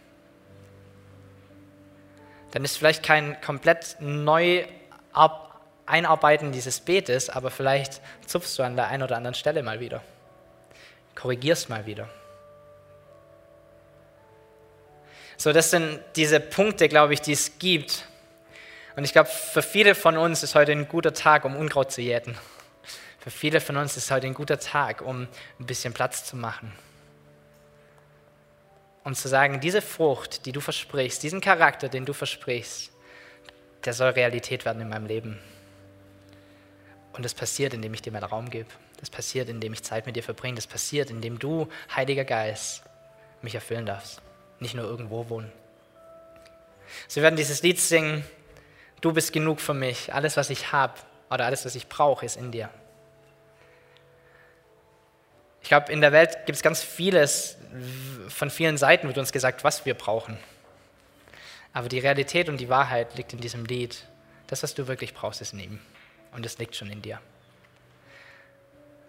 Dann 2.54 2.64
ist 2.64 2.78
vielleicht 2.78 3.02
kein 3.02 3.38
komplett 3.42 3.96
neu 4.00 4.64
Einarbeiten 5.84 6.52
dieses 6.52 6.80
Betes, 6.80 7.28
aber 7.28 7.50
vielleicht 7.50 8.00
zupfst 8.26 8.58
du 8.58 8.62
an 8.62 8.76
der 8.76 8.88
einen 8.88 9.02
oder 9.02 9.16
anderen 9.16 9.34
Stelle 9.34 9.62
mal 9.62 9.80
wieder 9.80 10.00
korrigierst 11.14 11.68
mal 11.68 11.86
wieder. 11.86 12.08
So, 15.36 15.52
das 15.52 15.70
sind 15.70 16.00
diese 16.16 16.38
Punkte, 16.40 16.88
glaube 16.88 17.14
ich, 17.14 17.20
die 17.20 17.32
es 17.32 17.58
gibt. 17.58 18.06
Und 18.96 19.04
ich 19.04 19.12
glaube, 19.12 19.28
für 19.28 19.62
viele 19.62 19.94
von 19.94 20.16
uns 20.16 20.42
ist 20.42 20.54
heute 20.54 20.72
ein 20.72 20.86
guter 20.86 21.12
Tag, 21.12 21.44
um 21.44 21.56
Unkraut 21.56 21.90
zu 21.90 22.00
jäten. 22.00 22.36
Für 23.18 23.30
viele 23.30 23.60
von 23.60 23.76
uns 23.76 23.96
ist 23.96 24.10
heute 24.10 24.26
ein 24.26 24.34
guter 24.34 24.58
Tag, 24.58 25.00
um 25.00 25.26
ein 25.58 25.66
bisschen 25.66 25.92
Platz 25.92 26.24
zu 26.24 26.36
machen. 26.36 26.72
Um 29.04 29.14
zu 29.14 29.28
sagen, 29.28 29.60
diese 29.60 29.82
Frucht, 29.82 30.46
die 30.46 30.52
du 30.52 30.60
versprichst, 30.60 31.22
diesen 31.22 31.40
Charakter, 31.40 31.88
den 31.88 32.06
du 32.06 32.14
versprichst, 32.14 32.90
der 33.84 33.92
soll 33.92 34.10
Realität 34.10 34.64
werden 34.64 34.80
in 34.80 34.88
meinem 34.88 35.06
Leben. 35.06 35.38
Und 37.12 37.24
das 37.24 37.34
passiert, 37.34 37.74
indem 37.74 37.94
ich 37.94 38.02
dir 38.02 38.12
mehr 38.12 38.24
Raum 38.24 38.50
gebe. 38.50 38.70
Das 38.98 39.10
passiert, 39.10 39.48
indem 39.48 39.74
ich 39.74 39.82
Zeit 39.82 40.06
mit 40.06 40.16
dir 40.16 40.22
verbringe. 40.22 40.56
Das 40.56 40.66
passiert, 40.66 41.10
indem 41.10 41.38
du, 41.38 41.68
Heiliger 41.94 42.24
Geist, 42.24 42.82
mich 43.42 43.54
erfüllen 43.54 43.86
darfst. 43.86 44.22
Nicht 44.58 44.74
nur 44.74 44.84
irgendwo 44.86 45.28
wohnen. 45.28 45.52
Wir 47.12 47.22
werden 47.22 47.36
dieses 47.36 47.62
Lied 47.62 47.78
singen. 47.78 48.24
Du 49.00 49.12
bist 49.12 49.32
genug 49.32 49.60
für 49.60 49.74
mich. 49.74 50.14
Alles, 50.14 50.36
was 50.36 50.48
ich 50.50 50.72
habe 50.72 50.94
oder 51.30 51.44
alles, 51.44 51.64
was 51.66 51.74
ich 51.74 51.88
brauche, 51.88 52.24
ist 52.24 52.36
in 52.36 52.50
dir. 52.50 52.70
Ich 55.64 55.68
glaube, 55.68 55.90
in 55.90 56.02
der 56.02 56.12
Welt 56.12 56.44
gibt 56.44 56.56
es 56.56 56.62
ganz 56.62 56.82
vieles, 56.82 57.56
von 58.28 58.50
vielen 58.50 58.76
Seiten 58.76 59.06
wird 59.06 59.16
uns 59.16 59.32
gesagt, 59.32 59.64
was 59.64 59.86
wir 59.86 59.94
brauchen. 59.94 60.36
Aber 61.72 61.88
die 61.88 62.00
Realität 62.00 62.50
und 62.50 62.58
die 62.58 62.68
Wahrheit 62.68 63.16
liegt 63.16 63.32
in 63.32 63.40
diesem 63.40 63.64
Lied. 63.64 64.04
Das, 64.46 64.62
was 64.62 64.74
du 64.74 64.88
wirklich 64.88 65.14
brauchst, 65.14 65.40
ist 65.40 65.54
in 65.54 65.60
ihm. 65.60 65.80
Und 66.32 66.44
es 66.44 66.58
liegt 66.58 66.76
schon 66.76 66.90
in 66.90 67.00
dir. 67.00 67.18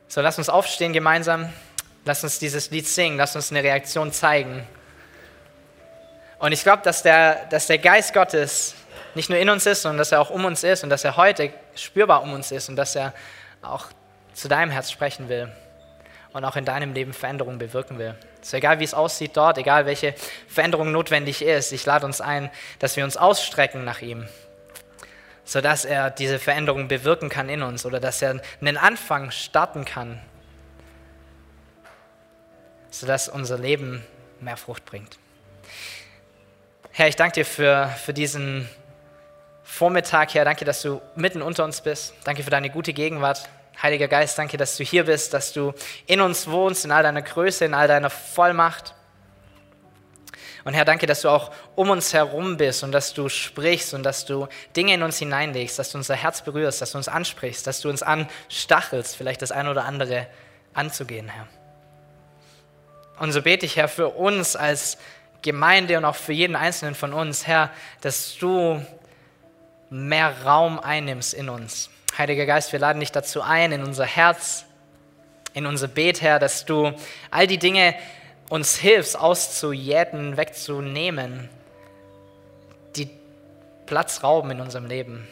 So, 0.07 0.21
lass 0.21 0.37
uns 0.37 0.47
aufstehen 0.47 0.93
gemeinsam. 0.93 1.51
Lass 2.05 2.23
uns 2.23 2.39
dieses 2.39 2.71
Lied 2.71 2.87
singen. 2.87 3.17
Lass 3.17 3.35
uns 3.35 3.51
eine 3.51 3.61
Reaktion 3.61 4.13
zeigen. 4.13 4.65
Und 6.39 6.53
ich 6.53 6.63
glaube, 6.63 6.83
dass 6.83 7.03
der, 7.03 7.47
dass 7.47 7.67
der 7.67 7.79
Geist 7.79 8.13
Gottes 8.13 8.75
nicht 9.13 9.29
nur 9.29 9.39
in 9.39 9.49
uns 9.49 9.65
ist, 9.65 9.81
sondern 9.81 9.97
dass 9.97 10.13
er 10.13 10.21
auch 10.21 10.29
um 10.29 10.45
uns 10.45 10.63
ist 10.63 10.85
und 10.85 10.89
dass 10.89 11.03
er 11.03 11.17
heute 11.17 11.51
spürbar 11.75 12.23
um 12.23 12.31
uns 12.31 12.49
ist 12.53 12.69
und 12.69 12.77
dass 12.77 12.95
er 12.95 13.13
auch 13.61 13.87
zu 14.33 14.47
deinem 14.47 14.71
Herz 14.71 14.89
sprechen 14.89 15.27
will 15.27 15.51
und 16.35 16.43
auch 16.43 16.57
in 16.57 16.65
deinem 16.65 16.93
Leben 16.93 17.13
Veränderungen 17.13 17.57
bewirken 17.57 17.97
will. 17.97 18.13
So 18.41 18.57
egal 18.57 18.79
wie 18.79 18.83
es 18.83 18.93
aussieht 18.93 19.31
dort, 19.37 19.57
egal 19.57 19.85
welche 19.85 20.13
Veränderung 20.47 20.91
notwendig 20.91 21.41
ist, 21.41 21.71
ich 21.71 21.85
lade 21.85 22.05
uns 22.05 22.19
ein, 22.19 22.51
dass 22.79 22.97
wir 22.97 23.05
uns 23.05 23.17
ausstrecken 23.17 23.85
nach 23.85 24.01
ihm 24.01 24.27
sodass 25.45 25.85
er 25.85 26.09
diese 26.09 26.39
Veränderung 26.39 26.87
bewirken 26.87 27.29
kann 27.29 27.49
in 27.49 27.61
uns 27.61 27.85
oder 27.85 27.99
dass 27.99 28.21
er 28.21 28.41
einen 28.61 28.77
Anfang 28.77 29.29
starten 29.29 29.85
kann, 29.85 30.19
sodass 32.89 33.29
unser 33.29 33.59
Leben 33.59 34.03
mehr 34.41 34.57
Frucht 34.57 34.85
bringt. 34.85 35.19
Herr, 36.91 37.07
ich 37.07 37.15
danke 37.15 37.35
dir 37.35 37.45
für, 37.45 37.89
für 38.03 38.13
diesen 38.13 38.67
Vormittag, 39.63 40.33
Herr. 40.33 40.45
Danke, 40.45 40.65
dass 40.65 40.81
du 40.81 40.99
mitten 41.15 41.41
unter 41.41 41.63
uns 41.63 41.81
bist. 41.81 42.15
Danke 42.23 42.41
für 42.41 42.49
deine 42.49 42.69
gute 42.71 42.93
Gegenwart. 42.93 43.47
Heiliger 43.81 44.07
Geist, 44.07 44.37
danke, 44.37 44.57
dass 44.57 44.77
du 44.77 44.83
hier 44.83 45.05
bist, 45.05 45.33
dass 45.33 45.53
du 45.53 45.73
in 46.05 46.21
uns 46.21 46.47
wohnst, 46.47 46.85
in 46.85 46.91
all 46.91 47.03
deiner 47.03 47.21
Größe, 47.21 47.65
in 47.65 47.73
all 47.73 47.87
deiner 47.87 48.09
Vollmacht. 48.09 48.93
Und 50.63 50.73
Herr, 50.73 50.85
danke, 50.85 51.05
dass 51.05 51.21
du 51.21 51.29
auch 51.29 51.51
um 51.75 51.91
uns 51.91 52.11
herum 52.13 52.57
bist 52.57 52.83
und 52.83 52.91
dass 52.91 53.13
du 53.13 53.29
sprichst 53.29 53.93
und 53.93 54.01
dass 54.01 54.25
du 54.25 54.47
Dinge 54.75 54.95
in 54.95 55.03
uns 55.03 55.19
hineinlegst, 55.19 55.77
dass 55.77 55.91
du 55.91 55.99
unser 55.99 56.15
Herz 56.15 56.41
berührst, 56.41 56.81
dass 56.81 56.91
du 56.91 56.97
uns 56.97 57.07
ansprichst, 57.07 57.67
dass 57.67 57.81
du 57.81 57.89
uns 57.89 58.01
anstachelst, 58.01 59.15
vielleicht 59.15 59.43
das 59.43 59.51
eine 59.51 59.69
oder 59.69 59.85
andere 59.85 60.25
anzugehen, 60.73 61.29
Herr. 61.29 61.47
Und 63.19 63.31
so 63.31 63.43
bete 63.43 63.65
ich, 63.65 63.77
Herr, 63.77 63.87
für 63.87 64.09
uns 64.09 64.55
als 64.55 64.97
Gemeinde 65.43 65.97
und 65.97 66.05
auch 66.05 66.15
für 66.15 66.33
jeden 66.33 66.55
Einzelnen 66.55 66.95
von 66.95 67.13
uns, 67.13 67.45
Herr, 67.45 67.69
dass 68.01 68.35
du 68.37 68.83
mehr 69.91 70.43
Raum 70.43 70.79
einnimmst 70.79 71.35
in 71.35 71.49
uns. 71.49 71.91
Heiliger 72.17 72.45
Geist, 72.45 72.71
wir 72.71 72.79
laden 72.79 73.01
dich 73.01 73.11
dazu 73.11 73.41
ein, 73.41 73.73
in 73.73 73.83
unser 73.83 74.05
Herz, 74.05 74.65
in 75.53 75.65
unser 75.65 75.89
Bet, 75.89 76.21
Herr, 76.21 76.39
dass 76.39 76.65
du 76.65 76.93
all 77.29 77.45
die 77.45 77.57
Dinge 77.57 77.93
uns 78.47 78.77
hilfst, 78.77 79.19
auszujäten, 79.19 80.37
wegzunehmen, 80.37 81.49
die 82.95 83.09
Platz 83.85 84.23
rauben 84.23 84.51
in 84.51 84.61
unserem 84.61 84.85
Leben. 84.85 85.27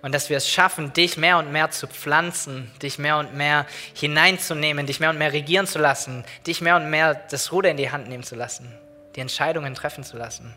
Und 0.00 0.14
dass 0.14 0.30
wir 0.30 0.38
es 0.38 0.48
schaffen, 0.48 0.94
dich 0.94 1.18
mehr 1.18 1.36
und 1.36 1.52
mehr 1.52 1.70
zu 1.70 1.86
pflanzen, 1.86 2.70
dich 2.80 2.98
mehr 2.98 3.18
und 3.18 3.34
mehr 3.34 3.66
hineinzunehmen, 3.92 4.86
dich 4.86 5.00
mehr 5.00 5.10
und 5.10 5.18
mehr 5.18 5.34
regieren 5.34 5.66
zu 5.66 5.78
lassen, 5.78 6.24
dich 6.46 6.62
mehr 6.62 6.76
und 6.76 6.88
mehr 6.88 7.14
das 7.14 7.52
Ruder 7.52 7.70
in 7.70 7.76
die 7.76 7.90
Hand 7.90 8.08
nehmen 8.08 8.22
zu 8.22 8.34
lassen, 8.34 8.72
die 9.14 9.20
Entscheidungen 9.20 9.74
treffen 9.74 10.04
zu 10.04 10.16
lassen. 10.16 10.56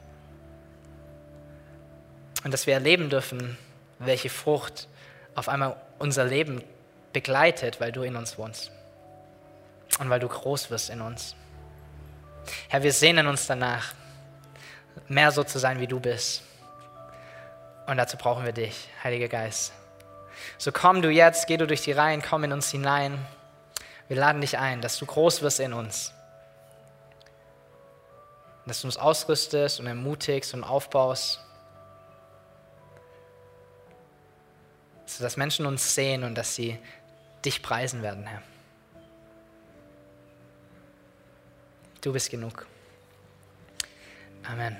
Und 2.45 2.53
dass 2.53 2.67
wir 2.67 2.73
erleben 2.73 3.09
dürfen, 3.09 3.57
welche 3.99 4.29
Frucht 4.29 4.87
auf 5.35 5.49
einmal 5.49 5.75
unser 5.97 6.25
Leben 6.25 6.63
begleitet, 7.13 7.79
weil 7.79 7.91
du 7.91 8.03
in 8.03 8.15
uns 8.15 8.37
wohnst. 8.37 8.71
Und 9.99 10.09
weil 10.09 10.19
du 10.19 10.27
groß 10.27 10.69
wirst 10.69 10.89
in 10.89 11.01
uns. 11.01 11.35
Herr, 12.69 12.83
wir 12.83 12.93
sehnen 12.93 13.27
uns 13.27 13.47
danach, 13.47 13.93
mehr 15.07 15.31
so 15.31 15.43
zu 15.43 15.59
sein, 15.59 15.79
wie 15.79 15.87
du 15.87 15.99
bist. 15.99 16.43
Und 17.87 17.97
dazu 17.97 18.17
brauchen 18.17 18.45
wir 18.45 18.51
dich, 18.51 18.87
Heiliger 19.03 19.27
Geist. 19.27 19.73
So 20.57 20.71
komm 20.71 21.01
du 21.01 21.09
jetzt, 21.09 21.47
geh 21.47 21.57
du 21.57 21.67
durch 21.67 21.81
die 21.81 21.91
Reihen, 21.91 22.21
komm 22.21 22.43
in 22.43 22.53
uns 22.53 22.69
hinein. 22.69 23.17
Wir 24.07 24.17
laden 24.17 24.41
dich 24.41 24.57
ein, 24.57 24.81
dass 24.81 24.97
du 24.97 25.05
groß 25.05 25.41
wirst 25.41 25.59
in 25.59 25.73
uns. 25.73 26.13
Dass 28.65 28.81
du 28.81 28.87
uns 28.87 28.97
ausrüstest 28.97 29.79
und 29.79 29.87
ermutigst 29.87 30.53
und 30.53 30.63
aufbaust. 30.63 31.39
Sodass 35.09 35.37
Menschen 35.37 35.65
uns 35.65 35.95
sehen 35.95 36.23
und 36.23 36.35
dass 36.35 36.55
sie 36.55 36.77
dich 37.43 37.63
preisen 37.63 38.03
werden, 38.03 38.27
Herr. 38.27 38.43
Du 42.01 42.13
bist 42.13 42.29
genug. 42.29 42.67
Amen. 44.43 44.77